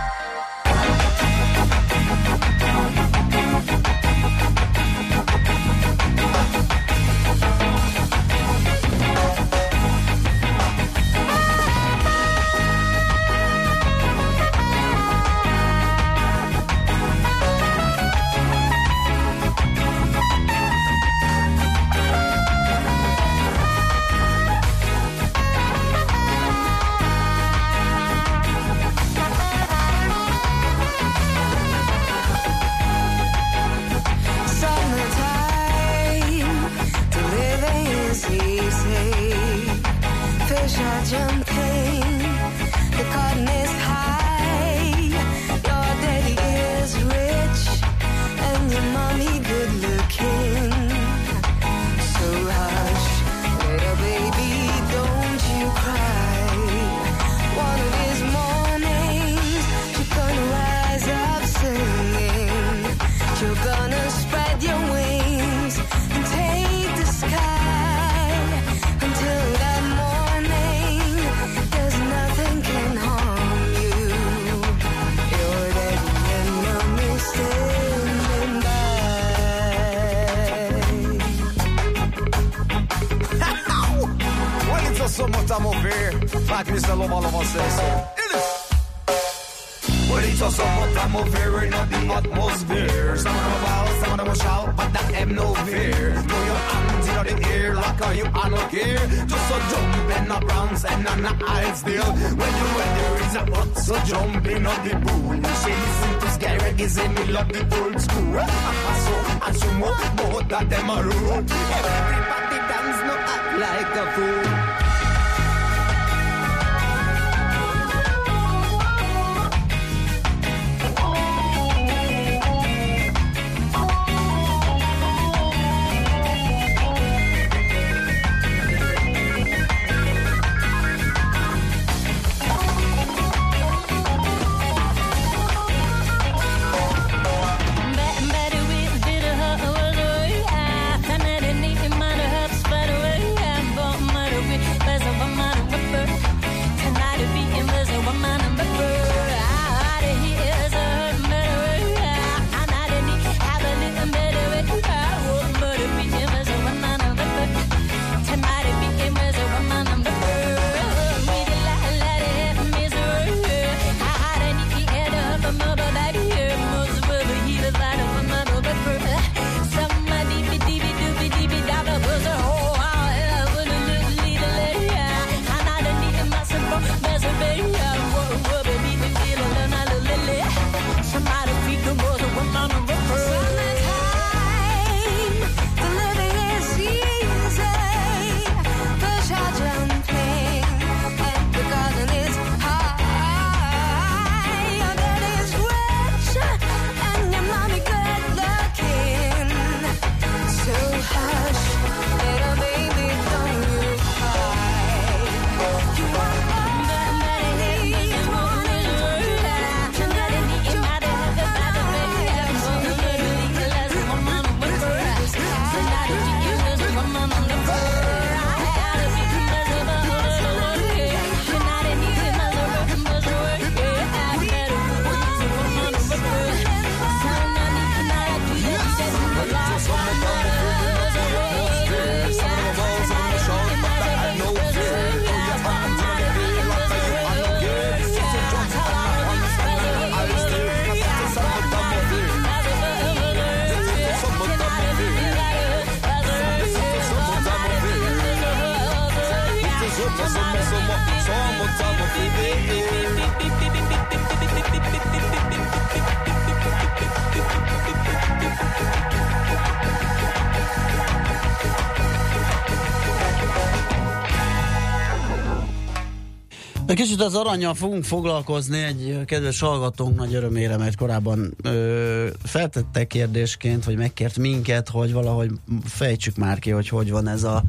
Egy 266.91 266.97
kicsit 266.97 267.21
az 267.21 267.35
aranyjal 267.35 267.73
fogunk 267.73 268.03
foglalkozni, 268.03 268.83
egy 268.83 269.19
kedves 269.25 269.59
hallgatónk 269.59 270.15
nagy 270.15 270.33
örömére, 270.33 270.77
mert 270.77 270.95
korábban 270.95 271.53
ö, 271.63 272.27
feltette 272.43 273.07
kérdésként, 273.07 273.85
vagy 273.85 273.95
megkért 273.97 274.37
minket, 274.37 274.89
hogy 274.89 275.13
valahogy 275.13 275.51
fejtsük 275.83 276.35
már 276.35 276.59
ki, 276.59 276.69
hogy 276.69 276.89
hogy 276.89 277.11
van 277.11 277.27
ez 277.27 277.43
a 277.43 277.63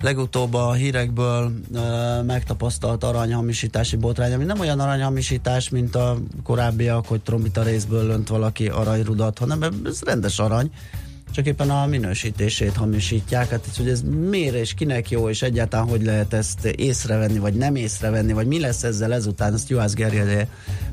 legutóbb 0.00 0.54
a 0.54 0.72
hírekből 0.72 1.52
ö, 1.74 2.22
megtapasztalt 2.22 3.04
aranyhamisítási 3.04 3.96
botrány, 3.96 4.32
ami 4.32 4.44
nem 4.44 4.60
olyan 4.60 4.80
aranyhamisítás, 4.80 5.68
mint 5.68 5.94
a 5.94 6.18
korábbiak, 6.42 7.06
hogy 7.06 7.20
trombita 7.20 7.62
részből 7.62 8.06
lönt 8.06 8.28
valaki 8.28 8.68
aranyrudat, 8.68 9.38
hanem 9.38 9.62
ez 9.84 10.00
rendes 10.02 10.38
arany, 10.38 10.70
csak 11.32 11.46
éppen 11.46 11.70
a 11.70 11.86
minősítését 11.86 12.76
hamisítják. 12.76 13.48
Hát 13.48 13.66
hogy 13.76 13.88
ez 13.88 14.02
miért 14.02 14.54
és 14.54 14.74
kinek 14.74 15.10
jó, 15.10 15.28
és 15.28 15.42
egyáltalán 15.42 15.88
hogy 15.88 16.02
lehet 16.02 16.32
ezt 16.32 16.64
észrevenni, 16.64 17.38
vagy 17.38 17.54
nem 17.54 17.74
észrevenni, 17.74 18.32
vagy 18.32 18.46
mi 18.46 18.60
lesz 18.60 18.82
ezzel 18.82 19.12
ezután, 19.12 19.52
ezt 19.52 19.68
Juhász 19.68 19.94
Gergely, 19.94 20.46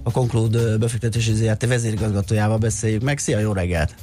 a 0.03 0.11
Conclude 0.11 0.77
befektetési 0.77 1.33
ZRT 1.33 1.67
vezérigazgatójával 1.67 2.57
beszéljük 2.57 3.01
meg. 3.01 3.17
Szia, 3.17 3.39
jó 3.39 3.53
reggelt! 3.53 3.95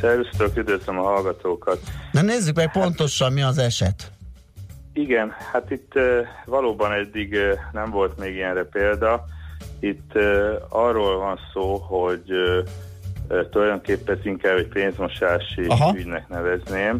Szervusztok, 0.00 0.56
üdvözlöm 0.56 0.98
a 0.98 1.02
hallgatókat. 1.02 1.80
Na 2.12 2.22
nézzük 2.22 2.56
meg 2.56 2.72
pontosan, 2.72 3.32
mi 3.32 3.42
az 3.42 3.58
eset. 3.58 4.12
Igen, 4.92 5.30
hát 5.52 5.70
itt 5.70 5.92
uh, 5.94 6.02
valóban 6.44 6.92
eddig 6.92 7.32
uh, 7.32 7.58
nem 7.72 7.90
volt 7.90 8.18
még 8.18 8.34
ilyenre 8.34 8.64
példa. 8.64 9.24
Itt 9.80 10.10
uh, 10.14 10.22
arról 10.68 11.18
van 11.18 11.38
szó, 11.52 11.76
hogy 11.76 12.22
uh, 12.32 12.68
tulajdonképpen 13.50 14.16
ez 14.18 14.26
inkább 14.26 14.56
egy 14.56 14.68
pénzmosási 14.68 15.64
Aha. 15.68 15.96
ügynek 15.96 16.28
nevezném. 16.28 16.98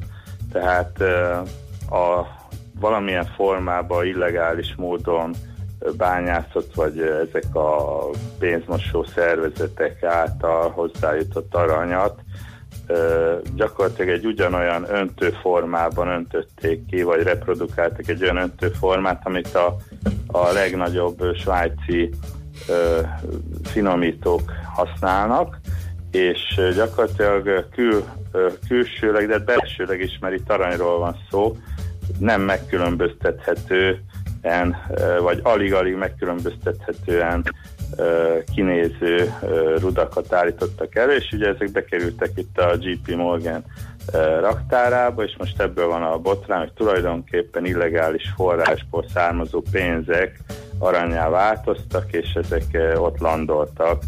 Tehát 0.52 1.00
a 1.90 2.26
valamilyen 2.80 3.26
formában 3.36 4.06
illegális 4.06 4.74
módon 4.76 5.34
bányászott, 5.96 6.74
vagy 6.74 6.98
ezek 7.00 7.54
a 7.54 8.04
pénzmosó 8.38 9.04
szervezetek 9.04 10.02
által 10.02 10.70
hozzájutott 10.70 11.54
aranyat 11.54 12.20
gyakorlatilag 13.54 14.10
egy 14.10 14.26
ugyanolyan 14.26 14.86
öntő 14.88 15.30
formában 15.42 16.08
öntötték 16.08 16.86
ki, 16.86 17.02
vagy 17.02 17.22
reprodukáltak 17.22 18.08
egy 18.08 18.22
olyan 18.22 18.36
öntő 18.36 18.68
formát, 18.68 19.20
amit 19.24 19.54
a, 19.54 19.76
a 20.26 20.52
legnagyobb 20.52 21.34
svájci 21.34 22.10
ö, 22.68 23.00
finomítók 23.64 24.52
használnak, 24.74 25.58
és 26.10 26.60
gyakorlatilag 26.74 27.66
kül, 27.74 28.04
külsőleg, 28.68 29.28
de 29.28 29.38
belsőleg 29.38 30.00
is, 30.00 30.18
mert 30.20 30.34
itt 30.34 30.50
aranyról 30.50 30.98
van 30.98 31.16
szó, 31.30 31.56
nem 32.18 32.40
megkülönböztethetően, 32.40 34.76
vagy 35.20 35.40
alig-alig 35.42 35.94
megkülönböztethetően 35.94 37.44
kinéző 38.54 39.34
rudakat 39.78 40.32
állítottak 40.32 40.96
elő, 40.96 41.14
és 41.14 41.28
ugye 41.32 41.48
ezek 41.48 41.72
bekerültek 41.72 42.30
itt 42.34 42.58
a 42.58 42.74
JP 42.78 43.14
Morgan 43.14 43.64
raktárába, 44.40 45.24
és 45.24 45.34
most 45.38 45.60
ebből 45.60 45.86
van 45.86 46.02
a 46.02 46.18
botrány, 46.18 46.58
hogy 46.58 46.72
tulajdonképpen 46.72 47.64
illegális 47.64 48.32
forrásból 48.36 49.04
származó 49.14 49.62
pénzek 49.70 50.40
aranyá 50.78 51.28
változtak, 51.28 52.12
és 52.12 52.32
ezek 52.34 52.96
ott 52.96 53.18
landoltak 53.18 54.02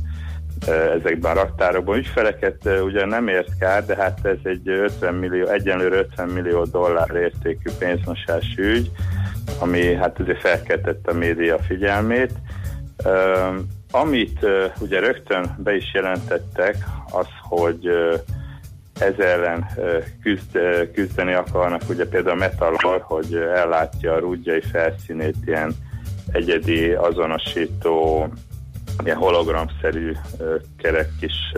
ezekben 0.68 1.36
a 1.36 1.40
raktárokban. 1.40 1.96
Ügyfeleket 1.96 2.68
ugye 2.84 3.06
nem 3.06 3.28
ért 3.28 3.58
kár, 3.58 3.86
de 3.86 3.96
hát 3.96 4.18
ez 4.22 4.38
egy 4.42 4.68
50 4.68 5.14
millió, 5.14 5.46
egyenlőre 5.46 5.96
50 5.96 6.28
millió 6.28 6.64
dollár 6.64 7.14
értékű 7.14 7.70
pénzmosás 7.78 8.54
ügy, 8.56 8.90
ami 9.58 9.94
hát 9.94 10.18
azért 10.18 10.40
felkeltette 10.40 11.10
a 11.10 11.14
média 11.14 11.58
figyelmét. 11.58 12.32
Amit 13.90 14.46
ugye 14.78 15.00
rögtön 15.00 15.56
be 15.58 15.74
is 15.74 15.94
jelentettek, 15.94 16.76
az, 17.10 17.26
hogy 17.40 17.90
ez 19.00 19.18
ellen 19.18 19.66
küzd, 20.22 20.58
küzdeni 20.94 21.32
akarnak, 21.32 21.82
ugye 21.88 22.08
például 22.08 22.36
a 22.36 22.40
Metalor, 22.40 23.00
hogy 23.00 23.34
ellátja 23.34 24.12
a 24.12 24.18
rúdjai 24.18 24.60
felszínét 24.60 25.36
ilyen 25.46 25.72
egyedi 26.32 26.92
azonosító, 26.92 28.28
ilyen 29.04 29.16
hologramszerű 29.16 30.12
kerek 30.76 31.08
kis 31.20 31.52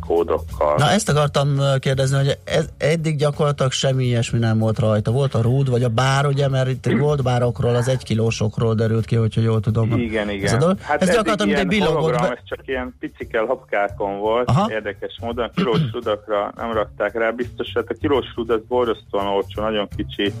kódokkal. 0.00 0.76
Na 0.76 0.90
ezt 0.90 1.08
akartam 1.08 1.60
kérdezni, 1.78 2.16
hogy 2.16 2.38
ez, 2.44 2.68
eddig 2.78 3.16
gyakorlatilag 3.16 3.72
semmi 3.72 4.04
ilyesmi 4.04 4.38
nem 4.38 4.58
volt 4.58 4.78
rajta. 4.78 5.10
Volt 5.10 5.34
a 5.34 5.40
rúd, 5.40 5.70
vagy 5.70 5.82
a 5.82 5.88
bár, 5.88 6.26
ugye, 6.26 6.48
mert 6.48 6.68
itt 6.68 6.92
goldbárokról, 6.92 7.74
az 7.74 7.88
egykilósokról 7.88 8.74
derült 8.74 9.04
ki, 9.04 9.16
hogyha 9.16 9.40
jól 9.40 9.60
tudom. 9.60 9.98
Igen, 9.98 10.28
Ez, 10.28 10.52
a 10.52 10.56
igen. 10.56 10.76
Hát 10.80 11.02
ez 11.02 11.08
gyakorlatilag, 11.08 11.38
mint 11.38 11.50
egy 11.50 11.56
ilyen 11.56 11.68
billogott. 11.68 11.94
hologram, 11.94 12.28
Be... 12.28 12.36
ez 12.36 12.42
csak 12.44 12.68
ilyen 12.68 12.94
picikel 12.98 13.44
hapkákon 13.44 14.18
volt. 14.18 14.48
Aha. 14.48 14.70
érdekes 14.70 15.18
módon. 15.20 15.50
Kilós 15.54 15.80
rudakra 15.92 16.52
nem 16.56 16.72
rakták 16.72 17.12
rá, 17.12 17.30
biztos, 17.30 17.72
hát 17.74 17.88
a 17.88 17.94
kilós 18.00 18.26
rud 18.36 18.50
az 18.50 18.60
borzasztóan 18.68 19.26
olcsó, 19.26 19.62
nagyon 19.62 19.88
kicsi 19.96 20.32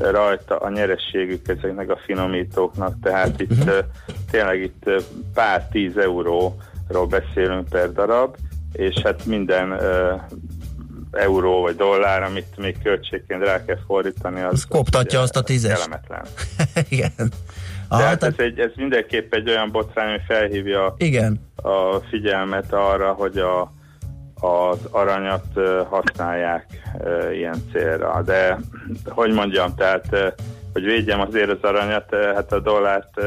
rajta 0.00 0.56
a 0.56 0.70
nyerességük 0.70 1.48
ezeknek 1.48 1.90
a 1.90 1.98
finomítóknak, 2.04 2.94
tehát 3.02 3.40
itt 3.40 3.64
uh, 3.64 3.78
tényleg 4.30 4.62
itt 4.62 4.90
pár 5.34 5.68
tíz 5.68 5.96
euróról 5.96 7.06
beszélünk 7.08 7.68
per 7.68 7.92
darab, 7.92 8.36
és 8.72 8.98
hát 9.02 9.24
minden 9.24 9.72
uh, 9.72 10.20
euró 11.12 11.60
vagy 11.60 11.76
dollár, 11.76 12.22
amit 12.22 12.56
még 12.56 12.82
költségként 12.82 13.44
rá 13.44 13.64
kell 13.64 13.78
fordítani, 13.86 14.40
az, 14.40 14.64
koptatja 14.68 15.18
ugye 15.18 15.18
azt 15.18 15.36
a 15.36 15.42
tízes. 15.42 15.72
kellemetlen. 15.78 16.24
Igen. 16.88 17.12
De 17.16 17.26
Aha, 17.88 18.02
hát 18.02 18.18
tehát- 18.18 18.40
ez, 18.40 18.44
egy, 18.46 18.58
ez 18.58 18.70
mindenképp 18.74 19.34
egy 19.34 19.48
olyan 19.48 19.70
botrány, 19.70 20.08
ami 20.08 20.18
felhívja 20.26 20.94
Igen. 20.96 21.40
a 21.56 21.94
figyelmet 22.10 22.72
arra, 22.72 23.12
hogy 23.12 23.38
a, 23.38 23.72
az 24.40 24.78
aranyat 24.90 25.44
használják 25.88 26.66
ilyen 27.32 27.62
célra. 27.72 28.22
De 28.22 28.58
hogy 29.08 29.32
mondjam, 29.32 29.74
tehát 29.74 30.34
hogy 30.72 30.84
védjem 30.84 31.20
azért 31.20 31.50
az 31.50 31.62
aranyat, 31.62 32.14
hát 32.34 32.52
a 32.52 32.60
dollárt 32.60 33.20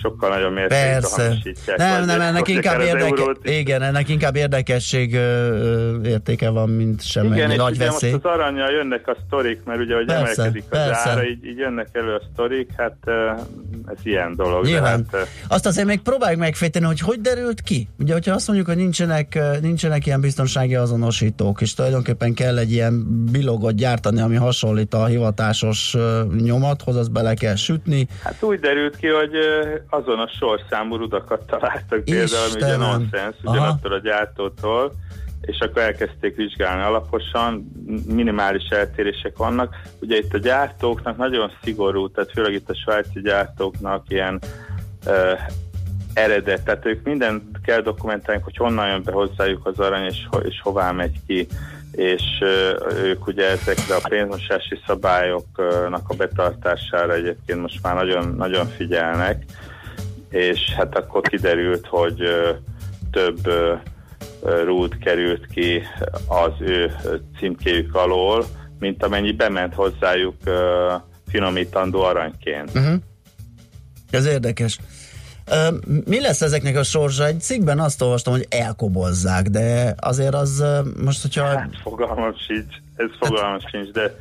sokkal 0.00 0.28
nagyobb 0.28 0.52
mértékben 0.52 0.92
Persze. 0.92 1.36
Nem, 1.76 2.04
nem, 2.04 2.20
ennek 2.20 2.48
inkább, 2.48 2.78
az 2.78 2.86
érdeke, 2.86 3.22
igen, 3.42 3.82
ennek 3.82 4.08
inkább 4.08 4.36
érdekesség 4.36 5.14
ö, 5.14 6.00
értéke 6.04 6.48
van, 6.48 6.68
mint 6.68 7.02
sem 7.02 7.32
Igen, 7.32 7.50
és 7.50 7.56
nagy 7.56 7.74
ugye 7.74 7.84
veszély. 7.84 8.10
most 8.10 8.24
az 8.24 8.30
aranyjal 8.32 8.70
jönnek 8.70 9.08
a 9.08 9.16
sztorik, 9.26 9.60
mert 9.64 9.80
ugye, 9.80 9.94
hogy 9.94 10.06
Persze, 10.06 10.40
emelkedik 10.42 10.62
az 10.70 10.78
persze. 10.78 11.10
ára, 11.10 11.24
így, 11.26 11.44
így 11.46 11.58
jönnek 11.58 11.88
elő 11.92 12.14
a 12.14 12.22
sztorik, 12.32 12.70
hát 12.76 12.96
ez 13.86 13.98
ilyen 14.02 14.34
dolog. 14.36 14.64
Nyilván. 14.64 15.06
Hát, 15.12 15.28
Azt 15.48 15.66
azért 15.66 15.86
még 15.86 16.00
próbáljuk 16.00 16.40
megfejteni, 16.40 16.84
hogy 16.84 17.00
hogy 17.00 17.20
derült 17.20 17.60
ki. 17.60 17.88
Ugye, 17.98 18.12
hogyha 18.12 18.34
azt 18.34 18.46
mondjuk, 18.46 18.68
hogy 18.68 18.76
nincsenek, 18.76 19.38
nincsenek 19.60 20.06
ilyen 20.06 20.20
biztonsági 20.20 20.74
azonosítók, 20.74 21.60
és 21.60 21.74
tulajdonképpen 21.74 22.34
kell 22.34 22.58
egy 22.58 22.72
ilyen 22.72 23.24
bilogot 23.32 23.74
gyártani, 23.74 24.20
ami 24.20 24.36
hasonlít 24.36 24.94
a 24.94 25.04
hivatásos 25.06 25.96
nyomathoz, 26.42 26.96
azt 26.96 27.12
bele 27.12 27.34
kell 27.34 27.54
sütni. 27.54 28.08
Hát 28.22 28.42
úgy 28.42 28.60
derült 28.60 28.96
ki, 28.96 29.06
hogy 29.06 29.30
ö, 29.90 29.96
azonos 29.96 30.32
sorszámú 30.32 30.96
rudakat 30.96 31.46
találtak 31.46 32.04
például, 32.04 32.50
ami 32.50 32.62
ugye 32.62 32.76
nonsens, 32.76 33.36
ugyanattól 33.42 33.92
a 33.92 33.98
gyártótól, 33.98 34.92
és 35.40 35.58
akkor 35.58 35.82
elkezdték 35.82 36.36
vizsgálni 36.36 36.82
alaposan, 36.82 37.72
minimális 38.06 38.68
eltérések 38.68 39.36
vannak. 39.36 39.76
Ugye 40.00 40.16
itt 40.16 40.34
a 40.34 40.38
gyártóknak 40.38 41.16
nagyon 41.16 41.52
szigorú, 41.62 42.10
tehát 42.10 42.30
főleg 42.32 42.52
itt 42.52 42.70
a 42.70 42.74
svájci 42.74 43.20
gyártóknak 43.20 44.04
ilyen 44.08 44.40
ö, 45.06 45.32
eredet, 46.14 46.64
tehát 46.64 46.86
ők 46.86 47.04
mindent 47.04 47.42
kell 47.62 47.80
dokumentálni, 47.80 48.42
hogy 48.42 48.56
honnan 48.56 48.88
jön 48.88 49.02
be 49.02 49.12
hozzájuk 49.12 49.66
az 49.66 49.78
arany, 49.78 50.04
és, 50.04 50.26
ho- 50.30 50.44
és 50.44 50.60
hová 50.62 50.90
megy 50.90 51.20
ki. 51.26 51.46
És 51.92 52.22
ők 53.02 53.26
ugye 53.26 53.50
ezekre 53.50 53.94
a 53.94 54.08
pénzmosási 54.08 54.80
szabályoknak 54.86 56.08
a 56.08 56.14
betartására 56.14 57.14
egyébként 57.14 57.60
most 57.60 57.82
már 57.82 57.94
nagyon, 57.94 58.34
nagyon 58.36 58.66
figyelnek, 58.66 59.44
és 60.30 60.72
hát 60.76 60.96
akkor 60.96 61.22
kiderült, 61.22 61.86
hogy 61.86 62.22
több 63.10 63.52
rúd 64.64 64.98
került 64.98 65.46
ki 65.46 65.82
az 66.26 66.52
ő 66.60 66.94
címkéjük 67.38 67.94
alól, 67.94 68.44
mint 68.78 69.02
amennyi 69.02 69.32
bement 69.32 69.74
hozzájuk 69.74 70.34
finomítandó 71.28 72.02
aranyként. 72.02 72.70
Uh-huh. 72.74 73.00
Ez 74.10 74.26
érdekes. 74.26 74.78
Mi 76.04 76.20
lesz 76.20 76.42
ezeknek 76.42 76.76
a 76.76 76.82
sorsa? 76.82 77.26
Egy 77.26 77.40
cikkben 77.40 77.80
azt 77.80 78.02
olvastam, 78.02 78.32
hogy 78.32 78.46
elkobozzák, 78.50 79.46
de 79.46 79.94
azért 79.98 80.34
az 80.34 80.64
most, 81.04 81.22
hogyha... 81.22 81.44
Hát 81.44 81.70
fogalmam 81.82 82.34
sincs, 82.46 82.74
ez 82.96 83.06
fogalmam 83.20 83.58
sincs, 83.70 83.90
de 83.90 84.14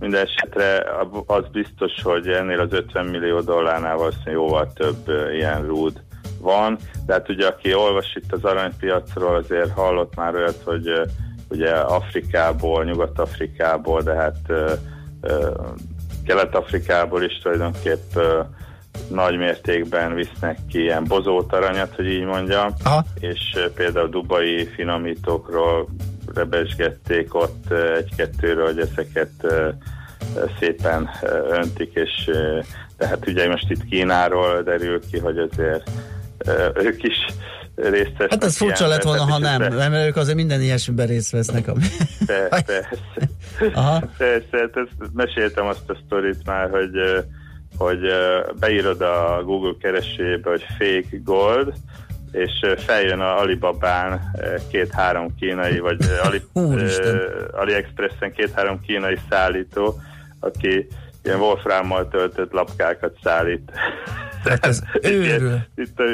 minden 0.00 0.26
esetre 0.26 0.84
az 1.26 1.44
biztos, 1.52 1.92
hogy 2.02 2.28
ennél 2.28 2.60
az 2.60 2.72
50 2.72 3.06
millió 3.06 3.40
dollárnál 3.40 3.96
valószínűleg 3.96 4.34
jóval 4.34 4.72
több 4.72 5.08
ilyen 5.32 5.66
rúd 5.66 6.02
van, 6.40 6.78
de 7.06 7.12
hát 7.12 7.28
ugye 7.28 7.46
aki 7.46 7.74
olvas 7.74 8.14
itt 8.14 8.32
az 8.32 8.44
aranypiacról, 8.44 9.34
azért 9.34 9.70
hallott 9.70 10.14
már 10.14 10.34
olyat, 10.34 10.62
hogy 10.64 11.00
ugye 11.48 11.70
Afrikából, 11.70 12.84
Nyugat-Afrikából, 12.84 14.02
de 14.02 14.14
hát 14.14 14.52
Kelet-Afrikából 16.26 17.22
is 17.22 17.38
tulajdonképp 17.38 18.14
nagy 19.10 19.36
mértékben 19.36 20.14
visznek 20.14 20.58
ki 20.68 20.80
ilyen 20.80 21.04
bozót 21.04 21.52
aranyat, 21.52 21.94
hogy 21.94 22.06
így 22.06 22.24
mondjam, 22.24 22.72
Aha. 22.84 23.04
és 23.18 23.58
például 23.74 24.08
dubai 24.08 24.66
finomítókról 24.66 25.88
rebesgették 26.34 27.34
ott 27.34 27.72
egy-kettőről, 27.96 28.66
hogy 28.66 28.78
ezeket 28.78 29.30
szépen 30.58 31.10
öntik, 31.50 31.90
és 31.94 32.30
de 32.96 33.06
hát 33.06 33.28
ugye 33.28 33.48
most 33.48 33.70
itt 33.70 33.84
Kínáról 33.84 34.62
derül 34.62 35.00
ki, 35.10 35.18
hogy 35.18 35.38
azért 35.38 35.90
ők 36.74 37.02
is 37.02 37.16
részt 37.74 38.10
vesznek. 38.10 38.30
Hát 38.30 38.44
ez 38.44 38.56
furcsa 38.56 38.86
lett 38.86 39.02
volna, 39.02 39.22
ha 39.22 39.38
nem, 39.38 39.62
is 39.62 39.68
mert 39.74 40.06
ők 40.06 40.16
azért 40.16 40.36
minden 40.36 40.60
ilyesmiben 40.60 41.06
részt 41.06 41.30
vesznek. 41.30 41.68
Ami... 41.68 41.84
Persze, 42.26 42.62
persze. 42.62 43.30
Aha. 43.80 44.02
Persze, 44.18 44.58
hát 44.58 44.76
ezt 44.76 45.12
meséltem 45.12 45.66
azt 45.66 45.90
a 45.90 45.96
sztorit 46.06 46.46
már, 46.46 46.70
hogy, 46.70 47.24
hogy 47.76 47.98
beírod 48.58 49.00
a 49.00 49.42
Google 49.44 49.74
keresőjébe, 49.80 50.50
hogy 50.50 50.64
fake 50.78 51.16
gold, 51.24 51.72
és 52.32 52.50
feljön 52.76 53.20
a 53.20 53.38
Alibabán 53.38 54.20
két-három 54.70 55.34
kínai, 55.38 55.78
vagy 55.78 55.98
Ali, 56.22 56.42
AliExpressen 57.60 58.32
két-három 58.32 58.80
kínai 58.80 59.18
szállító, 59.30 60.00
aki 60.40 60.86
ilyen 61.22 61.38
wolframmal 61.38 62.08
töltött 62.08 62.52
lapkákat 62.52 63.16
szállít. 63.22 63.70
Hát 64.44 64.66
ez 64.66 64.80
őrül. 65.02 65.58
Itt 65.76 65.98
a 65.98 66.04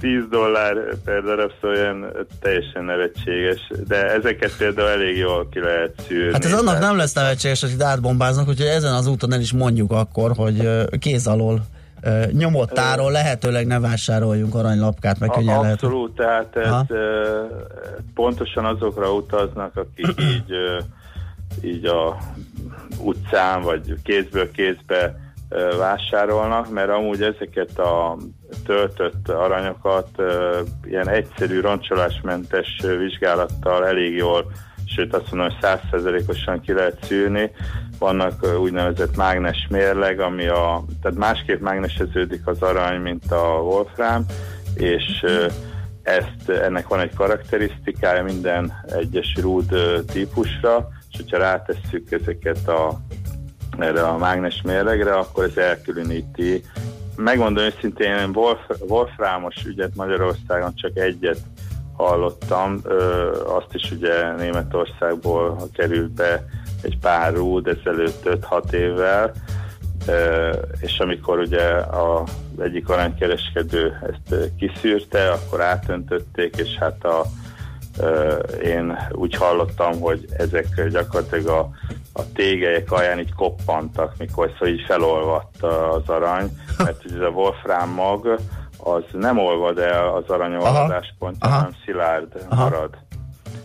10 0.00 0.22
dollár 0.30 0.74
per 1.04 1.22
darab, 1.22 1.50
szóval 1.60 1.76
ilyen 1.76 2.06
teljesen 2.40 2.84
nevetséges, 2.84 3.70
de 3.88 4.12
ezeket 4.12 4.56
például 4.56 4.88
elég 4.88 5.16
jól 5.16 5.48
ki 5.48 5.60
lehet 5.60 5.94
szűrni. 6.08 6.32
Hát 6.32 6.44
ez 6.44 6.52
annak 6.52 6.64
Tehát- 6.64 6.80
nem 6.80 6.96
lesz 6.96 7.12
nevetséges, 7.12 7.60
hogy 7.60 7.82
átbombáznak, 7.82 8.48
úgyhogy 8.48 8.66
ezen 8.66 8.94
az 8.94 9.06
úton 9.06 9.32
el 9.32 9.40
is 9.40 9.52
mondjuk 9.52 9.92
akkor, 9.92 10.32
hogy 10.36 10.68
kéz 10.98 11.26
alól 11.26 11.60
nyomottáról 12.32 13.12
lehetőleg 13.12 13.66
ne 13.66 13.80
vásároljunk 13.80 14.54
aranylapkát, 14.54 15.18
meg 15.18 15.30
könnyen 15.30 15.60
lehet. 15.60 15.82
Abszolút, 15.82 16.14
tehát 16.14 16.56
ez, 16.56 16.96
pontosan 18.14 18.64
azokra 18.64 19.12
utaznak, 19.12 19.76
akik 19.76 20.20
így, 20.34 20.54
így 21.62 21.84
a 21.84 22.16
utcán, 22.98 23.62
vagy 23.62 23.94
kézből 24.02 24.50
kézbe 24.50 25.16
vásárolnak, 25.78 26.70
mert 26.70 26.90
amúgy 26.90 27.22
ezeket 27.22 27.78
a 27.78 28.16
töltött 28.66 29.28
aranyokat 29.28 30.08
ilyen 30.84 31.08
egyszerű, 31.08 31.60
roncsolásmentes 31.60 32.80
vizsgálattal 32.98 33.86
elég 33.86 34.16
jól, 34.16 34.52
sőt 34.86 35.14
azt 35.14 35.32
mondom, 35.32 35.48
hogy 35.48 35.58
százszerzelékosan 35.60 36.60
ki 36.60 36.72
lehet 36.72 37.04
szűrni. 37.04 37.50
Vannak 37.98 38.58
úgynevezett 38.60 39.16
mágnes 39.16 39.66
mérleg, 39.70 40.20
ami 40.20 40.46
a, 40.46 40.84
tehát 41.02 41.18
másképp 41.18 41.60
mágneseződik 41.60 42.46
az 42.46 42.62
arany, 42.62 43.00
mint 43.00 43.32
a 43.32 43.60
wolfram, 43.62 44.24
és 44.74 45.24
ezt, 46.02 46.48
ennek 46.48 46.88
van 46.88 47.00
egy 47.00 47.14
karakterisztikája 47.14 48.22
minden 48.22 48.72
egyes 48.86 49.36
rúd 49.40 49.74
típusra, 50.12 50.88
és 51.10 51.16
hogyha 51.16 51.38
rátesszük 51.38 52.10
ezeket 52.10 52.68
a, 52.68 53.00
erre 53.78 54.02
a 54.02 54.18
mágnes 54.18 54.62
mérlegre, 54.62 55.14
akkor 55.14 55.44
ez 55.44 55.56
elkülöníti. 55.56 56.64
Megmondom 57.16 57.64
őszintén, 57.64 58.12
én 58.12 58.30
Wolf, 58.34 58.58
Wolframos 58.78 59.64
ügyet 59.66 59.94
Magyarországon 59.94 60.74
csak 60.74 60.96
egyet 60.96 61.38
hallottam, 62.06 62.80
ö, 62.84 63.30
azt 63.44 63.74
is 63.74 63.90
ugye 63.90 64.32
Németországból 64.32 65.68
került 65.72 66.10
be 66.10 66.44
egy 66.82 66.98
pár 66.98 67.34
rúd 67.34 67.66
ezelőtt 67.66 68.22
5-6 68.24 68.72
évvel, 68.72 69.32
Ö, 70.06 70.52
és 70.80 70.98
amikor 70.98 71.38
ugye 71.38 71.68
a 71.78 72.24
egyik 72.58 72.88
aranykereskedő 72.88 73.98
ezt 74.02 74.50
kiszűrte, 74.58 75.30
akkor 75.30 75.60
átöntötték, 75.60 76.56
és 76.56 76.76
hát 76.78 77.04
a, 77.04 77.22
ö, 77.98 78.32
én 78.64 78.98
úgy 79.10 79.34
hallottam, 79.34 80.00
hogy 80.00 80.26
ezek 80.36 80.88
gyakorlatilag 80.88 81.46
a, 81.46 81.70
a 82.12 82.32
tégelyek 82.34 82.92
alján 82.92 83.18
így 83.18 83.34
koppantak, 83.34 84.14
mikor 84.18 84.50
szóval 84.52 84.68
így 84.68 84.84
felolvadt 84.86 85.62
az 85.62 86.08
arany, 86.08 86.50
mert 86.78 87.04
ez 87.04 87.20
a 87.20 87.28
wolfram 87.28 87.90
mag 87.90 88.38
az 88.84 89.02
nem 89.12 89.38
olvad 89.38 89.78
el 89.78 90.08
az 90.08 90.24
aranyolvadás 90.28 91.14
pontja, 91.18 91.48
hanem 91.48 91.70
szilárd 91.84 92.46
Aha. 92.48 92.68
marad. 92.68 92.90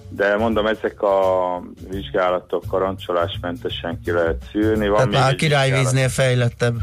De 0.10 0.38
mondom, 0.38 0.66
ezek 0.66 1.02
a 1.02 1.62
vizsgálatok 1.90 2.64
karancsolásmentesen 2.68 4.00
ki 4.04 4.12
lehet 4.12 4.44
szűrni. 4.52 4.88
Van 4.88 4.98
Tehát 4.98 5.12
már 5.24 5.34
a 5.34 5.36
királyvíznél 5.36 6.10
fejlettebb 6.10 6.76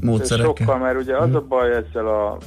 módszerekkel. 0.00 0.54
Sokkal, 0.56 0.78
mert 0.78 0.98
ugye 0.98 1.16
az 1.16 1.34
a 1.34 1.40
baj 1.40 1.70
ezzel 1.74 2.06
a 2.06 2.38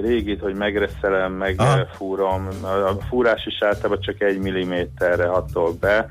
régit, 0.00 0.40
hogy 0.40 0.54
megreszelem, 0.54 1.32
megfúrom. 1.32 2.48
A 2.62 3.02
fúrás 3.08 3.46
is 3.46 3.62
általában 3.62 4.00
csak 4.00 4.20
egy 4.20 4.38
milliméterre 4.38 5.26
hatol 5.26 5.72
be, 5.80 6.10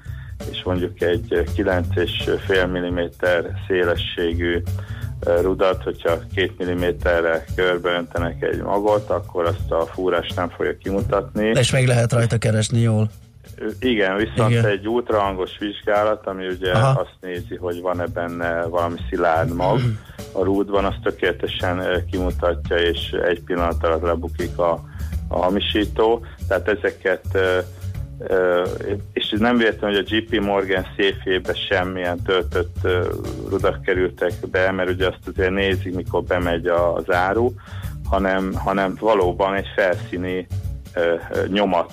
és 0.52 0.64
mondjuk 0.64 1.02
egy 1.02 1.44
9,5 1.56 2.72
milliméter 2.72 3.52
szélességű 3.68 4.62
rudat, 5.42 5.84
hogyha 5.84 6.18
két 6.36 6.58
milliméterre 6.58 7.46
körbe 7.56 7.92
öntenek 7.92 8.44
egy 8.44 8.62
magot, 8.62 9.10
akkor 9.10 9.46
azt 9.46 9.72
a 9.72 9.86
fúrás 9.86 10.28
nem 10.36 10.50
fogja 10.50 10.78
kimutatni. 10.78 11.48
És 11.48 11.72
még 11.72 11.88
lehet 11.88 12.14
rajta 12.14 12.38
keresni 12.38 12.80
jól. 12.80 13.10
Igen, 13.80 14.16
viszont 14.18 14.52
Igen. 14.52 14.66
egy 14.66 14.88
ultrahangos 14.88 15.58
vizsgálat, 15.60 16.28
ami 16.28 16.48
ugye 16.48 16.72
Aha. 16.72 17.00
azt 17.00 17.16
nézi, 17.22 17.56
hogy 17.56 17.82
van-e 17.82 18.06
benne 18.06 18.66
valami 18.66 18.96
szilárd 19.10 19.54
mag 19.54 19.80
a 20.32 20.44
rúdban, 20.44 20.86
azt 20.86 21.02
tökéletesen 21.04 21.80
ö, 21.80 22.06
kimutatja, 22.12 22.76
és 22.78 23.10
egy 23.26 23.42
pillanat 23.42 23.84
alatt 23.84 24.02
lebukik 24.02 24.58
a, 24.58 24.84
a 25.28 25.38
hamisító. 25.38 26.26
Tehát 26.48 26.68
ezeket 26.68 27.26
ö, 27.34 27.60
és 29.14 29.34
nem 29.38 29.58
véletlen, 29.58 29.94
hogy 29.94 30.06
a 30.08 30.16
JP 30.16 30.42
Morgan 30.42 30.86
széfjébe 30.96 31.54
semmilyen 31.54 32.22
töltött 32.22 32.88
rudak 33.50 33.82
kerültek 33.82 34.34
be, 34.52 34.72
mert 34.72 34.90
ugye 34.90 35.08
azt 35.08 35.28
azért 35.34 35.52
nézik, 35.52 35.96
mikor 35.96 36.24
bemegy 36.24 36.68
az 36.68 37.12
áru, 37.12 37.54
hanem, 38.10 38.54
hanem 38.54 38.96
valóban 39.00 39.56
egy 39.56 39.68
felszíni 39.76 40.48
nyomat 41.48 41.92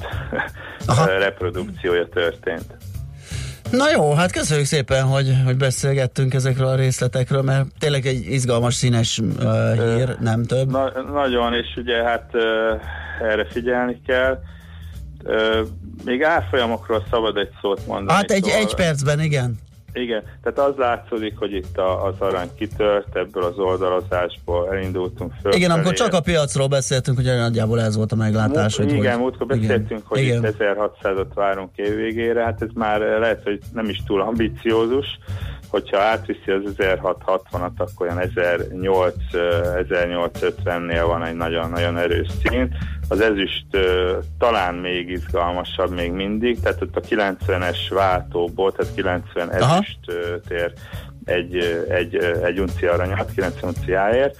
ö, 1.08 1.18
reprodukciója 1.18 2.08
történt. 2.08 2.76
Na 3.70 3.90
jó, 3.90 4.12
hát 4.12 4.32
köszönjük 4.32 4.66
szépen, 4.66 5.02
hogy, 5.04 5.36
hogy 5.44 5.56
beszélgettünk 5.56 6.34
ezekről 6.34 6.66
a 6.66 6.74
részletekről, 6.74 7.42
mert 7.42 7.66
tényleg 7.78 8.06
egy 8.06 8.26
izgalmas, 8.26 8.74
színes 8.74 9.18
uh, 9.18 9.72
hír, 9.72 10.16
nem 10.20 10.44
több. 10.44 10.70
Na, 10.70 11.02
nagyon, 11.12 11.54
és 11.54 11.76
ugye 11.76 12.02
hát 12.02 12.28
ö, 12.32 12.74
erre 13.20 13.46
figyelni 13.50 14.00
kell. 14.06 14.38
Még 16.04 16.22
árfolyamokról 16.22 17.06
szabad 17.10 17.36
egy 17.36 17.50
szót 17.60 17.86
mondani. 17.86 18.18
Hát 18.18 18.30
egy, 18.30 18.42
szóval- 18.42 18.58
egy 18.58 18.74
percben, 18.74 19.20
igen. 19.20 19.58
Igen, 19.92 20.22
tehát 20.42 20.70
az 20.70 20.76
látszódik, 20.76 21.38
hogy 21.38 21.52
itt 21.52 21.78
a, 21.78 22.04
az 22.04 22.14
arany 22.18 22.50
kitört, 22.58 23.16
ebből 23.16 23.42
az 23.42 23.58
oldalazásból 23.58 24.68
elindultunk 24.72 25.32
föl. 25.42 25.52
Igen, 25.52 25.70
amikor 25.70 25.92
csak 25.92 26.12
a 26.12 26.20
piacról 26.20 26.66
beszéltünk, 26.66 27.16
hogy 27.16 27.26
nagyjából 27.26 27.80
ez 27.80 27.96
volt 27.96 28.12
a 28.12 28.16
meglátás. 28.16 28.76
hogy 28.76 28.92
igen, 28.92 29.12
hogy, 29.12 29.20
múltkor 29.20 29.46
beszéltünk, 29.46 30.02
hogy 30.06 30.20
igen. 30.20 30.44
itt 30.44 30.56
1600-at 30.58 31.26
várunk 31.34 31.70
év 31.76 31.94
végére, 31.94 32.44
hát 32.44 32.62
ez 32.62 32.68
már 32.74 33.00
lehet, 33.00 33.42
hogy 33.42 33.58
nem 33.72 33.88
is 33.88 34.02
túl 34.06 34.20
ambiciózus, 34.20 35.06
hogyha 35.72 35.98
átviszi 35.98 36.50
az 36.50 36.62
1660-at, 36.76 37.76
akkor 37.76 38.06
olyan 38.06 38.18
1800, 38.18 39.86
1850-nél 39.88 41.02
van 41.06 41.24
egy 41.24 41.34
nagyon-nagyon 41.34 41.98
erős 41.98 42.28
szint. 42.44 42.74
Az 43.08 43.20
ezüst 43.20 43.66
talán 44.38 44.74
még 44.74 45.10
izgalmasabb 45.10 45.90
még 45.90 46.10
mindig, 46.10 46.60
tehát 46.60 46.82
ott 46.82 46.96
a 46.96 47.00
90-es 47.00 47.78
váltóból, 47.88 48.72
tehát 48.72 48.94
90 48.94 49.48
Aha. 49.48 49.74
ezüst 49.74 49.81
ö, 50.06 50.36
tér 50.48 50.72
egy, 51.24 51.56
egy, 51.88 52.16
egy 52.42 52.60
unci 52.60 52.86
aranyat, 52.86 53.32
90 53.34 53.74
unciáért. 53.76 54.36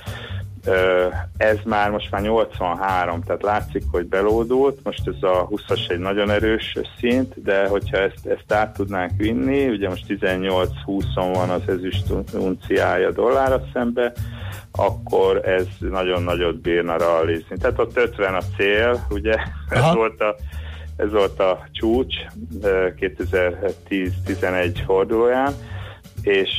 Ez 1.37 1.57
már 1.65 1.91
most 1.91 2.11
már 2.11 2.23
83, 2.23 3.23
tehát 3.23 3.43
látszik, 3.43 3.83
hogy 3.91 4.07
belódult. 4.07 4.79
Most 4.83 5.09
ez 5.09 5.23
a 5.23 5.49
20-as 5.49 5.91
egy 5.91 5.99
nagyon 5.99 6.31
erős 6.31 6.79
szint, 6.99 7.43
de 7.43 7.67
hogyha 7.67 7.97
ezt, 7.97 8.27
ezt 8.27 8.53
át 8.53 8.75
tudnánk 8.75 9.11
vinni, 9.17 9.69
ugye 9.69 9.89
most 9.89 10.05
18-20-on 10.09 11.31
van 11.35 11.51
az 11.51 11.63
ezüst 11.67 12.05
unciája 12.33 13.11
dollárra 13.11 13.65
szembe, 13.73 14.13
akkor 14.73 15.49
ez 15.49 15.67
nagyon 15.79 16.23
nagyot 16.23 16.61
bírna 16.61 16.97
realizni. 16.97 17.57
Tehát 17.61 17.79
ott 17.79 17.97
50 17.97 18.35
a 18.35 18.43
cél, 18.57 19.07
ugye, 19.11 19.35
ez 19.69 19.81
Aha. 19.81 19.95
volt 19.95 20.21
a 20.21 20.37
ez 20.97 21.11
volt 21.11 21.41
a 21.41 21.67
csúcs 21.73 22.15
ö, 22.63 22.89
2010-11 22.97 24.83
fordulóján, 24.87 25.55
és 26.23 26.51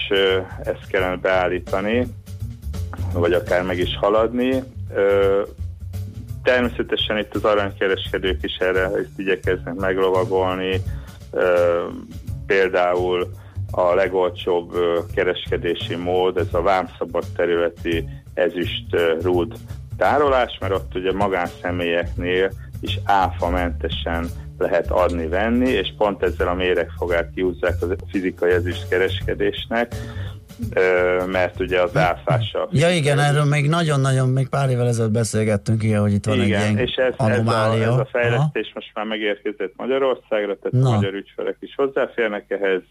ezt 0.64 0.88
kellene 0.88 1.16
beállítani, 1.16 2.08
vagy 3.14 3.34
akár 3.34 3.64
meg 3.64 3.78
is 3.78 3.98
haladni. 3.98 4.64
Természetesen 6.44 7.18
itt 7.18 7.36
az 7.36 7.44
aranykereskedők 7.44 8.44
is 8.44 8.56
erre 8.56 8.82
ezt 8.82 9.18
igyekeznek 9.18 9.74
meglovagolni. 9.74 10.82
Például 12.46 13.30
a 13.72 13.94
legolcsóbb 13.94 14.78
kereskedési 15.16 15.96
mód, 15.96 16.38
ez 16.38 16.54
a 16.54 16.62
vámszabad 16.62 17.26
területi 17.36 18.08
ezüst 18.34 18.96
rúd 19.22 19.54
tárolás, 19.98 20.58
mert 20.60 20.74
ott 20.74 20.96
ugye 20.96 21.14
magánszemélyeknél 21.14 22.52
is 22.84 23.00
áfamentesen 23.04 24.26
lehet 24.58 24.92
adni-venni, 24.92 25.70
és 25.70 25.94
pont 25.98 26.24
ezzel 26.24 26.48
a 26.48 26.54
méregfogát 26.54 27.30
kiúzzák 27.36 27.82
a 27.82 27.86
fizikai 28.12 28.52
ezüst 28.52 28.88
kereskedésnek, 28.88 29.96
mert 31.26 31.60
ugye 31.60 31.82
az 31.82 31.98
áfása. 31.98 32.68
Ja 32.72 32.90
igen, 32.90 33.20
erről 33.20 33.44
még 33.44 33.70
nagyon-nagyon, 33.70 34.30
még 34.30 34.50
pár 34.50 34.70
évvel 34.70 34.88
ezelőtt 34.88 35.12
beszélgettünk, 35.12 35.84
ilyen, 35.84 36.02
hogy 36.02 36.14
itt 36.14 36.26
van 36.26 36.36
Igen, 36.36 36.62
egy 36.62 36.72
ilyen 36.72 36.78
és 36.78 36.96
ez, 36.96 37.14
ez, 37.18 37.48
a, 37.48 37.76
ez 37.76 37.88
a 37.88 38.08
fejlesztés 38.12 38.72
most 38.74 38.92
már 38.94 39.06
megérkezett 39.06 39.74
Magyarországra, 39.76 40.58
tehát 40.58 40.86
Na. 40.86 40.96
magyar 40.96 41.14
ügyfelek 41.14 41.58
is 41.60 41.76
hozzáférnek 41.76 42.46
ehhez. 42.48 42.82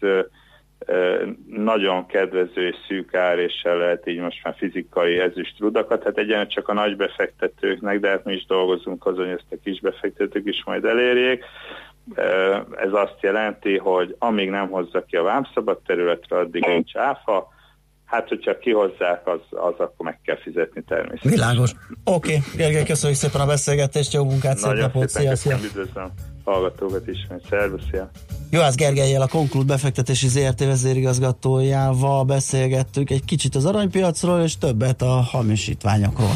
Nagyon 1.47 2.05
kedvező 2.05 2.67
és 2.67 2.75
szűk 2.87 3.13
áréssel 3.13 3.77
lehet 3.77 4.07
így 4.07 4.19
most 4.19 4.43
már 4.43 4.55
fizikai 4.57 5.19
ezüst 5.19 5.59
rudakat, 5.59 6.03
hát 6.03 6.17
egyenlően 6.17 6.47
csak 6.47 6.67
a 6.67 6.73
nagy 6.73 6.95
befektetőknek, 6.95 7.99
de 7.99 8.09
hát 8.09 8.25
mi 8.25 8.33
is 8.33 8.45
dolgozunk 8.45 9.05
azon, 9.05 9.25
hogy 9.25 9.33
ezt 9.33 9.51
a 9.51 9.63
kis 9.63 9.79
befektetők 9.79 10.47
is 10.47 10.63
majd 10.65 10.85
elérjék. 10.85 11.45
Ez 12.75 12.93
azt 12.93 13.17
jelenti, 13.21 13.77
hogy 13.77 14.15
amíg 14.19 14.49
nem 14.49 14.69
hozza 14.69 15.03
ki 15.05 15.15
a 15.15 15.23
vámszabad 15.23 15.79
területre, 15.85 16.37
addig 16.37 16.65
nincs 16.65 16.95
áfa, 16.95 17.52
hát 18.13 18.27
hogyha 18.27 18.57
kihozzák, 18.57 19.27
az, 19.27 19.39
az 19.49 19.73
akkor 19.77 20.05
meg 20.05 20.19
kell 20.23 20.37
fizetni 20.37 20.83
természetesen. 20.87 21.31
Világos. 21.31 21.71
Oké, 22.03 22.35
okay. 22.35 22.39
Gergely, 22.55 22.83
köszönjük 22.83 23.19
szépen 23.19 23.41
a 23.41 23.45
beszélgetést, 23.45 24.13
jó 24.13 24.23
munkát, 24.23 24.57
szép 24.57 24.65
Nagyon 24.65 24.81
napot, 24.83 25.09
szia, 25.09 25.35
szia. 25.35 25.57
üdvözlöm 25.63 26.11
hallgatókat 26.43 27.07
is, 27.07 27.27
szervusz, 27.49 27.81
szia. 27.91 28.09
Juhász 28.51 28.75
Gergelyel, 28.75 29.21
a 29.21 29.27
Conclude 29.27 29.73
befektetési 29.73 30.27
ZRT 30.27 30.59
vezérigazgatójával 30.59 32.23
beszélgettük 32.23 33.09
egy 33.09 33.25
kicsit 33.25 33.55
az 33.55 33.65
aranypiacról, 33.65 34.41
és 34.41 34.57
többet 34.57 35.01
a 35.01 35.21
hamisítványokról. 35.31 36.33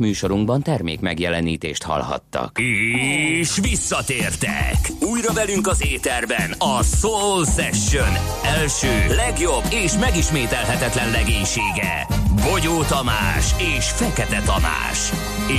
Műsorunkban 0.00 0.62
termék 0.62 1.00
megjelenítést 1.00 1.82
hallhattak. 1.82 2.58
És 2.58 3.58
visszatértek! 3.62 4.76
Újra 5.00 5.32
velünk 5.32 5.66
az 5.66 5.84
éterben 5.86 6.54
a 6.58 6.82
Soul 6.82 7.44
Session 7.44 8.16
első, 8.44 9.14
legjobb 9.16 9.64
és 9.70 9.92
megismételhetetlen 9.92 11.10
legénysége. 11.10 12.06
Bogyó 12.50 12.82
Tamás 12.82 13.54
és 13.76 13.90
Fekete 13.90 14.42
Tamás. 14.44 15.10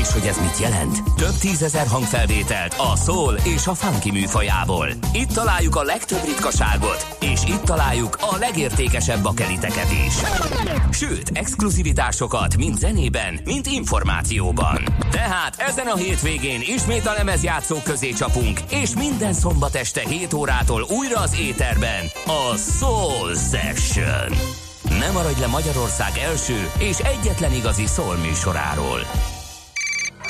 És 0.02 0.12
hogy 0.12 0.26
ez 0.28 0.38
mit 0.42 0.60
jelent? 0.60 1.04
Több 1.16 1.36
tízezer 1.40 1.88
hangfelvételt 1.88 2.76
a 2.78 2.96
soul 2.96 3.36
és 3.56 3.68
a 3.68 3.74
funky 3.74 4.12
műfajából. 4.12 4.88
Itt 5.14 5.30
találjuk 5.30 5.76
a 5.76 5.84
legtöbb 5.84 6.26
ritkaságot, 6.26 7.18
és 7.20 7.44
itt 7.48 7.62
találjuk 7.62 8.18
a 8.20 8.38
legértékesebb 8.40 9.22
bakeliteket 9.22 9.92
is. 10.08 10.14
Sőt, 10.92 11.30
exkluzivitásokat 11.34 12.58
mind 12.58 12.78
zenében, 12.78 13.40
mind 13.44 13.68
információban. 14.32 14.84
Tehát 15.12 15.56
ezen 15.58 15.88
a 15.88 15.96
hétvégén 15.96 16.62
ismét 16.62 17.06
a 17.06 17.14
lemezjátszók 17.14 17.84
közé 17.84 18.12
csapunk, 18.12 18.60
és 18.70 18.96
minden 18.96 19.34
szombat 19.34 19.76
este 19.76 20.02
7 20.08 20.34
órától 20.34 20.86
újra 20.90 21.20
az 21.20 21.40
éterben 21.40 22.06
a 22.26 22.58
Soul 22.80 23.36
Session. 23.36 24.38
Ne 25.00 25.12
maradj 25.12 25.40
le 25.40 25.48
Magyarország 25.48 26.18
első 26.18 26.72
és 26.78 26.98
egyetlen 26.98 27.54
igazi 27.54 27.86
soul 27.86 28.16
műsoráról. 28.16 29.00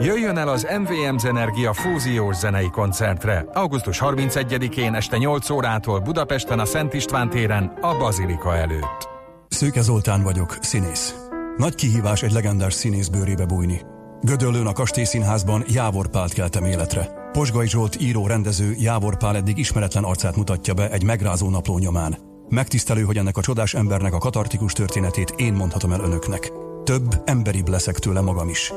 Jöjjön 0.00 0.36
el 0.36 0.48
az 0.48 0.66
MVM 0.78 1.26
Energia 1.26 1.72
fúziós 1.72 2.36
zenei 2.36 2.70
koncertre. 2.70 3.46
Augusztus 3.52 4.00
31-én 4.04 4.94
este 4.94 5.16
8 5.16 5.50
órától 5.50 6.00
Budapesten 6.00 6.58
a 6.58 6.64
Szent 6.64 6.94
István 6.94 7.30
téren 7.30 7.78
a 7.80 7.96
Bazilika 7.98 8.56
előtt. 8.56 9.08
Szőke 9.48 9.80
Zoltán 9.80 10.22
vagyok, 10.22 10.56
színész. 10.60 11.14
Nagy 11.56 11.74
kihívás 11.74 12.22
egy 12.22 12.32
legendás 12.32 12.72
színész 12.72 13.08
bőrébe 13.08 13.44
bújni. 13.44 13.80
Gödöllőn 14.20 14.66
a 14.66 14.72
Kastély 14.72 15.04
Színházban 15.04 15.64
Jávor 15.68 16.08
Pált 16.08 16.32
keltem 16.32 16.64
életre. 16.64 17.30
Posgai 17.32 17.68
Zsolt 17.68 18.00
író 18.00 18.26
rendező 18.26 18.74
Jávor 18.78 19.16
Pál 19.16 19.36
eddig 19.36 19.58
ismeretlen 19.58 20.04
arcát 20.04 20.36
mutatja 20.36 20.74
be 20.74 20.90
egy 20.90 21.04
megrázó 21.04 21.50
napló 21.50 21.78
nyomán. 21.78 22.16
Megtisztelő, 22.48 23.02
hogy 23.02 23.16
ennek 23.16 23.36
a 23.36 23.42
csodás 23.42 23.74
embernek 23.74 24.14
a 24.14 24.18
katartikus 24.18 24.72
történetét 24.72 25.34
én 25.36 25.52
mondhatom 25.52 25.92
el 25.92 26.00
önöknek. 26.00 26.52
Több 26.84 27.22
emberibb 27.24 27.68
leszek 27.68 27.98
tőle 27.98 28.20
magam 28.20 28.48
is. 28.48 28.72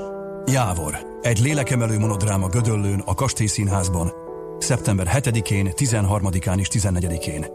Jávor. 0.51 1.19
Egy 1.21 1.39
lélekemelő 1.39 1.99
monodráma 1.99 2.47
Gödöllőn 2.47 2.99
a 3.05 3.13
Kastély 3.13 3.47
Színházban. 3.47 4.11
Szeptember 4.59 5.11
7-én, 5.13 5.71
13-án 5.75 6.59
és 6.59 6.67
14-én. 6.71 7.45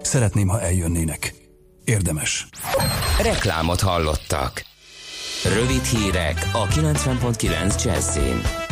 Szeretném, 0.00 0.48
ha 0.48 0.60
eljönnének. 0.60 1.34
Érdemes. 1.84 2.48
Reklámot 3.22 3.80
hallottak. 3.80 4.62
Rövid 5.44 5.82
hírek 5.82 6.50
a 6.52 6.66
90.9 6.66 7.84
Jazzin. 7.84 8.65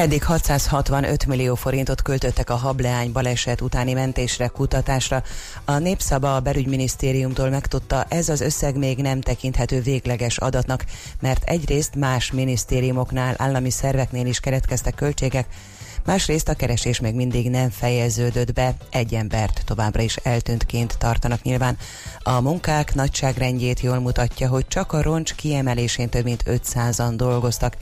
Eddig 0.00 0.24
665 0.24 1.26
millió 1.26 1.54
forintot 1.54 2.02
költöttek 2.02 2.50
a 2.50 2.54
hableány 2.54 3.12
baleset 3.12 3.60
utáni 3.60 3.92
mentésre, 3.92 4.46
kutatásra. 4.46 5.22
A 5.64 5.78
Népszaba 5.78 6.34
a 6.34 6.40
belügyminisztériumtól 6.40 7.48
megtudta, 7.48 8.04
ez 8.08 8.28
az 8.28 8.40
összeg 8.40 8.76
még 8.76 8.98
nem 8.98 9.20
tekinthető 9.20 9.80
végleges 9.80 10.38
adatnak, 10.38 10.84
mert 11.20 11.44
egyrészt 11.44 11.94
más 11.94 12.32
minisztériumoknál, 12.32 13.34
állami 13.38 13.70
szerveknél 13.70 14.26
is 14.26 14.40
keretkeztek 14.40 14.94
költségek, 14.94 15.46
Másrészt 16.04 16.48
a 16.48 16.54
keresés 16.54 17.00
még 17.00 17.14
mindig 17.14 17.50
nem 17.50 17.70
fejeződött 17.70 18.52
be, 18.52 18.74
egy 18.90 19.14
embert 19.14 19.62
továbbra 19.64 20.02
is 20.02 20.16
eltűntként 20.16 20.98
tartanak 20.98 21.42
nyilván. 21.42 21.76
A 22.18 22.40
munkák 22.40 22.94
nagyságrendjét 22.94 23.80
jól 23.80 23.98
mutatja, 23.98 24.48
hogy 24.48 24.68
csak 24.68 24.92
a 24.92 25.02
roncs 25.02 25.34
kiemelésén 25.34 26.08
több 26.08 26.24
mint 26.24 26.42
500-an 26.46 27.12
dolgoztak. 27.16 27.76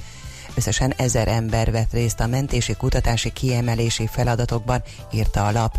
Összesen 0.54 0.94
ezer 0.96 1.28
ember 1.28 1.70
vett 1.70 1.92
részt 1.92 2.20
a 2.20 2.26
mentési 2.26 2.74
kutatási 2.74 3.32
kiemelési 3.32 4.06
feladatokban, 4.06 4.82
írta 5.12 5.46
a 5.46 5.52
lap. 5.52 5.74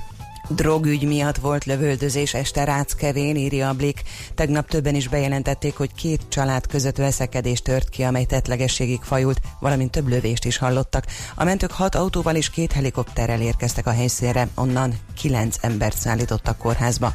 Drogügy 0.51 1.07
miatt 1.07 1.37
volt 1.37 1.65
lövöldözés 1.65 2.33
este 2.33 2.63
Ráckevén, 2.63 3.35
írja 3.35 3.69
a 3.69 3.73
Blik. 3.73 4.01
Tegnap 4.35 4.69
többen 4.69 4.95
is 4.95 5.07
bejelentették, 5.07 5.77
hogy 5.77 5.93
két 5.93 6.21
család 6.29 6.67
között 6.67 6.97
veszekedés 6.97 7.61
tört 7.61 7.89
ki, 7.89 8.03
amely 8.03 8.25
tetlegességig 8.25 9.01
fajult, 9.01 9.39
valamint 9.59 9.91
több 9.91 10.07
lövést 10.07 10.45
is 10.45 10.57
hallottak. 10.57 11.05
A 11.35 11.43
mentők 11.43 11.71
hat 11.71 11.95
autóval 11.95 12.35
és 12.35 12.49
két 12.49 12.71
helikopterrel 12.71 13.41
érkeztek 13.41 13.87
a 13.87 13.91
helyszínre, 13.91 14.47
onnan 14.55 14.93
kilenc 15.17 15.55
embert 15.61 15.97
szállítottak 15.97 16.57
kórházba. 16.57 17.13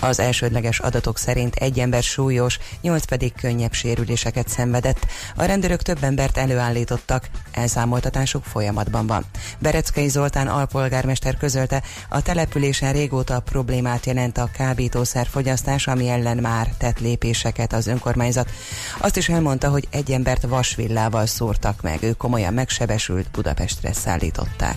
Az 0.00 0.20
elsődleges 0.20 0.78
adatok 0.78 1.18
szerint 1.18 1.54
egy 1.54 1.78
ember 1.78 2.02
súlyos, 2.02 2.58
nyolc 2.80 3.04
pedig 3.04 3.32
könnyebb 3.32 3.72
sérüléseket 3.72 4.48
szenvedett. 4.48 5.06
A 5.36 5.44
rendőrök 5.44 5.82
több 5.82 6.04
embert 6.04 6.36
előállítottak, 6.36 7.28
elszámoltatásuk 7.52 8.44
folyamatban 8.44 9.06
van. 9.06 9.24
Bereckei 9.58 10.08
Zoltán 10.08 10.48
alpolgármester 10.48 11.36
közölte, 11.36 11.82
a 12.08 12.22
településen 12.66 13.02
régóta 13.02 13.40
problémát 13.40 14.06
jelent 14.06 14.38
a 14.38 14.48
kábítószer 14.52 15.26
fogyasztás, 15.26 15.86
ami 15.86 16.08
ellen 16.08 16.36
már 16.36 16.68
tett 16.78 16.98
lépéseket 16.98 17.72
az 17.72 17.86
önkormányzat. 17.86 18.50
Azt 18.98 19.16
is 19.16 19.28
elmondta, 19.28 19.68
hogy 19.68 19.88
egy 19.90 20.10
embert 20.10 20.46
vasvillával 20.46 21.26
szórtak 21.26 21.82
meg, 21.82 22.02
ő 22.02 22.12
komolyan 22.12 22.54
megsebesült, 22.54 23.30
Budapestre 23.30 23.92
szállították. 23.92 24.76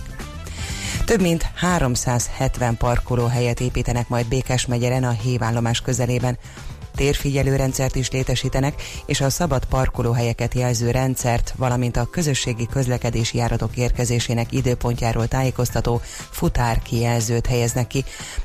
Több 1.06 1.22
mint 1.22 1.50
370 1.56 2.78
parkolóhelyet 2.78 3.60
építenek 3.60 4.08
majd 4.08 4.28
Békás 4.28 4.66
megyeren 4.66 5.04
a 5.04 5.12
hévállomás 5.12 5.82
közelében. 5.82 6.38
Térfigyelő 7.00 7.56
rendszert 7.56 7.96
is 7.96 8.12
létesítenek, 8.12 8.82
és 9.06 9.22
a 9.22 9.30
szabad 9.30 9.66
parkolóhelyeket 9.66 10.54
jelző 10.54 10.92
rendszert, 10.92 11.54
valamint 11.58 11.98
a 11.98 12.06
közösségi 12.06 12.66
közlekedési 12.66 13.38
járatok 13.38 13.78
érkezésének 13.78 14.52
időpontjáról 14.52 15.28
tájékoztató 15.28 16.02
futár 16.32 16.82
kijelzőt 16.82 17.46
helyeznek 17.46 17.88
ki. 17.88 18.04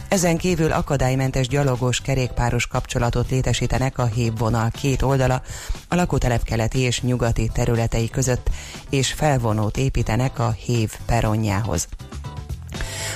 Ezen 0.09 0.36
kívül 0.36 0.72
akadálymentes 0.72 1.48
gyalogos 1.48 2.01
kerékpáros 2.01 2.66
kapcsolatot 2.66 3.31
létesítenek 3.31 3.98
a 3.98 4.05
hévvonal 4.05 4.70
két 4.70 5.02
oldala, 5.02 5.43
a 5.89 5.94
lakótelep 5.94 6.43
keleti 6.43 6.78
és 6.78 7.02
nyugati 7.02 7.51
területei 7.52 8.10
között, 8.10 8.51
és 8.90 9.12
felvonót 9.12 9.76
építenek 9.76 10.39
a 10.39 10.51
hév 10.51 10.93
peronjához. 11.06 11.89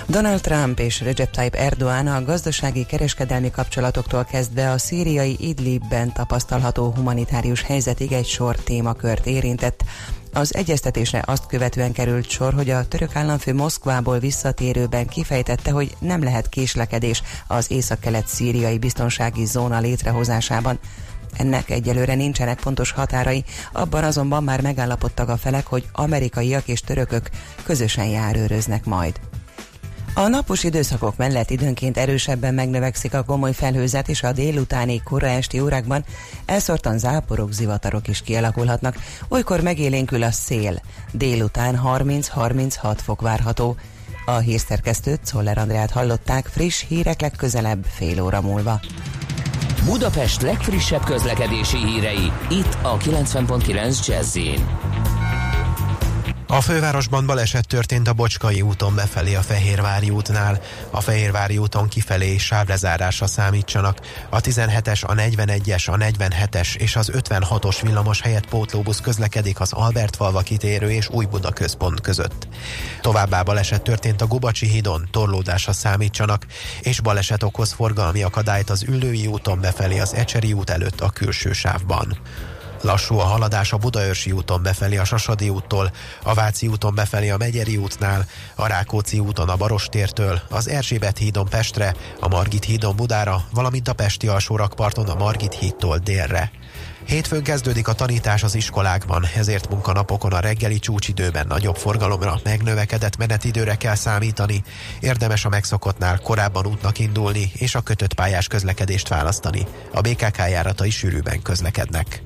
Donald 0.06 0.40
Trump 0.40 0.78
és 0.78 1.00
Recep 1.00 1.30
Tayyip 1.30 1.54
Erdoğan 1.54 2.06
a 2.06 2.24
gazdasági 2.24 2.86
kereskedelmi 2.86 3.50
kapcsolatoktól 3.50 4.24
kezdve 4.24 4.70
a 4.70 4.78
szíriai 4.78 5.36
Idlibben 5.40 6.12
tapasztalható 6.12 6.92
humanitárius 6.96 7.62
helyzetig 7.62 8.12
egy 8.12 8.26
sor 8.26 8.56
témakört 8.56 9.26
érintett. 9.26 9.84
Az 10.32 10.54
egyeztetésre 10.54 11.22
azt 11.26 11.46
követően 11.46 11.92
került 11.92 12.28
sor, 12.28 12.54
hogy 12.54 12.70
a 12.70 12.88
török 12.88 13.16
államfő 13.16 13.54
Moszkvából 13.54 14.18
visszatérőben 14.18 15.06
kifejtette, 15.06 15.70
hogy 15.70 15.96
nem 15.98 16.22
lehet 16.22 16.48
késlekedés 16.48 17.22
az 17.46 17.70
északkelet 17.70 18.26
szíriai 18.26 18.78
biztonsági 18.78 19.44
zóna 19.44 19.78
létrehozásában. 19.78 20.78
Ennek 21.36 21.70
egyelőre 21.70 22.14
nincsenek 22.14 22.60
pontos 22.60 22.90
határai, 22.90 23.44
abban 23.72 24.04
azonban 24.04 24.44
már 24.44 24.60
megállapodtak 24.60 25.28
a 25.28 25.36
felek, 25.36 25.66
hogy 25.66 25.88
amerikaiak 25.92 26.68
és 26.68 26.80
törökök 26.80 27.30
közösen 27.64 28.06
járőröznek 28.06 28.84
majd. 28.84 29.20
A 30.14 30.28
napos 30.28 30.64
időszakok 30.64 31.16
mellett 31.16 31.50
időnként 31.50 31.96
erősebben 31.96 32.54
megnövekszik 32.54 33.14
a 33.14 33.22
komoly 33.22 33.52
felhőzet, 33.52 34.08
és 34.08 34.22
a 34.22 34.32
délutáni 34.32 35.02
kora 35.02 35.26
esti 35.26 35.60
órákban 35.60 36.04
elszortan 36.46 36.98
záporok, 36.98 37.52
zivatarok 37.52 38.08
is 38.08 38.22
kialakulhatnak. 38.22 38.96
Olykor 39.28 39.60
megélénkül 39.60 40.22
a 40.22 40.30
szél. 40.30 40.80
Délután 41.12 41.80
30-36 41.84 42.98
fok 43.02 43.20
várható. 43.20 43.76
A 44.26 44.36
hírszerkesztőt 44.38 45.20
Szoller 45.24 45.58
Andrát 45.58 45.90
hallották 45.90 46.46
friss 46.46 46.84
hírek 46.88 47.20
legközelebb 47.20 47.84
fél 47.84 48.22
óra 48.22 48.40
múlva. 48.40 48.80
Budapest 49.84 50.42
legfrissebb 50.42 51.04
közlekedési 51.04 51.76
hírei, 51.76 52.32
itt 52.50 52.76
a 52.82 52.96
90.9 52.96 54.06
jazz 54.06 54.36
a 56.50 56.60
fővárosban 56.60 57.26
baleset 57.26 57.66
történt 57.66 58.08
a 58.08 58.12
Bocskai 58.12 58.62
úton 58.62 58.94
befelé 58.94 59.34
a 59.34 59.40
Fehérvári 59.40 60.10
útnál. 60.10 60.60
A 60.90 61.00
Fehérvári 61.00 61.58
úton 61.58 61.88
kifelé 61.88 62.36
sávlezárásra 62.36 63.26
számítsanak. 63.26 63.98
A 64.28 64.40
17-es, 64.40 65.04
a 65.04 65.14
41-es, 65.14 65.90
a 65.90 65.96
47-es 65.96 66.76
és 66.76 66.96
az 66.96 67.10
56-os 67.14 67.78
villamos 67.82 68.20
helyett 68.20 68.48
pótlóbusz 68.48 69.00
közlekedik 69.00 69.60
az 69.60 69.72
Albertfalva 69.72 70.40
kitérő 70.40 70.90
és 70.90 71.08
Új 71.08 71.24
Buda 71.24 71.50
központ 71.50 72.00
között. 72.00 72.48
Továbbá 73.00 73.42
baleset 73.42 73.82
történt 73.82 74.20
a 74.20 74.26
Gubacsi 74.26 74.66
hídon, 74.66 75.08
torlódásra 75.10 75.72
számítsanak, 75.72 76.46
és 76.80 77.00
baleset 77.00 77.42
okoz 77.42 77.72
forgalmi 77.72 78.22
akadályt 78.22 78.70
az 78.70 78.82
Üllői 78.82 79.26
úton 79.26 79.60
befelé 79.60 79.98
az 79.98 80.14
Ecseri 80.14 80.52
út 80.52 80.70
előtt 80.70 81.00
a 81.00 81.10
külső 81.10 81.52
sávban. 81.52 82.18
Lassú 82.80 83.18
a 83.18 83.24
haladás 83.24 83.72
a 83.72 83.76
Budaörsi 83.76 84.32
úton 84.32 84.62
befelé 84.62 84.96
a 84.96 85.04
Sasadi 85.04 85.48
úttól, 85.48 85.90
a 86.22 86.34
Váci 86.34 86.66
úton 86.66 86.94
befelé 86.94 87.30
a 87.30 87.36
Megyeri 87.36 87.76
útnál, 87.76 88.26
a 88.54 88.66
Rákóczi 88.66 89.18
úton 89.18 89.48
a 89.48 89.56
Barostértől, 89.56 90.40
az 90.50 90.68
Erzsébet 90.68 91.18
hídon 91.18 91.48
Pestre, 91.48 91.94
a 92.20 92.28
Margit 92.28 92.64
hídon 92.64 92.96
Budára, 92.96 93.44
valamint 93.52 93.88
a 93.88 93.92
Pesti 93.92 94.26
alsórakparton 94.26 95.08
a 95.08 95.14
Margit 95.14 95.54
hídtól 95.54 95.98
délre. 95.98 96.50
Hétfőn 97.08 97.42
kezdődik 97.42 97.88
a 97.88 97.92
tanítás 97.92 98.42
az 98.42 98.54
iskolákban, 98.54 99.26
ezért 99.36 99.70
munkanapokon 99.70 100.32
a 100.32 100.40
reggeli 100.40 100.78
csúcsidőben 100.78 101.46
nagyobb 101.46 101.76
forgalomra, 101.76 102.40
megnövekedett 102.44 103.16
menetidőre 103.16 103.74
kell 103.74 103.94
számítani. 103.94 104.62
Érdemes 105.00 105.44
a 105.44 105.48
megszokottnál 105.48 106.18
korábban 106.18 106.66
útnak 106.66 106.98
indulni 106.98 107.50
és 107.54 107.74
a 107.74 107.80
kötött 107.80 108.14
pályás 108.14 108.46
közlekedést 108.46 109.08
választani. 109.08 109.66
A 109.92 110.00
BKK 110.00 110.36
járatai 110.36 110.90
sűrűben 110.90 111.42
közlekednek. 111.42 112.22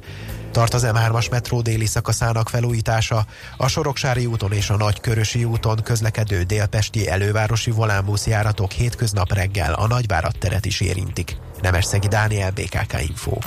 Tart 0.52 0.74
az 0.74 0.86
M3-as 0.92 1.30
metró 1.30 1.60
déli 1.60 1.86
szakaszának 1.86 2.48
felújítása, 2.48 3.24
a 3.56 3.68
Soroksári 3.68 4.26
úton 4.26 4.52
és 4.52 4.70
a 4.70 4.76
Nagykörösi 4.76 5.44
úton 5.44 5.78
közlekedő 5.84 6.42
délpesti 6.42 7.08
elővárosi 7.08 7.70
volánbusz 7.70 8.26
járatok 8.26 8.70
hétköznap 8.70 9.32
reggel 9.32 9.72
a 9.72 9.86
Nagyvárat 9.86 10.38
teret 10.38 10.64
is 10.66 10.80
érintik. 10.80 11.36
Nemesszegi 11.60 12.08
Dániel, 12.08 12.50
BKK 12.50 13.00
Info. 13.08 13.38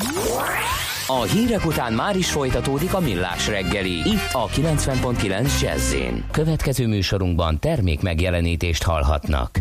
A 1.08 1.22
hírek 1.22 1.66
után 1.66 1.94
már 1.94 2.16
is 2.18 2.32
folytatódik 2.32 2.94
a 2.94 3.00
millás 3.00 3.48
reggeli, 3.48 3.92
itt 3.92 4.30
a 4.32 4.48
90.9 4.48 5.62
jazz 5.62 5.96
Következő 6.32 6.88
műsorunkban 6.88 7.60
termék 7.60 8.02
megjelenítést 8.02 8.84
hallhatnak. 8.84 9.60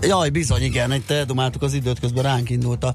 Jaj, 0.00 0.30
bizony, 0.30 0.62
igen, 0.62 0.92
itt 0.92 1.10
eldumáltuk 1.10 1.62
az 1.62 1.74
időt, 1.74 2.00
közben 2.00 2.22
ránk 2.22 2.50
indult 2.50 2.84
a, 2.84 2.94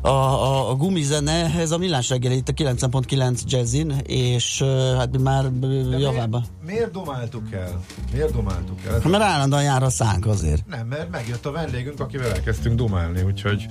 a, 0.00 0.08
a, 0.08 0.70
a 0.70 0.74
gumizene, 0.74 1.54
ez 1.58 1.70
a 1.70 1.78
millás 1.78 2.08
reggel 2.08 2.32
itt 2.32 2.48
a 2.48 2.52
9.9 2.52 3.42
jazzin, 3.44 3.90
és 4.06 4.62
hát 4.96 5.10
mi 5.10 5.22
már 5.22 5.44
uh, 5.60 6.00
javába. 6.00 6.44
Miért 6.66 6.90
domáltuk 6.90 7.52
el? 7.52 7.80
Miért 8.12 8.32
domáltuk 8.32 8.78
el? 8.86 9.10
Mert 9.10 9.22
állandóan 9.22 9.62
jár 9.62 9.82
a 9.82 9.90
szánk 9.90 10.26
azért. 10.26 10.66
Nem, 10.66 10.86
mert 10.86 11.10
megjött 11.10 11.46
a 11.46 11.50
vendégünk, 11.50 12.00
akivel 12.00 12.32
elkezdtünk 12.32 12.76
domálni, 12.76 13.22
úgyhogy... 13.22 13.66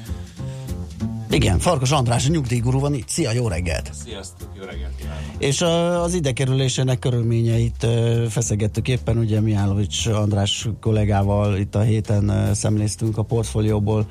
Igen, 1.30 1.60
Farkas 1.60 1.91
András, 1.91 2.26
a 2.26 2.30
nyugdíjgurú 2.30 2.80
van 2.80 2.94
itt. 2.94 3.08
Szia, 3.08 3.32
jó 3.32 3.48
reggelt! 3.48 3.91
Sziasztok, 4.06 4.49
jó 4.58 4.64
reggelt 4.64 4.95
kívánok! 4.98 5.24
És 5.38 5.62
az 6.04 6.14
ide 6.14 6.32
kerülésének 6.32 6.99
körülményeit 6.99 7.88
feszegettük 8.30 8.88
éppen, 8.88 9.18
ugye 9.18 9.41
Mihálovics 9.41 10.06
András 10.06 10.68
kollégával 10.82 11.58
itt 11.58 11.76
a 11.76 11.82
héten 11.82 12.54
szemléztünk 12.54 13.18
a 13.18 13.22
portfólióból. 13.22 14.08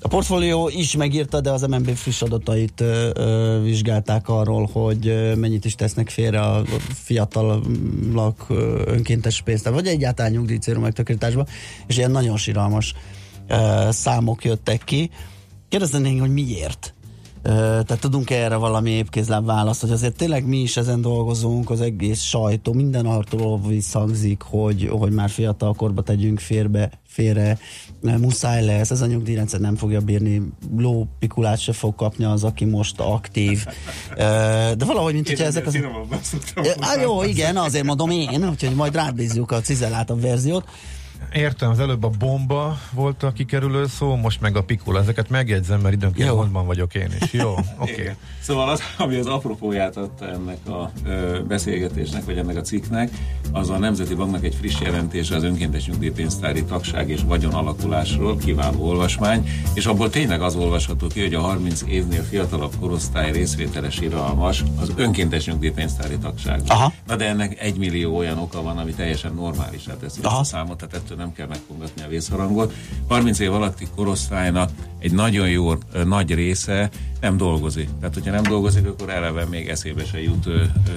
A 0.00 0.08
portfólió 0.08 0.68
is 0.68 0.96
megírta, 0.96 1.40
de 1.40 1.50
az 1.50 1.62
MNB 1.62 1.90
friss 1.90 2.22
adatait 2.22 2.84
vizsgálták 3.62 4.28
arról, 4.28 4.68
hogy 4.72 5.32
mennyit 5.36 5.64
is 5.64 5.74
tesznek 5.74 6.08
félre 6.08 6.40
a 6.40 6.62
fiatalok 6.94 8.46
uh, 8.48 8.58
önkéntes 8.84 9.42
pénzt, 9.42 9.68
vagy 9.68 9.86
egyáltalán 9.86 10.32
nyugdíjcélú 10.32 10.80
megtakarításba, 10.80 11.46
és 11.86 11.96
ilyen 11.96 12.10
nagyon 12.10 12.36
siralmas 12.36 12.94
számok 13.90 14.44
jöttek 14.44 14.84
ki. 14.84 15.10
Kérdeznénk, 15.70 16.20
hogy 16.20 16.32
miért? 16.32 16.94
Tehát 17.42 17.98
tudunk 18.00 18.30
erre 18.30 18.56
valami 18.56 18.90
épkézláb 18.90 19.46
választ, 19.46 19.80
hogy 19.80 19.90
azért 19.90 20.16
tényleg 20.16 20.46
mi 20.46 20.60
is 20.60 20.76
ezen 20.76 21.00
dolgozunk, 21.00 21.70
az 21.70 21.80
egész 21.80 22.20
sajtó, 22.20 22.72
minden 22.72 23.06
arról 23.06 23.60
visszhangzik, 23.66 24.42
hogy, 24.42 24.88
hogy 24.90 25.12
már 25.12 25.30
fiatal 25.30 25.74
korba 25.74 26.02
tegyünk 26.02 26.38
férbe, 26.38 26.90
félre, 27.06 27.58
muszáj 28.00 28.64
lesz, 28.64 28.90
ez 28.90 29.00
a 29.00 29.06
nyugdíjrendszer 29.06 29.60
nem 29.60 29.76
fogja 29.76 30.00
bírni, 30.00 30.42
lópikulát 30.76 31.58
se 31.58 31.72
fog 31.72 31.94
kapni 31.94 32.24
az, 32.24 32.44
aki 32.44 32.64
most 32.64 33.00
aktív. 33.00 33.64
De 34.76 34.84
valahogy, 34.84 35.14
mint 35.14 35.28
hogyha 35.28 35.44
ezek 35.44 35.66
az... 35.66 35.78
Á, 36.80 37.00
jó, 37.00 37.22
igen, 37.22 37.56
azért 37.56 37.84
mondom 37.84 38.10
én, 38.10 38.48
úgyhogy 38.48 38.74
majd 38.74 38.94
rábízzuk 38.94 39.50
a 39.50 39.60
cizeláltabb 39.60 40.20
verziót. 40.20 40.68
Értem, 41.32 41.70
az 41.70 41.78
előbb 41.78 42.04
a 42.04 42.08
bomba 42.08 42.78
volt 42.92 43.22
a 43.22 43.32
kikerülő 43.32 43.86
szó, 43.86 44.16
most 44.16 44.40
meg 44.40 44.56
a 44.56 44.62
pikula. 44.62 45.00
Ezeket 45.00 45.28
megjegyzem, 45.28 45.80
mert 45.80 45.94
időnként 45.94 46.30
gondban 46.30 46.66
vagyok 46.66 46.94
én 46.94 47.10
is. 47.20 47.32
Jó, 47.32 47.54
oké. 47.78 47.92
Igen. 48.00 48.16
Szóval 48.50 48.68
az, 48.68 48.82
ami 48.98 49.16
az 49.16 49.26
apropóját 49.26 49.96
adta 49.96 50.28
ennek 50.28 50.68
a 50.68 50.90
ö, 51.06 51.40
beszélgetésnek, 51.48 52.24
vagy 52.24 52.38
ennek 52.38 52.56
a 52.56 52.60
cikknek, 52.60 53.10
az 53.52 53.70
a 53.70 53.78
Nemzeti 53.78 54.14
Banknak 54.14 54.44
egy 54.44 54.54
friss 54.54 54.80
jelentése 54.80 55.36
az 55.36 55.42
önkéntes 55.42 55.86
nyugdíjpénztári 55.86 56.64
tagság 56.64 57.08
és 57.08 57.20
vagyon 57.26 57.52
alakulásról, 57.52 58.36
kiváló 58.36 58.88
olvasmány, 58.88 59.48
és 59.74 59.86
abból 59.86 60.10
tényleg 60.10 60.42
az 60.42 60.56
olvasható 60.56 61.06
ki, 61.06 61.20
hogy 61.20 61.34
a 61.34 61.40
30 61.40 61.82
évnél 61.88 62.22
fiatalabb 62.22 62.72
korosztály 62.80 63.32
részvételes 63.32 64.00
iralmas 64.00 64.64
az 64.80 64.92
önkéntes 64.96 65.46
nyugdíjpénztári 65.46 66.18
tagság. 66.18 66.60
Aha. 66.66 66.92
Na 67.06 67.16
de 67.16 67.28
ennek 67.28 67.60
egy 67.60 67.78
millió 67.78 68.16
olyan 68.16 68.38
oka 68.38 68.62
van, 68.62 68.78
ami 68.78 68.92
teljesen 68.92 69.34
normálisá 69.34 69.96
teszi 69.96 70.20
ezt 70.24 70.34
a 70.34 70.44
számot, 70.44 70.76
tehát 70.76 70.94
ettől 70.94 71.16
nem 71.16 71.32
kell 71.32 71.46
megkongatni 71.46 72.02
a 72.02 72.08
vészharangot. 72.08 72.72
30 73.08 73.38
év 73.38 73.52
alatti 73.52 73.86
korosztálynak 73.96 74.70
egy 74.98 75.12
nagyon 75.12 75.48
jó 75.48 75.72
nagy 76.04 76.34
része 76.34 76.90
nem 77.20 77.36
dolgozik. 77.36 77.88
Tehát, 78.00 78.14
hogyha 78.14 78.30
nem 78.30 78.42
dolgozik, 78.42 78.86
akkor 78.86 79.10
eleve 79.10 79.44
még 79.44 79.68
eszébe 79.68 80.04
se 80.04 80.22
jut 80.22 80.48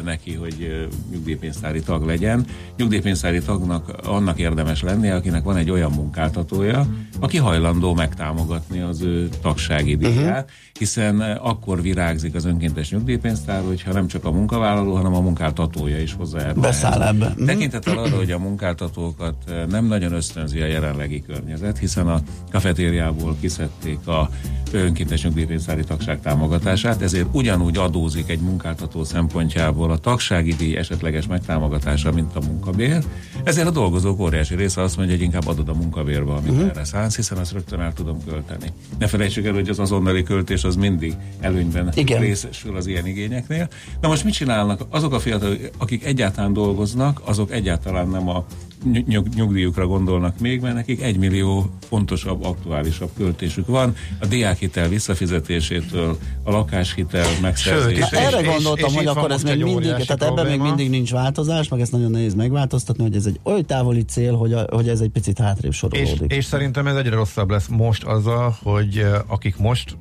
neki, 0.04 0.34
hogy 0.34 0.88
nyugdíjpénztári 1.12 1.82
tag 1.82 2.06
legyen. 2.06 2.46
Nyugdíjpénztári 2.78 3.42
tagnak 3.42 3.96
annak 4.06 4.40
érdemes 4.40 4.82
lenni, 4.82 5.10
akinek 5.10 5.44
van 5.44 5.58
egy 5.58 5.70
olyan 5.70 5.92
munkáltatója, 5.92 6.88
aki 7.20 7.38
hajlandó 7.38 7.94
megtámogatni 7.94 8.80
az 8.80 9.02
ő 9.02 9.30
tagsági 9.42 9.96
díját, 9.96 10.50
hiszen 10.80 11.20
ö, 11.20 11.36
akkor 11.42 11.82
virágzik 11.82 12.36
az 12.36 12.46
önkéntes 12.46 12.90
nyugdíjpénztár, 12.92 13.64
hogyha 13.68 13.94
nem 13.94 14.08
csak 14.08 14.26
a 14.26 14.32
munkavállaló, 14.32 14.96
hanem 14.96 15.14
a 15.14 15.20
munkáltatója 15.20 16.02
is 16.02 16.14
hozzájárul. 16.14 16.62
Beszáll 16.62 17.02
ebbe. 17.02 17.34
Mhm. 17.38 17.46
Tekintettel 17.46 17.98
arra, 17.98 18.16
hogy 18.16 18.32
a 18.32 18.40
munkáltatókat 18.40 19.36
nem 19.70 19.86
nagyon 19.86 20.14
ösztönzi 20.14 20.62
a 20.62 20.66
jelenlegi 20.66 21.22
környezet, 21.22 21.78
hiszen 21.78 22.08
a 22.08 22.22
kafetériából 22.52 23.36
kiszedték 23.40 24.08
a 24.08 24.30
önkéntes 24.72 25.24
nyugdíjpénztári 25.24 25.84
tagság 26.14 26.34
támogatását, 26.34 27.02
ezért 27.02 27.28
ugyanúgy 27.32 27.78
adózik 27.78 28.30
egy 28.30 28.40
munkáltató 28.40 29.04
szempontjából 29.04 29.92
a 29.92 29.98
tagsági 29.98 30.54
díj 30.54 30.76
esetleges 30.76 31.28
megtámogatása, 31.28 32.12
mint 32.12 32.36
a 32.36 32.40
munkabér. 32.40 33.04
Ezért 33.44 33.68
a 33.68 33.72
dolgozók 33.72 34.20
óriási 34.20 34.56
része 34.56 34.82
azt 34.82 34.98
mondja, 34.98 35.16
hogy 35.16 35.24
inkább 35.24 35.48
adod 35.48 35.70
a 35.70 35.74
munkabérbe, 35.74 36.32
amit 36.32 36.52
uh-huh. 36.52 36.68
erre 36.68 36.84
szánsz, 36.84 37.16
hiszen 37.16 37.38
azt 37.38 37.52
rögtön 37.52 37.80
el 37.80 37.94
tudom 37.94 38.18
költeni. 38.26 38.72
Ne 39.00 39.08
felejtsük 39.08 39.46
el, 39.46 39.54
hogy 39.54 39.70
az 39.70 39.80
azonnali 39.80 40.24
költés 40.24 40.64
az 40.64 40.76
mindig 40.76 41.16
előnyben 41.40 41.90
Igen. 41.96 42.20
részesül 42.20 42.76
az 42.76 42.88
ilyen 42.88 43.08
igényeknél. 43.08 43.68
Na 44.02 44.08
most 44.08 44.24
mit 44.24 44.34
csinálnak? 44.34 44.82
Azok 44.90 45.14
a 45.14 45.20
fiatalok, 45.20 45.58
akik 45.78 46.06
egyáltalán 46.06 46.54
dolgoznak, 46.54 47.22
azok 47.26 47.52
egyáltalán 47.52 48.08
nem 48.08 48.30
a 48.30 48.46
nyug- 48.84 49.36
nyugdíjukra 49.36 49.88
gondolnak 49.88 50.40
még, 50.40 50.62
mert 50.62 50.76
nekik 50.76 51.02
egy 51.02 51.18
millió 51.18 51.70
fontosabb, 51.88 52.44
aktuálisabb 52.44 53.10
költésük 53.18 53.68
van. 53.68 53.96
A 54.20 54.26
diákhitel 54.26 54.88
visszafizetésétől, 54.88 56.18
a 56.44 56.52
lakáshitel 56.52 57.28
megszerzése. 57.42 58.02
Hát 58.02 58.14
erre 58.14 58.42
gondoltam, 58.42 58.94
hogy 58.94 59.06
akkor 59.06 59.32
ez 59.32 59.44
még 59.44 59.64
mindig, 59.64 59.92
tehát 59.92 60.24
ebben 60.24 60.46
még 60.46 60.60
mindig 60.60 60.90
nincs 60.90 61.12
változás, 61.12 61.68
meg 61.68 61.80
ezt 61.80 61.92
nagyon 61.92 62.12
nehéz 62.12 62.34
megváltoztatni, 62.34 63.04
hogy 63.04 63.16
ez 63.16 63.26
egy 63.26 63.40
oly 63.44 63.62
távoli 63.62 64.04
cél, 64.04 64.36
hogy, 64.36 64.54
a, 64.54 64.66
hogy 64.70 64.90
ez 64.90 65.00
egy 65.00 65.10
picit 65.10 65.40
hátrébb 65.40 65.72
És, 65.72 65.78
sorolódik. 65.78 66.32
és 66.32 66.46
szerintem 66.46 66.88
ez 66.88 66.96
egyre 66.96 67.16
rosszabb 67.16 67.50
lesz 67.50 67.68
most 67.68 68.04
azzal, 68.04 68.58
hogy 68.64 68.98
eh, 68.98 69.32
akik 69.32 69.58
most 69.58 69.98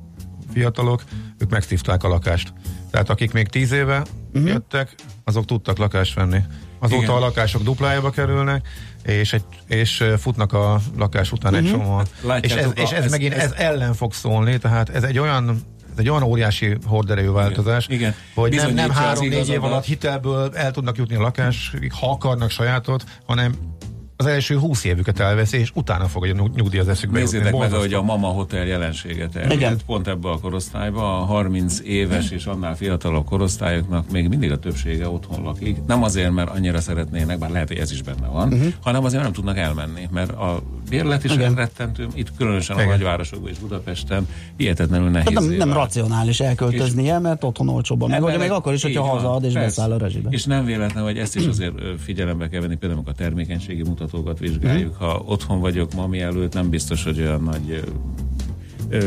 fiatalok, 0.53 1.03
ők 1.37 1.49
megszívták 1.49 2.03
a 2.03 2.07
lakást. 2.07 2.53
Tehát 2.91 3.09
akik 3.09 3.33
még 3.33 3.47
tíz 3.47 3.71
éve 3.71 4.03
uh-huh. 4.33 4.49
jöttek, 4.49 4.95
azok 5.23 5.45
tudtak 5.45 5.77
lakást 5.77 6.13
venni. 6.13 6.39
Azóta 6.83 7.03
Igen. 7.03 7.15
a 7.15 7.19
lakások 7.19 7.63
duplájába 7.63 8.09
kerülnek, 8.09 8.67
és, 9.03 9.33
egy, 9.33 9.43
és 9.67 10.03
futnak 10.17 10.53
a 10.53 10.79
lakás 10.97 11.31
után 11.31 11.55
egy 11.55 11.61
Mhm. 11.63 11.71
csomóan. 11.71 12.05
Hát 12.27 12.45
és 12.45 12.51
ez, 12.53 12.71
és 12.75 12.89
ez, 12.91 13.03
ez- 13.03 13.11
megint 13.11 13.33
ez- 13.33 13.43
ez 13.43 13.51
ellen 13.51 13.93
fog 13.93 14.13
szólni, 14.13 14.57
tehát 14.57 14.89
ez 14.89 15.03
egy 15.03 15.19
olyan 15.19 15.71
ez 15.93 15.99
egy 15.99 16.09
olyan 16.09 16.23
óriási 16.23 16.77
horderejű 16.85 17.29
változás, 17.29 17.87
Igen. 17.89 18.15
hogy 18.35 18.53
nem, 18.55 18.73
nem 18.73 18.89
az 18.89 18.95
három-négy 18.95 19.49
év 19.49 19.63
alatt 19.63 19.85
hitelből 19.85 20.51
el 20.55 20.71
tudnak 20.71 20.97
jutni 20.97 21.15
a 21.15 21.21
lakásig, 21.21 21.91
ha 21.99 22.11
akarnak 22.11 22.49
sajátot, 22.49 23.03
hanem 23.25 23.53
az 24.17 24.25
első 24.25 24.57
húsz 24.57 24.83
évüket 24.83 25.19
elveszi, 25.19 25.57
és 25.57 25.71
utána 25.73 26.05
fog 26.07 26.23
a 26.23 26.27
nyug- 26.27 26.55
nyugdíj 26.55 26.79
az 26.79 26.87
eszükbe 26.87 27.19
jutni. 27.19 27.31
Nézzétek 27.37 27.51
meg, 27.59 27.61
Borzasztó. 27.69 27.79
hogy 27.79 27.93
a 27.93 28.01
Mama 28.01 28.27
Hotel 28.27 28.65
jelenséget 28.65 29.35
elért 29.35 29.83
pont 29.83 30.07
ebbe 30.07 30.29
a 30.29 30.39
korosztályba. 30.39 31.21
A 31.21 31.25
30 31.25 31.79
éves 31.85 32.31
és 32.31 32.45
annál 32.45 32.75
fiatalabb 32.75 33.25
korosztályoknak 33.25 34.11
még 34.11 34.27
mindig 34.27 34.51
a 34.51 34.57
többsége 34.59 35.09
otthon 35.09 35.43
lakik. 35.43 35.77
Nem 35.87 36.03
azért, 36.03 36.31
mert 36.31 36.49
annyira 36.49 36.81
szeretnének, 36.81 37.37
bár 37.39 37.49
lehet, 37.49 37.67
hogy 37.67 37.77
ez 37.77 37.91
is 37.91 38.01
benne 38.01 38.27
van, 38.27 38.47
Mhm. 38.47 38.67
hanem 38.81 39.03
azért, 39.03 39.23
mert 39.23 39.35
nem 39.35 39.45
tudnak 39.45 39.63
elmenni. 39.65 40.07
Mert 40.11 40.31
a 40.31 40.61
bérlet 40.95 41.23
is 41.23 41.33
Igen. 41.33 41.55
rettentő, 41.55 42.07
itt 42.13 42.35
különösen 42.37 42.75
a 42.75 42.79
Igen. 42.79 42.91
nagyvárosokban 42.91 43.49
és 43.51 43.57
Budapesten 43.57 44.27
hihetetlenül 44.57 45.09
nehéz. 45.09 45.33
Tehát 45.33 45.49
nem, 45.49 45.57
nem 45.57 45.73
racionális 45.73 46.39
elköltöznie, 46.39 47.19
mert 47.19 47.43
otthon 47.43 47.69
olcsóbban 47.69 48.09
megoldja, 48.09 48.39
még 48.39 48.51
akkor 48.51 48.73
is, 48.73 48.81
hogyha 48.81 49.03
hazaad 49.03 49.43
és 49.43 49.53
persze. 49.53 49.67
beszáll 49.67 49.91
a 49.91 49.97
rezsibe. 49.97 50.29
És 50.29 50.45
nem 50.45 50.65
véletlen, 50.65 51.03
hogy 51.03 51.17
ezt 51.17 51.35
is 51.35 51.45
azért 51.45 51.73
figyelembe 52.03 52.49
kell 52.49 52.61
venni, 52.61 52.75
például 52.75 53.01
a 53.05 53.13
termékenységi 53.13 53.83
mutatókat 53.83 54.39
vizsgáljuk. 54.39 54.93
Mhm. 54.93 55.03
Ha 55.03 55.23
otthon 55.25 55.59
vagyok 55.59 55.93
mami 55.93 56.19
előtt, 56.21 56.53
nem 56.53 56.69
biztos, 56.69 57.03
hogy 57.03 57.19
olyan 57.19 57.43
nagy 57.43 57.83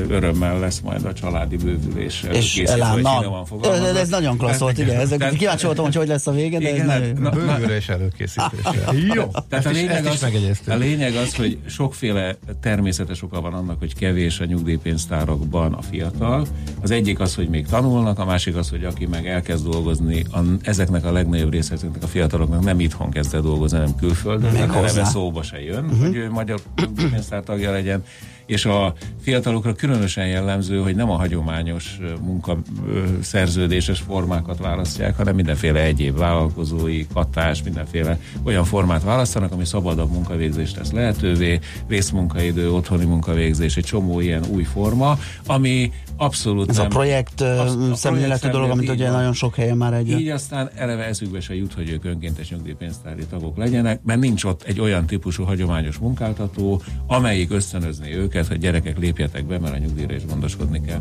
örömmel 0.09 0.59
lesz 0.59 0.81
majd 0.81 1.05
a 1.05 1.13
családi 1.13 1.57
bővülés. 1.57 2.25
És 2.33 2.57
elánnal. 2.57 3.47
Ez, 3.63 3.97
ez 3.97 4.09
nagyon 4.09 4.37
klassz 4.39 4.59
volt, 4.59 4.79
igen. 4.79 4.97
Ez, 5.01 5.15
kíváncsi 5.39 5.65
voltam, 5.67 5.85
hogy 5.85 5.95
hogy 5.95 6.09
lesz 6.09 6.27
a 6.27 6.33
vége, 6.33 6.59
de 6.59 6.69
ez 6.69 6.75
Igen, 6.75 6.87
nagyon... 6.87 7.13
na- 7.23 7.31
na- 7.31 7.57
Bővülés 7.57 7.89
előkészítése. 7.89 8.93
Jó. 9.15 9.25
Tehát 9.25 9.45
Ezt 9.49 9.67
a 9.67 9.71
is- 9.71 9.77
lényeg, 9.77 10.07
az, 10.07 10.27
a 10.69 10.75
lényeg 10.75 11.15
az, 11.15 11.35
hogy 11.37 11.59
sokféle 11.67 12.37
természetes 12.61 13.23
oka 13.23 13.41
van 13.41 13.55
annak, 13.55 13.79
hogy 13.79 13.95
kevés 13.95 14.41
a 14.41 14.45
nyugdíjpénztárakban 14.45 15.73
a 15.73 15.83
fiatal. 15.83 16.47
Az 16.83 16.91
egyik 16.91 17.21
az, 17.21 17.35
hogy 17.35 17.49
még 17.49 17.67
tanulnak, 17.67 18.19
a 18.19 18.25
másik 18.25 18.57
az, 18.57 18.71
hogy 18.71 18.85
aki 18.85 19.07
meg 19.07 19.27
elkezd 19.27 19.65
dolgozni, 19.69 20.25
a, 20.33 20.39
ezeknek 20.63 21.05
a 21.05 21.13
legnagyobb 21.13 21.53
része, 21.53 21.75
ezeknek 21.75 22.03
a 22.03 22.07
fiataloknak 22.07 22.65
nem 22.65 22.81
itthon 22.81 23.11
kezd 23.11 23.35
el 23.35 23.41
dolgozni, 23.41 23.79
hanem 23.79 23.95
külföldön, 23.97 24.53
tehát 24.53 24.71
hozzá. 24.71 25.05
szóba 25.05 25.43
se 25.43 25.63
jön, 25.63 25.85
Mhm. 25.85 26.01
hogy 26.07 26.17
ő 26.17 26.31
magyar 26.31 26.61
nyugdíjpénztár 26.77 27.43
tagja 27.43 27.71
legyen, 27.71 28.03
És 28.47 28.65
a 28.65 28.95
fiatalokra 29.23 29.75
különösen 29.75 30.27
jellemző, 30.27 30.79
hogy 30.79 30.95
nem 30.95 31.11
a 31.11 31.17
hagyományos 31.17 31.99
ö, 32.01 32.13
munka 32.21 32.59
ö, 32.87 33.05
szerződéses 33.21 34.01
formákat 34.01 34.59
választják, 34.59 35.17
hanem 35.17 35.35
mindenféle 35.35 35.81
egyéb 35.81 36.17
vállalkozói, 36.17 37.07
katás, 37.15 37.63
mindenféle 37.63 38.19
olyan 38.43 38.65
formát 38.65 39.03
választanak, 39.03 39.53
ami 39.53 39.65
szabadabb 39.65 40.11
munkavégzést 40.11 40.77
tesz 40.77 40.91
lehetővé, 40.91 41.59
részmunkaidő, 41.89 42.73
otthoni 42.73 43.05
munkavégzés, 43.05 43.77
egy 43.77 43.85
csomó 43.85 44.21
ilyen 44.21 44.45
új 44.51 44.63
forma, 44.63 45.19
ami 45.47 45.93
abszolút 46.17 46.69
Ez 46.69 46.77
nem, 46.77 46.85
a 46.87 46.89
projekt 46.89 47.41
Absz- 47.41 47.95
szemléletű 47.97 48.49
dolog, 48.49 48.71
amit 48.71 48.89
ugye 48.91 49.05
van. 49.11 49.17
nagyon 49.17 49.33
sok 49.33 49.55
helyen 49.55 49.77
már 49.77 49.93
egy. 49.93 50.11
Így 50.11 50.29
aztán 50.29 50.71
eleve 50.75 51.05
eszükbe 51.05 51.41
se 51.41 51.55
jut, 51.55 51.73
hogy 51.73 51.91
ők 51.91 52.05
önkéntes 52.05 52.51
nyugdíjpénztári 52.51 53.25
tagok 53.31 53.57
legyenek, 53.57 54.01
mert 54.03 54.21
nincs 54.21 54.45
ott 54.45 54.63
egy 54.63 54.81
olyan 54.81 55.07
típusú 55.07 55.45
hagyományos 55.45 55.97
munkáltató, 55.99 56.83
amelyik 57.07 57.53
ösztönözni 57.53 58.15
őket, 58.15 58.47
hogy 58.47 58.59
gyerekek 58.59 58.99
lépjetek 58.99 59.45
be, 59.47 59.59
mert 59.59 59.75
a 59.75 59.79
nyugdíjra 59.79 60.15
is 60.15 60.25
gondoskodni 60.27 60.81
kell. 60.81 61.01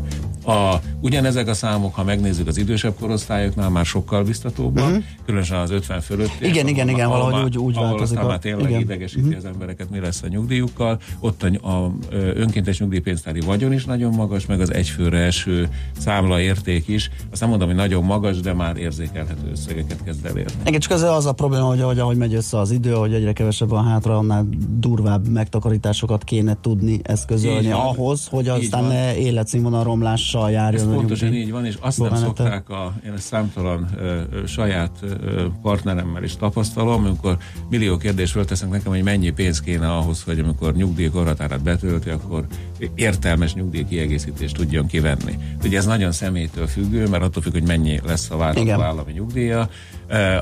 A, 0.54 0.80
ugyanezek 1.00 1.48
a 1.48 1.54
számok, 1.54 1.94
ha 1.94 2.04
megnézzük 2.04 2.46
az 2.48 2.56
idősebb 2.56 2.94
korosztályoknál, 3.00 3.70
már 3.70 3.84
sokkal 3.86 4.24
biztatóbbak, 4.24 4.90
Mhm. 4.90 4.98
különösen 5.26 5.58
az 5.58 5.70
50 5.70 6.00
fölött. 6.00 6.30
Igen, 6.40 6.66
igen, 6.68 6.88
igen, 6.88 7.08
valahogy 7.08 7.42
úgy- 7.44 7.58
úgy 7.58 7.74
változik 7.74 8.02
Aztán 8.02 8.24
a- 8.24 8.28
már 8.28 8.38
tényleg 8.38 8.68
igen. 8.68 8.80
idegesíti 8.80 9.26
Mhm. 9.28 9.36
az 9.36 9.44
embereket, 9.44 9.90
mi 9.90 9.98
lesz 10.00 10.22
a 10.22 10.28
nyugdíjukkal. 10.28 11.00
Ott 11.20 11.42
a, 11.42 11.68
a, 11.70 11.92
önkéntes 12.34 12.78
nyugdíjpénztári 12.78 13.40
vagyon 13.40 13.72
is 13.72 13.84
nagyon 13.84 14.14
magas, 14.14 14.46
meg 14.46 14.60
az 14.60 14.72
egyfőre 15.06 15.24
eső 15.24 15.68
számla 15.98 16.40
érték 16.40 16.88
is. 16.88 17.10
Azt 17.30 17.40
nem 17.40 17.50
mondom, 17.50 17.68
hogy 17.68 17.76
nagyon 17.76 18.04
magas, 18.04 18.40
de 18.40 18.52
már 18.52 18.76
érzékelhető 18.76 19.50
összegeket 19.50 20.04
kezd 20.04 20.26
elérni. 20.26 20.52
Igen, 20.66 20.80
csak 20.80 20.92
az, 20.92 21.02
az 21.02 21.26
a 21.26 21.32
probléma, 21.32 21.64
hogy 21.64 21.80
ahogy, 21.80 21.98
ahogy 21.98 22.16
megy 22.16 22.34
össze 22.34 22.58
az 22.58 22.70
idő, 22.70 22.92
hogy 22.92 23.14
egyre 23.14 23.32
kevesebb 23.32 23.68
van 23.68 23.84
hátra, 23.84 24.16
annál 24.16 24.46
durvább 24.78 25.28
megtakarításokat 25.28 26.24
kéne 26.24 26.56
tudni 26.60 27.00
eszközölni 27.02 27.70
ahhoz, 27.70 28.26
hogy 28.26 28.48
aztán 28.48 28.84
ne 28.84 29.16
életszínvonal 29.16 29.84
romlással 29.84 30.50
járjon. 30.50 30.88
Ez 30.88 30.94
pontosan 30.94 31.34
így 31.34 31.50
van, 31.50 31.64
és 31.64 31.76
azt 31.80 31.98
nem 31.98 32.14
szokták, 32.14 32.68
a, 32.68 32.92
én 33.06 33.12
ezt 33.12 33.26
számtalan 33.26 33.88
ö, 33.98 34.20
ö, 34.30 34.46
saját 34.46 34.90
ö, 35.02 35.44
partneremmel 35.62 36.22
is 36.22 36.36
tapasztalom, 36.36 37.04
amikor 37.04 37.36
millió 37.70 37.96
kérdést 37.96 38.32
föltesznek 38.32 38.70
nekem, 38.70 38.92
hogy 38.92 39.02
mennyi 39.02 39.30
pénz 39.30 39.60
kéne 39.60 39.92
ahhoz, 39.92 40.22
hogy 40.22 40.38
amikor 40.38 40.74
nyugdíjkorhatárát 40.74 41.62
betölti, 41.62 42.10
akkor 42.10 42.46
értelmes 42.94 43.54
nyugdíj 43.54 43.84
kiegészítést 43.88 44.56
tudjon 44.56 44.86
kivenni. 44.86 45.38
Ugye 45.64 45.78
ez 45.78 45.86
nagyon 45.86 46.12
személytől 46.12 46.66
függő, 46.66 47.08
mert 47.08 47.22
attól 47.22 47.42
függ, 47.42 47.52
hogy 47.52 47.66
mennyi 47.66 48.00
lesz 48.04 48.30
a 48.30 48.36
várható 48.36 48.80
állami 48.80 49.12
nyugdíja. 49.12 49.68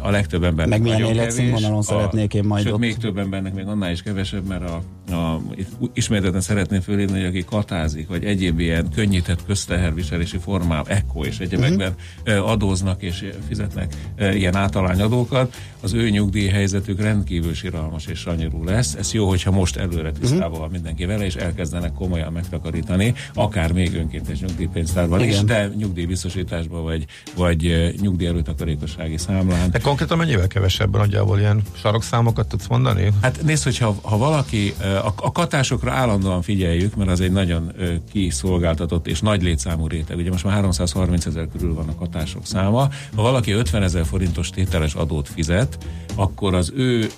A 0.02 0.10
legtöbb 0.10 0.44
embernek 0.44 0.80
Meg 0.80 0.96
milyen 0.96 1.14
életszínvonalon 1.14 1.82
szeretnék 1.82 2.34
én 2.34 2.44
majd 2.44 2.64
Sőt, 2.64 2.72
ott. 2.72 2.78
még 2.78 2.96
több 2.96 3.18
embernek 3.18 3.54
még 3.54 3.66
annál 3.66 3.90
is 3.90 4.02
kevesebb, 4.02 4.46
mert 4.46 4.70
a, 4.70 4.82
a, 5.14 5.42
ismételten 5.94 6.40
szeretném 6.40 6.80
fölírni, 6.80 7.18
hogy 7.18 7.26
aki 7.28 7.44
katázik, 7.44 8.08
vagy 8.08 8.24
egyéb 8.24 8.58
ilyen 8.60 8.88
könnyített 8.94 9.44
közteherviselési 9.46 10.38
formám, 10.38 10.82
ECO 10.86 11.24
és 11.24 11.38
egyebekben 11.38 11.94
uh-huh. 12.26 12.50
adóznak 12.50 13.02
és 13.02 13.24
fizetnek 13.48 13.94
ilyen 14.18 14.56
általányadókat, 14.56 15.54
az 15.80 15.92
ő 15.92 16.10
nyugdíj 16.10 16.48
helyzetük 16.48 17.00
rendkívül 17.00 17.54
siralmas 17.54 18.06
és 18.06 18.18
sanyarú 18.18 18.64
lesz. 18.64 18.94
Ez 18.94 19.12
jó, 19.12 19.28
hogyha 19.28 19.50
most 19.50 19.76
előre 19.76 20.10
Mhm. 20.10 20.20
tisztában 20.20 20.60
van 20.60 20.70
mindenki 20.70 21.04
vele, 21.04 21.24
és 21.24 21.34
elkezdenek 21.34 21.92
komolyan 21.92 22.32
megtakarítani, 22.32 23.14
akár 23.34 23.72
még 23.72 23.94
önkéntes 23.94 24.40
nyugdíjpénztárban 24.40 25.22
is, 25.22 25.40
de 25.44 25.70
nyugdíjbiztosításban 25.76 26.82
vagy, 26.82 27.04
vagy 27.36 27.66
uh, 27.66 27.92
nyugdíj 28.00 28.28
számlán. 29.54 29.70
De 29.70 29.78
konkrétan 29.78 30.18
mennyivel 30.18 30.46
kevesebben 30.46 31.00
nagyjából 31.00 31.38
ilyen 31.38 31.62
sarokszámokat 31.72 32.48
tudsz 32.48 32.66
mondani? 32.66 33.12
Hát 33.22 33.42
nézd, 33.42 33.62
hogyha 33.64 33.96
ha 34.02 34.16
valaki, 34.16 34.74
a, 34.80 35.12
a 35.16 35.32
katásokra 35.32 35.92
állandóan 35.92 36.42
figyeljük, 36.42 36.96
mert 36.96 37.10
az 37.10 37.20
egy 37.20 37.32
nagyon 37.32 37.72
kiszolgáltatott 38.12 39.06
és 39.06 39.20
nagy 39.20 39.42
létszámú 39.42 39.86
réteg. 39.86 40.16
Ugye 40.16 40.30
most 40.30 40.44
már 40.44 40.54
330 40.54 41.26
ezer 41.26 41.48
körül 41.52 41.74
van 41.74 41.88
a 41.88 41.94
katások 41.94 42.46
száma. 42.46 42.88
Ha 43.16 43.22
valaki 43.22 43.50
50 43.50 43.82
ezer 43.82 44.04
forintos 44.04 44.50
tételes 44.50 44.94
adót 44.94 45.28
fizet, 45.28 45.78
akkor 46.14 46.54
az 46.54 46.72
ő 46.76 47.10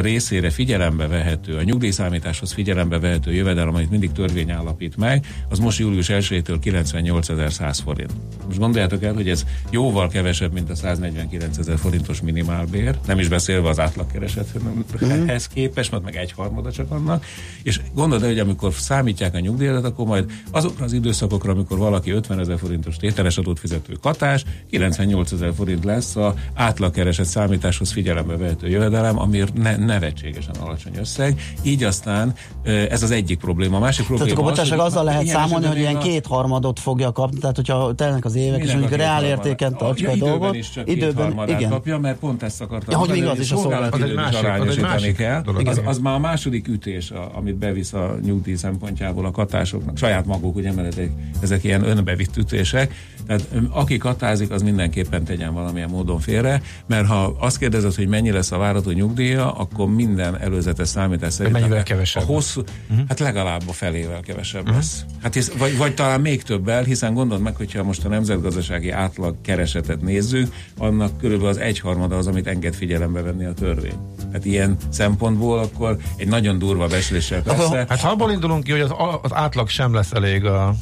részére 0.00 0.50
figyelembe 0.50 1.06
vehető, 1.06 1.56
a 1.56 1.62
nyugdíjszámításhoz 1.62 2.52
figyelembe 2.52 2.98
vehető 2.98 3.32
jövedelem, 3.32 3.74
amit 3.74 3.90
mindig 3.90 4.12
törvény 4.12 4.50
állapít 4.50 4.96
meg, 4.96 5.26
az 5.48 5.58
most 5.58 5.78
július 5.78 6.06
1-től 6.10 6.58
98.100 6.64 7.78
forint. 7.84 8.12
Most 8.46 8.58
gondoljátok 8.58 9.02
el, 9.02 9.14
hogy 9.14 9.28
ez 9.28 9.44
jóval 9.70 10.08
kevesebb, 10.08 10.52
mint 10.52 10.70
a 10.70 10.74
149 10.74 11.58
ezer 11.58 11.78
forintos 11.80 12.20
minimálbér, 12.20 12.94
nem 13.06 13.18
is 13.18 13.28
beszélve 13.28 13.68
az 13.68 13.78
átlagkeresethez 13.78 15.46
képest, 15.46 15.90
mert 15.90 16.04
meg 16.04 16.16
egy 16.16 16.32
harmada 16.32 16.72
csak 16.72 16.90
annak, 16.90 17.24
és 17.62 17.80
gondold 17.94 18.22
el, 18.22 18.28
hogy 18.28 18.38
amikor 18.38 18.72
számítják 18.72 19.34
a 19.34 19.40
nyugdíjat, 19.40 19.84
akkor 19.84 20.06
majd 20.06 20.30
azokra 20.50 20.84
az 20.84 20.92
időszakokra, 20.92 21.52
amikor 21.52 21.78
valaki 21.78 22.10
50 22.10 22.38
ezer 22.38 22.58
forintos 22.58 22.96
tételes 22.96 23.36
adót 23.38 23.58
fizető 23.58 23.92
katás, 24.02 24.44
98 24.70 25.32
ezer 25.32 25.52
forint 25.54 25.84
lesz 25.84 26.16
a 26.16 26.34
átlagkereset 26.54 27.26
számításhoz 27.26 27.92
figyelembe 27.92 28.36
vehető 28.36 28.68
jövedelem, 28.68 29.18
ami 29.18 29.44
ne, 29.54 29.76
nevetségesen 29.76 30.54
alacsony 30.54 30.92
összeg. 30.98 31.40
Így 31.62 31.84
aztán 31.84 32.34
ez 32.64 33.02
az 33.02 33.10
egyik 33.10 33.38
probléma. 33.38 33.76
A 33.76 33.80
másik 33.80 34.06
Tehát 34.06 34.16
probléma 34.16 34.40
akkor 34.40 34.50
bocsánat, 34.50 34.70
hogy 34.70 34.86
azzal 34.86 35.04
lehet 35.04 35.26
számolni, 35.26 35.66
hogy 35.66 35.78
ilyen 35.78 35.98
kétharmadot 35.98 36.80
fogja 36.80 37.12
kapni, 37.12 37.38
tehát 37.38 37.56
hogyha 37.56 37.94
telnek 37.94 38.24
az 38.24 38.34
évek, 38.34 38.62
és 38.62 38.70
mondjuk 38.70 38.92
a 38.92 38.96
reál 38.96 39.20
kétharmadát? 39.20 39.46
értéken 39.46 39.76
tartjuk 39.76 40.10
a 40.10 40.16
dolgot. 40.16 40.56
Időben, 40.84 41.48
igen. 41.48 41.69
Igen. 41.70 41.82
kapja, 41.82 41.98
mert 41.98 42.18
pont 42.18 42.42
ezt 42.42 42.60
akartam 42.60 42.90
Ja, 42.90 42.98
hogy 42.98 43.08
mondani, 43.08 43.28
még 43.28 43.38
az 43.38 43.44
is 43.44 43.52
a 43.52 43.56
szolgálati 43.56 44.12
másik- 44.14 44.38
arányosítani 44.38 45.12
kell. 45.12 45.42
Az, 45.64 45.80
az 45.84 45.98
már 45.98 46.14
a 46.14 46.18
második 46.18 46.68
ütés, 46.68 47.10
a, 47.10 47.30
amit 47.34 47.54
bevisz 47.54 47.92
a 47.92 48.18
nyugdíj 48.22 48.54
szempontjából 48.54 49.26
a 49.26 49.30
katásoknak. 49.30 49.96
Saját 49.98 50.26
maguk, 50.26 50.56
ugye, 50.56 50.72
mert 50.72 50.88
ezek, 50.88 51.10
ezek 51.40 51.64
ilyen 51.64 51.84
önbevitt 51.88 52.36
ütések. 52.36 52.94
Tehát 53.26 53.46
aki 53.70 53.96
katázik, 53.96 54.50
az 54.50 54.62
mindenképpen 54.62 55.24
tegyen 55.24 55.54
valamilyen 55.54 55.88
módon 55.90 56.20
félre, 56.20 56.62
mert 56.86 57.06
ha 57.06 57.36
azt 57.38 57.58
kérdezed, 57.58 57.94
hogy 57.94 58.08
mennyi 58.08 58.30
lesz 58.30 58.52
a 58.52 58.58
várható 58.58 58.90
nyugdíja, 58.90 59.52
akkor 59.52 59.88
minden 59.88 60.40
előzetes 60.40 60.88
számítás 60.88 61.32
szerint 61.32 61.54
mennyivel 61.54 61.82
kevesebb? 61.82 62.22
A 62.22 62.26
hosszú, 62.26 62.62
uh-huh. 62.90 63.06
hát 63.08 63.18
legalább 63.18 63.62
a 63.66 63.72
felével 63.72 64.20
kevesebb 64.20 64.62
uh-huh. 64.62 64.76
lesz. 64.76 65.04
Hát 65.22 65.34
hisz, 65.34 65.52
vagy, 65.52 65.76
vagy 65.76 65.94
talán 65.94 66.20
még 66.20 66.42
többel, 66.42 66.82
hiszen 66.82 67.14
gondold 67.14 67.42
meg, 67.42 67.56
hogyha 67.56 67.82
most 67.82 68.04
a 68.04 68.08
nemzetgazdasági 68.08 68.90
átlag 68.90 69.36
keresetet 69.40 70.02
nézzük, 70.02 70.54
annak 70.78 71.18
körülbelül 71.18 71.50
az 71.50 71.58
egyharmada 71.58 72.16
az, 72.16 72.26
amit 72.26 72.46
enged 72.46 72.74
figyelembe 72.74 73.22
venni 73.22 73.44
a 73.44 73.54
törvény. 73.54 73.96
Hát 74.32 74.44
ilyen 74.44 74.76
szempontból 74.88 75.58
akkor 75.58 75.96
egy 76.16 76.28
nagyon 76.28 76.58
durva 76.58 76.86
besléssel 76.86 77.42
persze. 77.42 77.86
Hát 77.88 78.00
ha 78.00 78.10
abból 78.10 78.30
indulunk 78.30 78.64
ki, 78.64 78.70
hogy 78.70 78.80
az, 78.80 78.92
az 79.22 79.34
átlag 79.34 79.68
sem 79.68 79.94
lesz 79.94 80.12
elég 80.12 80.44
a 80.44 80.74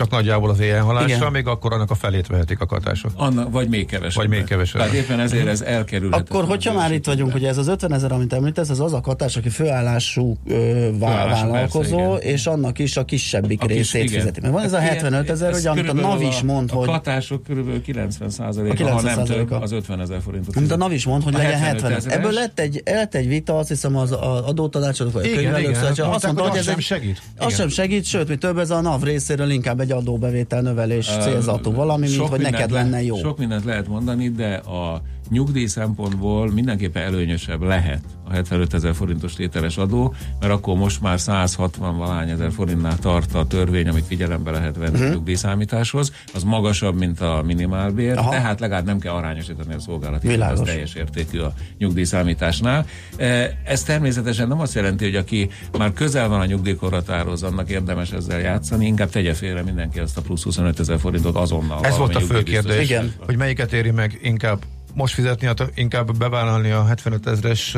csak 0.00 0.10
nagyjából 0.10 0.50
az 0.50 0.60
éjjelhalásra, 0.60 1.16
Igen. 1.16 1.30
még 1.32 1.46
akkor 1.46 1.72
annak 1.72 1.90
a 1.90 1.94
felét 1.94 2.26
vehetik 2.26 2.60
a 2.60 2.66
katások. 2.66 3.10
Annak, 3.16 3.50
vagy 3.52 3.68
még 3.68 3.86
kevesebb. 3.86 4.16
Vagy 4.22 4.28
még 4.28 4.44
kevesebb. 4.44 4.80
Tehát 4.80 4.94
éppen 4.96 5.20
ezért 5.20 5.46
ez 5.46 5.60
elkerülhetetlen. 5.62 6.38
Akkor, 6.40 6.50
hogyha 6.50 6.72
már 6.72 6.92
itt 6.92 7.06
vagyunk, 7.06 7.32
hogy 7.32 7.44
ez 7.44 7.58
az 7.58 7.68
50 7.68 7.92
ezer, 7.92 8.12
amit 8.12 8.32
említesz, 8.32 8.68
ez 8.68 8.78
az 8.78 8.92
a 8.92 9.00
katás, 9.00 9.36
aki 9.36 9.48
főállású 9.48 10.36
ö, 10.46 10.88
vállalkozó, 10.98 11.96
persze, 12.12 12.28
és 12.28 12.46
annak 12.46 12.78
is 12.78 12.96
a 12.96 13.04
kisebbik 13.04 13.62
A 13.62 13.66
kis- 13.66 13.76
részét 13.76 14.02
igen. 14.04 14.18
fizeti. 14.18 14.40
Mert 14.40 14.52
van 14.52 14.62
ez 14.62 14.72
a 14.72 14.78
Hát 14.80 14.88
75 14.88 15.30
ezer, 15.30 15.50
ez 15.50 15.56
hogy 15.56 15.66
amit 15.66 15.88
a 15.90 15.92
NAV 15.92 16.22
is 16.22 16.40
mond, 16.42 16.70
a, 16.72 16.74
hogy... 16.74 16.88
A 16.88 16.90
katások 16.92 17.42
körülbelül 17.42 17.82
90 17.82 18.30
százalék, 18.30 18.72
A 18.72 18.74
ha 18.76 18.84
90 18.84 19.04
nem 19.04 19.14
több, 19.14 19.26
százaléka. 19.26 19.58
az 19.58 19.72
50 19.72 20.00
ezer 20.00 20.20
forintot. 20.24 20.56
Amit 20.56 20.70
a. 20.70 20.76
NAV 20.76 20.92
is 20.92 21.04
mond, 21.04 21.22
hogy 21.22 21.34
A 21.34 21.38
legyen 21.38 21.58
75 21.58 21.80
70 21.82 21.92
ezeres. 21.98 22.16
Ebből 22.18 22.32
lett 22.32 22.58
egy, 22.60 22.82
lett 22.84 23.14
egy 23.14 23.28
vita, 23.28 23.58
azt 23.58 23.68
hiszem 23.68 23.96
az 23.96 24.12
a 24.12 24.46
adótanácsadók, 24.48 25.12
vagy 25.12 25.24
a 25.24 25.26
Igen, 25.26 25.38
könyvelők 25.40 25.68
igen, 25.68 25.80
szövetsége, 25.80 26.08
azt 26.08 26.24
mondta, 26.24 26.48
hogy 26.48 26.58
ez 26.58 26.64
sem 26.64 26.78
segít. 26.78 27.22
Az 27.36 27.54
sem 27.54 27.68
segít, 27.68 28.04
sőt, 28.04 28.28
mi 28.28 28.36
több 28.36 28.58
ez 28.58 28.70
a 28.70 28.80
NAV 28.80 29.02
részéről 29.02 29.50
inkább 29.50 29.80
egy 29.80 29.89
adóbevétel 29.92 30.60
növelés 30.62 31.06
célzatú 31.06 31.72
valami, 31.72 32.08
mint 32.08 32.28
hogy 32.28 32.40
neked 32.40 32.70
lenne 32.70 32.90
le- 32.90 33.02
jó. 33.02 33.16
Sok 33.16 33.38
mindent 33.38 33.64
lehet 33.64 33.88
mondani, 33.88 34.28
de 34.28 34.54
a 34.54 35.02
nyugdíj 35.30 35.66
szempontból 35.66 36.50
mindenképpen 36.52 37.02
előnyösebb 37.02 37.62
lehet 37.62 38.02
a 38.24 38.32
75 38.32 38.74
ezer 38.74 38.94
forintos 38.94 39.32
tételes 39.32 39.76
adó, 39.76 40.14
mert 40.40 40.52
akkor 40.52 40.76
most 40.76 41.00
már 41.00 41.20
160 41.20 41.96
valány 41.96 42.30
ezer 42.30 42.52
forintnál 42.52 42.98
tart 42.98 43.34
a 43.34 43.46
törvény, 43.46 43.88
amit 43.88 44.06
figyelembe 44.06 44.50
lehet 44.50 44.76
venni 44.76 44.92
uh-huh. 44.92 45.08
a 45.08 45.12
nyugdíjszámításhoz, 45.12 46.12
az 46.34 46.42
magasabb, 46.42 46.98
mint 46.98 47.20
a 47.20 47.42
minimálbér, 47.46 48.18
Aha. 48.18 48.30
tehát 48.30 48.60
legalább 48.60 48.84
nem 48.84 48.98
kell 48.98 49.12
arányosítani 49.12 49.74
a 49.74 49.80
szolgálati 49.80 50.28
az 50.34 50.60
teljes 50.60 50.94
értékű 50.94 51.38
a 51.38 51.52
nyugdíjszámításnál. 51.78 52.86
E, 53.16 53.58
Ez 53.64 53.82
természetesen 53.82 54.48
nem 54.48 54.60
azt 54.60 54.74
jelenti, 54.74 55.04
hogy 55.04 55.16
aki 55.16 55.48
már 55.78 55.92
közel 55.92 56.28
van 56.28 56.40
a 56.40 56.44
nyugdíjkorhatárhoz, 56.44 57.42
annak 57.42 57.70
érdemes 57.70 58.12
ezzel 58.12 58.40
játszani, 58.40 58.86
inkább 58.86 59.10
tegye 59.10 59.34
félre 59.34 59.62
mindenki 59.62 59.98
azt 59.98 60.16
a 60.16 60.20
plusz 60.20 60.42
25 60.42 60.80
ezer 60.80 60.98
forintot 60.98 61.36
azonnal. 61.36 61.84
Ez 61.84 61.96
volt 61.96 62.14
a 62.14 62.20
fő 62.20 62.42
kérdés, 62.42 62.94
hogy 63.26 63.36
melyiket 63.36 63.72
éri 63.72 63.90
meg 63.90 64.18
inkább 64.22 64.64
most 64.94 65.14
fizetni, 65.14 65.46
hát 65.46 65.70
inkább 65.74 66.16
bevállalni 66.18 66.70
a 66.70 66.84
75 66.86 67.26
ezres 67.26 67.76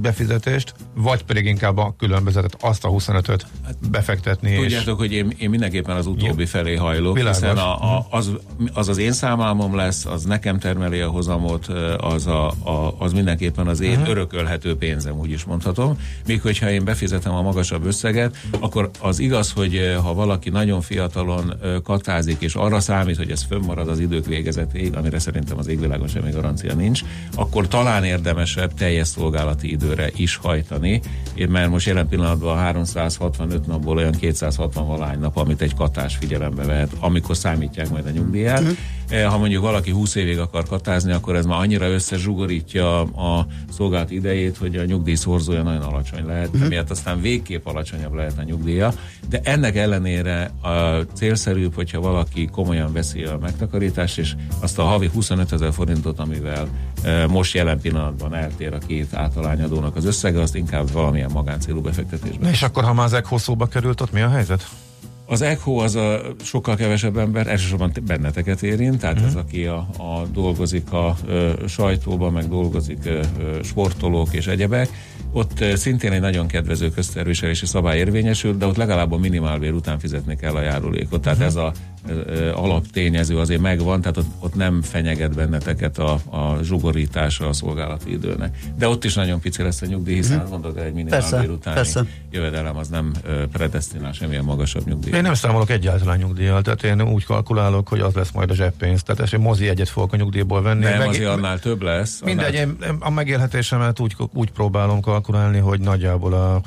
befizetést, 0.00 0.74
vagy 0.94 1.22
pedig 1.24 1.44
inkább 1.46 1.76
a 1.78 1.94
különbözetet, 1.98 2.56
azt 2.60 2.84
a 2.84 2.88
25-öt 2.88 3.46
befektetni. 3.90 4.50
és 4.50 4.60
Tudjátok, 4.60 4.98
hogy 4.98 5.12
én, 5.12 5.32
én 5.38 5.50
mindenképpen 5.50 5.96
az 5.96 6.06
utóbbi 6.06 6.42
Jó. 6.42 6.46
felé 6.48 6.74
hajlok, 6.74 7.14
Világos. 7.16 7.40
hiszen 7.40 7.56
a, 7.56 7.96
a, 7.96 8.06
az, 8.10 8.30
az 8.72 8.88
az 8.88 8.98
én 8.98 9.12
számálmom 9.12 9.76
lesz, 9.76 10.04
az 10.06 10.24
nekem 10.24 10.58
termeli 10.58 11.00
a 11.00 11.08
hozamot, 11.08 11.66
az, 11.98 12.26
a, 12.26 12.46
a, 12.48 12.94
az 12.98 13.12
mindenképpen 13.12 13.66
az 13.66 13.80
én 13.80 13.98
Mhm. 13.98 14.10
örökölhető 14.10 14.76
pénzem, 14.76 15.18
úgy 15.18 15.30
is 15.30 15.44
mondhatom. 15.44 15.98
Míg 16.26 16.40
hogyha 16.40 16.70
én 16.70 16.84
befizetem 16.84 17.34
a 17.34 17.42
magasabb 17.42 17.84
összeget, 17.84 18.36
akkor 18.60 18.90
az 19.00 19.18
igaz, 19.18 19.52
hogy 19.52 19.76
eh, 19.76 19.96
ha 19.96 20.14
valaki 20.14 20.50
nagyon 20.50 20.80
fiatalon 20.80 21.54
eh, 21.62 21.74
katázik, 21.84 22.40
és 22.40 22.54
arra 22.54 22.80
számít, 22.80 23.16
hogy 23.16 23.30
ez 23.30 23.42
fönnmarad 23.42 23.88
az 23.88 23.98
idők 23.98 24.26
végezetéig, 24.26 24.96
amire 24.96 25.18
szerintem 25.18 25.58
az 25.58 25.66
égvilágon 25.66 26.08
semmi 26.08 26.30
garancia 26.36 26.74
nincs, 26.74 27.04
akkor 27.34 27.68
talán 27.68 28.04
érdemesebb 28.04 28.74
teljes 28.74 29.08
szolgálati 29.08 29.70
időre 29.70 30.10
is 30.16 30.36
hajtani, 30.36 31.00
mert 31.48 31.70
most 31.70 31.86
jelen 31.86 32.08
pillanatban 32.08 32.58
365 32.58 33.66
napból 33.66 33.96
olyan 33.96 34.12
260 34.12 34.86
valány 34.86 35.18
nap, 35.18 35.36
amit 35.36 35.60
egy 35.60 35.74
katás 35.74 36.16
figyelembe 36.16 36.64
vehet, 36.64 36.90
amikor 37.00 37.36
számítják 37.36 37.90
majd 37.90 38.06
a 38.06 38.10
nyugdíját. 38.10 38.62
Eh, 38.62 38.76
Ha 39.10 39.38
mondjuk 39.38 39.62
valaki 39.62 39.90
20 39.90 40.14
évig 40.14 40.38
akar 40.38 40.64
katázni, 40.64 41.12
akkor 41.12 41.36
ez 41.36 41.46
már 41.46 41.60
annyira 41.60 41.88
összezsugorítja 41.88 43.00
a 43.00 43.46
szolgált 43.72 44.10
idejét, 44.10 44.56
hogy 44.56 44.76
a 44.76 44.84
nyugdíj 44.84 45.14
szorzója 45.14 45.62
nagyon 45.62 45.82
alacsony 45.82 46.26
lehet, 46.26 46.46
uh-huh. 46.46 46.64
emiatt 46.64 46.90
aztán 46.90 47.20
végképp 47.20 47.66
alacsonyabb 47.66 48.14
lehet 48.14 48.38
a 48.38 48.42
nyugdíja. 48.42 48.92
De 49.28 49.40
ennek 49.42 49.76
ellenére 49.76 50.50
a 50.62 50.68
célszerűbb, 51.14 51.74
hogyha 51.74 52.00
valaki 52.00 52.46
komolyan 52.46 52.92
veszi 52.92 53.22
a 53.22 53.38
megtakarítást, 53.40 54.18
és 54.18 54.34
azt 54.60 54.78
a 54.78 54.82
havi 54.82 55.10
25 55.12 55.52
ezer 55.52 55.72
forintot, 55.72 56.18
amivel 56.18 56.68
eh, 57.02 57.26
most 57.26 57.54
jelen 57.54 57.80
pillanatban 57.80 58.34
eltér 58.34 58.72
a 58.72 58.78
két 58.78 59.14
általányadónak 59.14 59.96
az 59.96 60.04
összege, 60.04 60.40
azt 60.40 60.54
inkább 60.54 60.90
valamilyen 60.90 61.30
magáncélú 61.32 61.80
befektetésben. 61.80 62.40
Na 62.40 62.50
és 62.50 62.62
akkor, 62.62 62.84
ha 62.84 62.92
már 62.92 63.06
az 63.06 63.12
ECHO 63.12 63.38
szóba 63.38 63.66
került, 63.66 64.00
ott 64.00 64.12
mi 64.12 64.20
a 64.20 64.28
helyzet? 64.28 64.68
Az 65.28 65.42
ECHO 65.42 65.72
az 65.78 65.94
a 65.96 66.20
sokkal 66.42 66.76
kevesebb 66.76 67.16
ember, 67.16 67.46
elsősorban 67.46 67.92
benneteket 68.06 68.62
érint, 68.62 68.98
tehát 69.00 69.16
Mhm. 69.16 69.26
ez, 69.26 69.34
aki 69.34 69.64
a, 69.64 69.76
a 69.98 70.26
dolgozik 70.32 70.92
a 70.92 71.16
ö, 71.26 71.50
sajtóban, 71.68 72.32
meg 72.32 72.48
dolgozik 72.48 72.98
ö, 73.04 73.20
ö, 73.40 73.62
sportolók 73.62 74.34
és 74.34 74.46
egyebek. 74.46 74.88
Ott 75.32 75.64
szintén 75.74 76.12
egy 76.12 76.20
nagyon 76.20 76.46
kedvező 76.46 76.90
közterviselési 76.90 77.66
szabály 77.66 77.98
érvényesül, 77.98 78.56
de 78.56 78.66
ott 78.66 78.76
legalább 78.76 79.12
a 79.12 79.16
minimálbér 79.18 79.72
után 79.72 79.98
fizetni 79.98 80.36
kell 80.36 80.54
a 80.54 80.60
járulékot. 80.62 81.20
Tehát 81.22 81.38
Mhm. 81.38 81.46
ez 81.46 81.54
a 81.56 81.72
alaptényező 82.54 83.38
azért 83.38 83.60
megvan, 83.60 84.00
tehát 84.00 84.16
ott, 84.16 84.26
ott 84.38 84.54
nem 84.54 84.82
fenyeget 84.82 85.34
benneteket 85.34 85.98
a, 85.98 86.12
a 86.30 86.58
zsugorítása 86.62 87.48
a 87.48 87.52
szolgálati 87.52 88.12
időnek. 88.12 88.58
De 88.78 88.88
ott 88.88 89.04
is 89.04 89.14
nagyon 89.14 89.40
pici 89.40 89.62
lesz 89.62 89.82
a 89.82 89.86
nyugdíj, 89.86 90.14
hiszen 90.14 90.38
Mhm. 90.38 90.48
mondod, 90.50 90.76
egy 90.78 90.92
minimálbér 90.92 91.50
utáni 91.50 91.76
persze. 91.76 92.04
jövedelem 92.30 92.76
az 92.76 92.88
nem 92.88 93.12
predestinál 93.52 94.12
semmilyen 94.12 94.44
magasabb 94.44 94.86
nyugdíj. 94.86 95.12
Én 95.12 95.22
nem 95.22 95.34
számolok 95.34 95.70
egyáltalán 95.70 96.18
nyugdíjjal, 96.18 96.62
tehát 96.62 96.82
én 96.82 97.02
úgy 97.02 97.24
kalkulálok, 97.24 97.88
hogy 97.88 98.00
az 98.00 98.14
lesz 98.14 98.30
majd 98.30 98.50
a 98.50 98.54
zseppénz. 98.54 99.02
Tehát 99.02 99.20
ezt 99.22 99.32
egy 99.34 99.40
mozi 99.40 99.68
egyet 99.68 99.88
fogok 99.88 100.12
a 100.12 100.16
nyugdíjból 100.16 100.62
venni. 100.62 100.84
Nem, 100.84 100.98
Meg- 100.98 101.08
azért 101.08 101.28
annál 101.28 101.58
több 101.58 101.82
lesz. 101.82 102.20
Mindegy, 102.24 102.54
én 102.54 102.76
a 103.00 103.10
megélhetésemet 103.10 104.00
úgy, 104.00 104.16
úgy 104.34 104.50
próbálom 104.50 105.00
kalkulálni, 105.00 105.58
hogy 105.58 105.80
nagyjából 105.80 106.32
a 106.32 106.60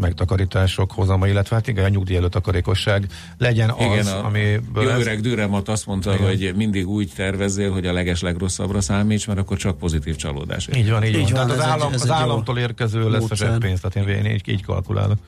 megtakarítások 0.00 0.92
hozama, 0.92 1.26
illetve 1.28 1.56
hát 1.56 1.68
igen, 1.68 1.84
a 1.84 1.88
nyugdíj 1.88 2.16
előtt 2.16 2.30
takarékosság 2.30 3.06
legyen 3.38 3.70
az, 3.70 3.84
Igen, 3.84 4.06
a 4.06 4.24
amiből 4.24 4.82
jó 4.82 4.88
ez- 4.88 5.00
öreg 5.00 5.20
Düremat 5.20 5.68
azt 5.68 5.86
mondta, 5.86 6.14
Igen. 6.14 6.26
hogy 6.26 6.52
mindig 6.56 6.88
úgy 6.88 7.10
tervezzél, 7.16 7.72
hogy 7.72 7.86
a 7.86 7.92
leges 7.92 8.20
legrosszabbra 8.22 8.80
számíts, 8.80 9.26
mert 9.26 9.38
akkor 9.38 9.56
csak 9.56 9.78
pozitív 9.78 10.16
csalódás. 10.16 10.66
ér. 10.66 10.76
Így 10.76 10.90
van, 10.90 11.04
így, 11.04 11.14
Így 11.14 11.30
van. 11.32 11.46
van, 11.46 11.46
Tehát 11.46 11.50
az, 11.50 11.64
egy- 11.64 11.70
állam, 11.70 11.92
ez 11.92 12.00
az 12.00 12.06
egy 12.06 12.08
jó 12.08 12.14
államtól 12.14 12.58
érkező 12.58 13.10
lesz 13.10 13.30
a 13.30 13.34
zseppénz, 13.34 13.80
tehát 13.80 14.08
én, 14.08 14.24
én 14.24 14.32
így, 14.32 14.48
így 14.48 14.64
kalkulálok. 14.64 15.18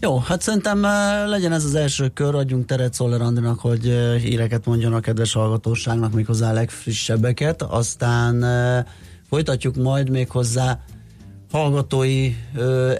Jó, 0.00 0.18
hát 0.18 0.42
szerintem 0.42 0.84
eh, 0.84 0.90
legyen 1.26 1.52
ez 1.52 1.64
az 1.64 1.74
első 1.74 2.08
kör, 2.08 2.34
adjunk 2.34 2.66
teret 2.66 2.94
Szoller 2.94 3.20
Andrinak, 3.20 3.58
hogy 3.60 3.88
eh, 3.88 4.14
híreket 4.20 4.64
mondjon 4.64 4.92
a 4.92 5.00
kedves 5.00 5.32
hallgatóságnak, 5.32 6.12
méghozzá 6.12 6.50
a 6.50 6.52
legfrissebbeket, 6.52 7.62
aztán 7.62 8.44
eh, 8.44 8.84
folytatjuk 9.28 9.76
majd 9.76 10.10
még 10.10 10.30
hozzá 10.30 10.80
hallgatói 11.52 12.34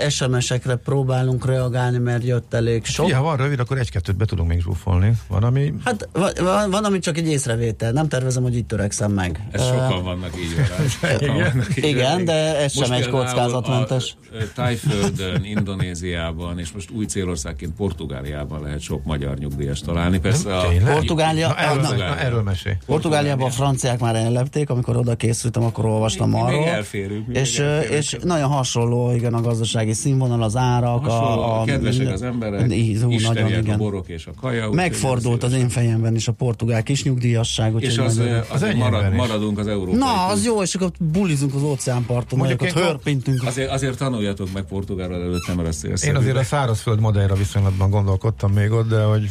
SMS-ekre 0.09 0.75
próbálunk 0.77 1.47
reagálni, 1.47 1.99
mert 1.99 2.25
jött 2.25 2.55
elég 2.55 2.85
sok. 2.85 3.09
Ja, 3.09 3.17
ha 3.17 3.23
van 3.23 3.37
rövid, 3.37 3.59
akkor 3.61 3.79
egy-kettőt 3.79 4.17
be 4.17 4.25
tudunk 4.25 4.49
még 4.49 4.61
zsúfolni. 4.61 5.13
Van, 5.29 5.43
ami... 5.45 5.73
Hát 5.85 6.09
va- 6.13 6.39
va- 6.39 6.67
van, 6.71 6.85
ami 6.85 6.99
csak 6.99 7.19
egy 7.19 7.29
észrevétel, 7.29 7.93
nem 7.93 8.09
tervezem, 8.09 8.43
hogy 8.43 8.57
itt 8.57 8.69
törekszem 8.69 9.13
meg. 9.13 9.41
Ez 9.51 9.61
Ö, 9.61 9.65
sokan 9.65 10.03
vannak 10.03 10.31
így 10.37 10.55
vele. 10.57 10.89
Sokan 11.19 11.35
vannak 11.37 11.77
így 11.77 11.85
Igen, 11.85 12.25
vele. 12.25 12.25
de 12.25 12.57
ez 12.57 12.75
Most 12.75 12.87
sem 12.89 12.97
egy 12.97 13.09
kockázatmentes. 13.09 14.15
A, 14.33 14.35
ö, 14.37 14.43
Tájföldön, 14.55 15.45
Indonéziában, 15.45 16.59
és 16.59 16.73
most 16.73 16.91
új 16.91 17.05
célországként 17.05 17.75
Portugáliában 17.75 18.63
lehet 18.63 18.81
sok 18.81 19.05
magyar 19.05 19.39
nyugdíjas 19.39 19.81
találni. 19.81 20.19
Persze 20.19 20.57
a? 20.59 20.65
Portugália- 20.93 21.49
Na, 21.49 21.57
erről, 21.59 21.83
na- 21.83 21.97
na, 21.97 22.19
erről 22.19 22.43
mesélj. 22.43 22.75
Portugáliában 22.87 23.47
a 23.47 23.51
franciák 23.51 24.01
már 24.01 24.15
ellepték, 24.17 24.71
amikor 24.71 24.97
oda 24.97 25.15
készültem, 25.15 25.63
akkor 25.65 25.85
olvastam 25.85 26.31
Mi- 26.31 26.37
mi 26.37 26.43
még 26.43 26.53
arról. 26.55 26.67
elférünk, 26.69 27.27
mi 27.27 27.35
és, 27.39 27.59
még 27.59 27.67
ö, 27.67 27.71
elférünk. 27.71 27.99
és 28.03 28.17
nagyon 28.23 28.42
hasonló, 28.47 29.15
igen, 29.15 29.35
a 29.35 29.41
gazdasági 29.41 29.93
színvonal, 29.93 30.43
az 30.43 30.57
árak, 30.57 31.05
Hasonló, 31.05 31.43
a, 31.43 31.61
a 31.61 31.65
kedvesek 31.65 32.13
az 32.13 32.23
emberek, 32.23 32.61
hú, 33.03 33.11
nagyon, 33.21 33.45
a 33.45 33.49
igen. 33.49 33.79
borok 33.79 34.09
és 34.09 34.27
a 34.27 34.31
kaja. 34.41 34.71
Megfordult 34.71 35.43
az 35.43 35.53
én 35.53 35.69
fejemben 35.69 36.15
is 36.15 36.29
a 36.29 36.33
portugál 36.33 36.83
kisnyugdíjasság. 36.83 37.75
És 37.79 37.89
úgyhogy 37.89 38.07
az, 38.07 38.17
nagyon- 38.17 38.45
az, 38.51 38.63
az 38.63 38.75
marad, 38.77 39.13
maradunk 39.13 39.59
az 39.59 39.67
európai. 39.67 39.95
Na, 39.95 40.27
az 40.27 40.45
jó, 40.45 40.63
és 40.63 40.75
akkor 40.75 40.91
bulizunk 40.99 41.55
az 41.55 41.63
óceánparton, 41.63 42.39
Mondjuk 42.39 42.61
nagyokat 42.61 42.83
én- 42.83 42.89
hörpintünk. 42.89 43.43
Azért, 43.47 43.71
azért 43.71 43.99
tanuljatok 43.99 44.49
meg 44.53 44.63
portugálról 44.63 45.23
előtt, 45.23 45.47
nem 45.47 45.63
lesz 45.63 45.83
Én 46.05 46.17
azért 46.17 46.37
a 46.37 46.43
szárazföld 46.43 47.01
Madeira 47.01 47.35
viszonylatban 47.35 47.91
gondolkodtam 47.91 48.53
még 48.53 48.71
ott, 48.71 48.89
de 48.89 49.03
hogy 49.03 49.29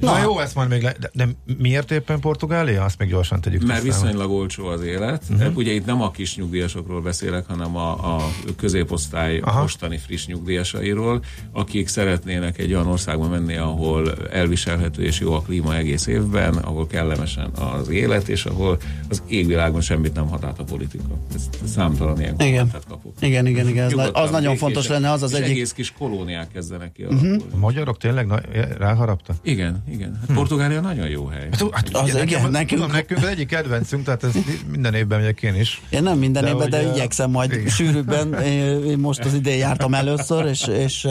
Na, 0.00 0.12
Na 0.12 0.22
jó, 0.22 0.38
ezt 0.40 0.54
majd 0.54 0.68
még 0.68 0.82
le... 0.82 0.94
de, 1.00 1.10
de 1.12 1.28
miért 1.58 1.90
éppen 1.90 2.20
Portugália? 2.20 2.84
Azt 2.84 2.98
még 2.98 3.08
gyorsan 3.08 3.40
tegyük 3.40 3.66
Mert 3.66 3.82
tisztába. 3.82 4.04
viszonylag 4.06 4.30
olcsó 4.30 4.66
az 4.66 4.82
élet. 4.82 5.22
Uh-huh. 5.30 5.56
Ugye 5.56 5.72
itt 5.72 5.84
nem 5.86 6.02
a 6.02 6.10
kis 6.10 6.36
nyugdíjasokról 6.36 7.00
beszélek, 7.00 7.46
hanem 7.46 7.76
a, 7.76 8.16
a 8.16 8.28
középosztály 8.56 9.38
Aha. 9.38 9.60
mostani 9.60 9.96
friss 9.98 10.26
nyugdíjasairól, 10.26 11.22
akik 11.52 11.88
szeretnének 11.88 12.58
egy 12.58 12.72
olyan 12.72 12.86
országba 12.86 13.28
menni, 13.28 13.56
ahol 13.56 14.12
elviselhető 14.32 15.02
és 15.04 15.20
jó 15.20 15.32
a 15.32 15.40
klíma 15.40 15.76
egész 15.76 16.06
évben, 16.06 16.54
ahol 16.54 16.86
kellemesen 16.86 17.50
az 17.50 17.88
élet, 17.88 18.28
és 18.28 18.44
ahol 18.44 18.78
az 19.08 19.22
égvilágon 19.28 19.80
semmit 19.80 20.14
nem 20.14 20.28
hat 20.28 20.44
át 20.44 20.58
a 20.58 20.64
politika. 20.64 21.04
Ez, 21.34 21.48
ez 21.62 21.70
számtalan 21.70 22.20
ilyen 22.20 22.34
Igen. 22.38 22.70
kapok. 22.88 23.12
Igen, 23.20 23.46
igen, 23.46 23.68
igen, 23.68 23.84
ez 23.86 24.08
az 24.12 24.30
nagyon 24.30 24.56
fontos 24.56 24.88
lenne, 24.88 25.10
az 25.10 25.22
az 25.22 25.34
egyik- 25.34 25.48
egész 25.50 25.72
kis 25.72 25.92
kolóniák 25.98 26.48
kezdenek 26.52 26.92
ki 26.92 27.02
alakulni. 27.02 27.36
A 27.52 27.56
magyarok 27.56 27.98
tényleg 27.98 28.26
na, 28.26 28.40
ráharapta? 28.78 29.34
Igen, 29.42 29.82
igen. 29.92 30.18
Hát 30.28 30.36
Portugália 30.36 30.80
nagyon 30.80 31.08
jó 31.08 31.26
hely. 31.26 31.48
Hát, 31.50 31.64
hát, 31.72 31.88
Az 31.94 32.02
ugye, 32.02 32.22
igen, 32.22 32.22
nekem, 32.22 32.50
nekünk- 32.50 32.80
tudom, 32.80 32.90
nekünk 32.96 33.20
az 33.20 33.26
egyik 33.26 33.48
kedvencünk, 33.48 34.04
tehát 34.04 34.24
ez 34.24 34.32
minden 34.70 34.94
évben 34.94 35.18
megyek 35.20 35.42
én 35.42 35.54
is. 35.54 35.82
Én 35.90 36.02
nem 36.02 36.18
minden 36.18 36.42
De 36.44 36.50
évben, 36.50 36.70
de 36.70 36.80
ugye- 36.82 36.92
igyekszem 36.94 37.30
majd 37.30 37.52
Igen. 37.52 37.68
sűrűbben. 37.68 38.34
Én 38.86 38.98
most 38.98 39.24
az 39.24 39.34
idén 39.34 39.56
jártam 39.56 39.94
először, 39.94 40.44
és, 40.46 40.66
és 40.66 41.04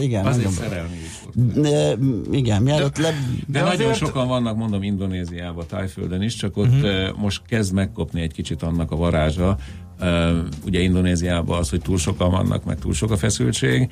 igen. 0.00 0.26
Azért 0.26 0.44
nagyon- 0.50 0.68
szerelmi 0.68 0.96
is 1.04 1.10
volt. 1.24 1.60
De, 1.60 1.96
igen, 2.36 2.62
mielőtt 2.62 2.98
le... 2.98 3.10
De, 3.10 3.18
De 3.46 3.60
nagyon 3.60 3.74
azért- 3.80 3.96
sokan 3.98 4.28
vannak, 4.28 4.56
mondom, 4.56 4.82
Indonéziában, 4.82 5.64
Tájföldön 5.68 6.22
is, 6.22 6.34
csak 6.34 6.56
ott 6.56 6.66
uh-huh. 6.82 7.16
most 7.16 7.42
kezd 7.48 7.72
megkopni 7.72 8.20
egy 8.20 8.32
kicsit 8.32 8.62
annak 8.62 8.90
a 8.90 8.96
varázsa. 8.96 9.56
Ugye 10.66 10.80
Indonéziában 10.80 11.58
az, 11.58 11.70
hogy 11.70 11.80
túl 11.80 11.98
sokan 11.98 12.30
vannak, 12.30 12.64
meg 12.64 12.78
túl 12.78 12.92
sok 12.92 13.10
a 13.10 13.16
feszültség, 13.16 13.90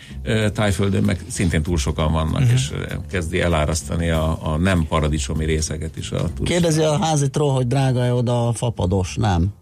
Tájföldön 0.52 1.02
meg 1.02 1.24
szintén 1.28 1.62
túl 1.62 1.76
sokan 1.76 2.12
vannak, 2.12 2.40
uh-huh. 2.40 2.52
és 2.52 2.72
kezdi 3.10 3.40
elárasztani 3.40 4.10
a, 4.10 4.52
a 4.52 4.56
nem 4.56 4.86
paradicsomi 4.88 5.44
részeket 5.44 5.96
is 5.96 6.10
a. 6.10 6.28
Kérdezi 6.42 6.82
a 6.82 6.98
házitról, 6.98 7.52
hogy 7.52 7.66
drága-e 7.66 8.14
oda 8.14 8.48
a 8.48 8.52
fapados, 8.52 9.16
nem? 9.16 9.52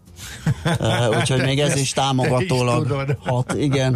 Uh, 0.64 1.18
úgyhogy 1.18 1.42
még 1.42 1.60
ez 1.60 1.76
is 1.76 1.92
támogatólag 1.92 3.16
hat, 3.24 3.54
igen, 3.58 3.94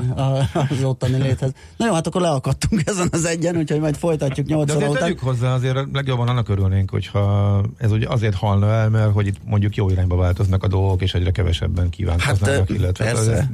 az 0.52 0.82
ottani 0.84 1.22
léthez. 1.22 1.52
Na 1.76 1.86
jó, 1.86 1.92
hát 1.92 2.06
akkor 2.06 2.20
leakadtunk 2.20 2.82
ezen 2.86 3.08
az 3.12 3.24
egyen, 3.24 3.56
úgyhogy 3.56 3.80
majd 3.80 3.96
folytatjuk 3.96 4.46
8 4.46 4.66
De 4.66 4.74
azért 4.74 4.98
tegyük 4.98 5.18
hozzá, 5.18 5.54
azért 5.54 5.78
legjobban 5.92 6.28
annak 6.28 6.48
örülnénk, 6.48 6.90
hogyha 6.90 7.64
ez 7.78 7.90
ugye 7.92 8.08
azért 8.08 8.34
halna 8.34 8.70
el, 8.72 8.88
mert 8.90 9.12
hogy 9.12 9.26
itt 9.26 9.36
mondjuk 9.44 9.74
jó 9.74 9.90
irányba 9.90 10.16
változnak 10.16 10.62
a 10.62 10.68
dolgok, 10.68 11.02
és 11.02 11.14
egyre 11.14 11.30
kevesebben 11.30 11.90
kívánkoznak, 11.90 12.48
Hát, 12.50 12.70
illetve 12.70 13.04
persze. 13.04 13.32
Ez, 13.32 13.44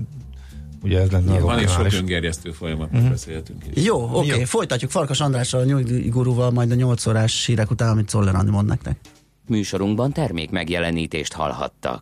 ugye 0.82 1.00
ez 1.00 1.10
lenne 1.10 1.38
Van 1.38 1.60
is 1.62 1.70
sok 1.70 1.92
öngerjesztő 1.92 2.50
folyamat, 2.50 2.86
Mhm. 2.88 2.96
uh-huh. 2.96 3.10
beszélhetünk 3.10 3.64
is. 3.74 3.84
Jó, 3.84 4.08
oké, 4.12 4.32
okay, 4.32 4.44
folytatjuk 4.44 4.90
Farkas 4.90 5.20
Andrással, 5.20 5.60
a 5.60 5.64
nyugdíjgurúval, 5.64 6.50
majd 6.50 6.70
a 6.70 6.74
8 6.74 7.06
órás 7.06 7.46
hírek 7.46 7.70
után, 7.70 7.88
amit 7.88 8.08
Szoller 8.08 8.34
Andi 8.34 8.50
mond 8.50 8.68
nektek. 8.68 8.96
Műsorunkban 9.46 10.12
termék 10.12 10.50
megjelenítést 10.50 11.32
hallhattak. 11.32 11.98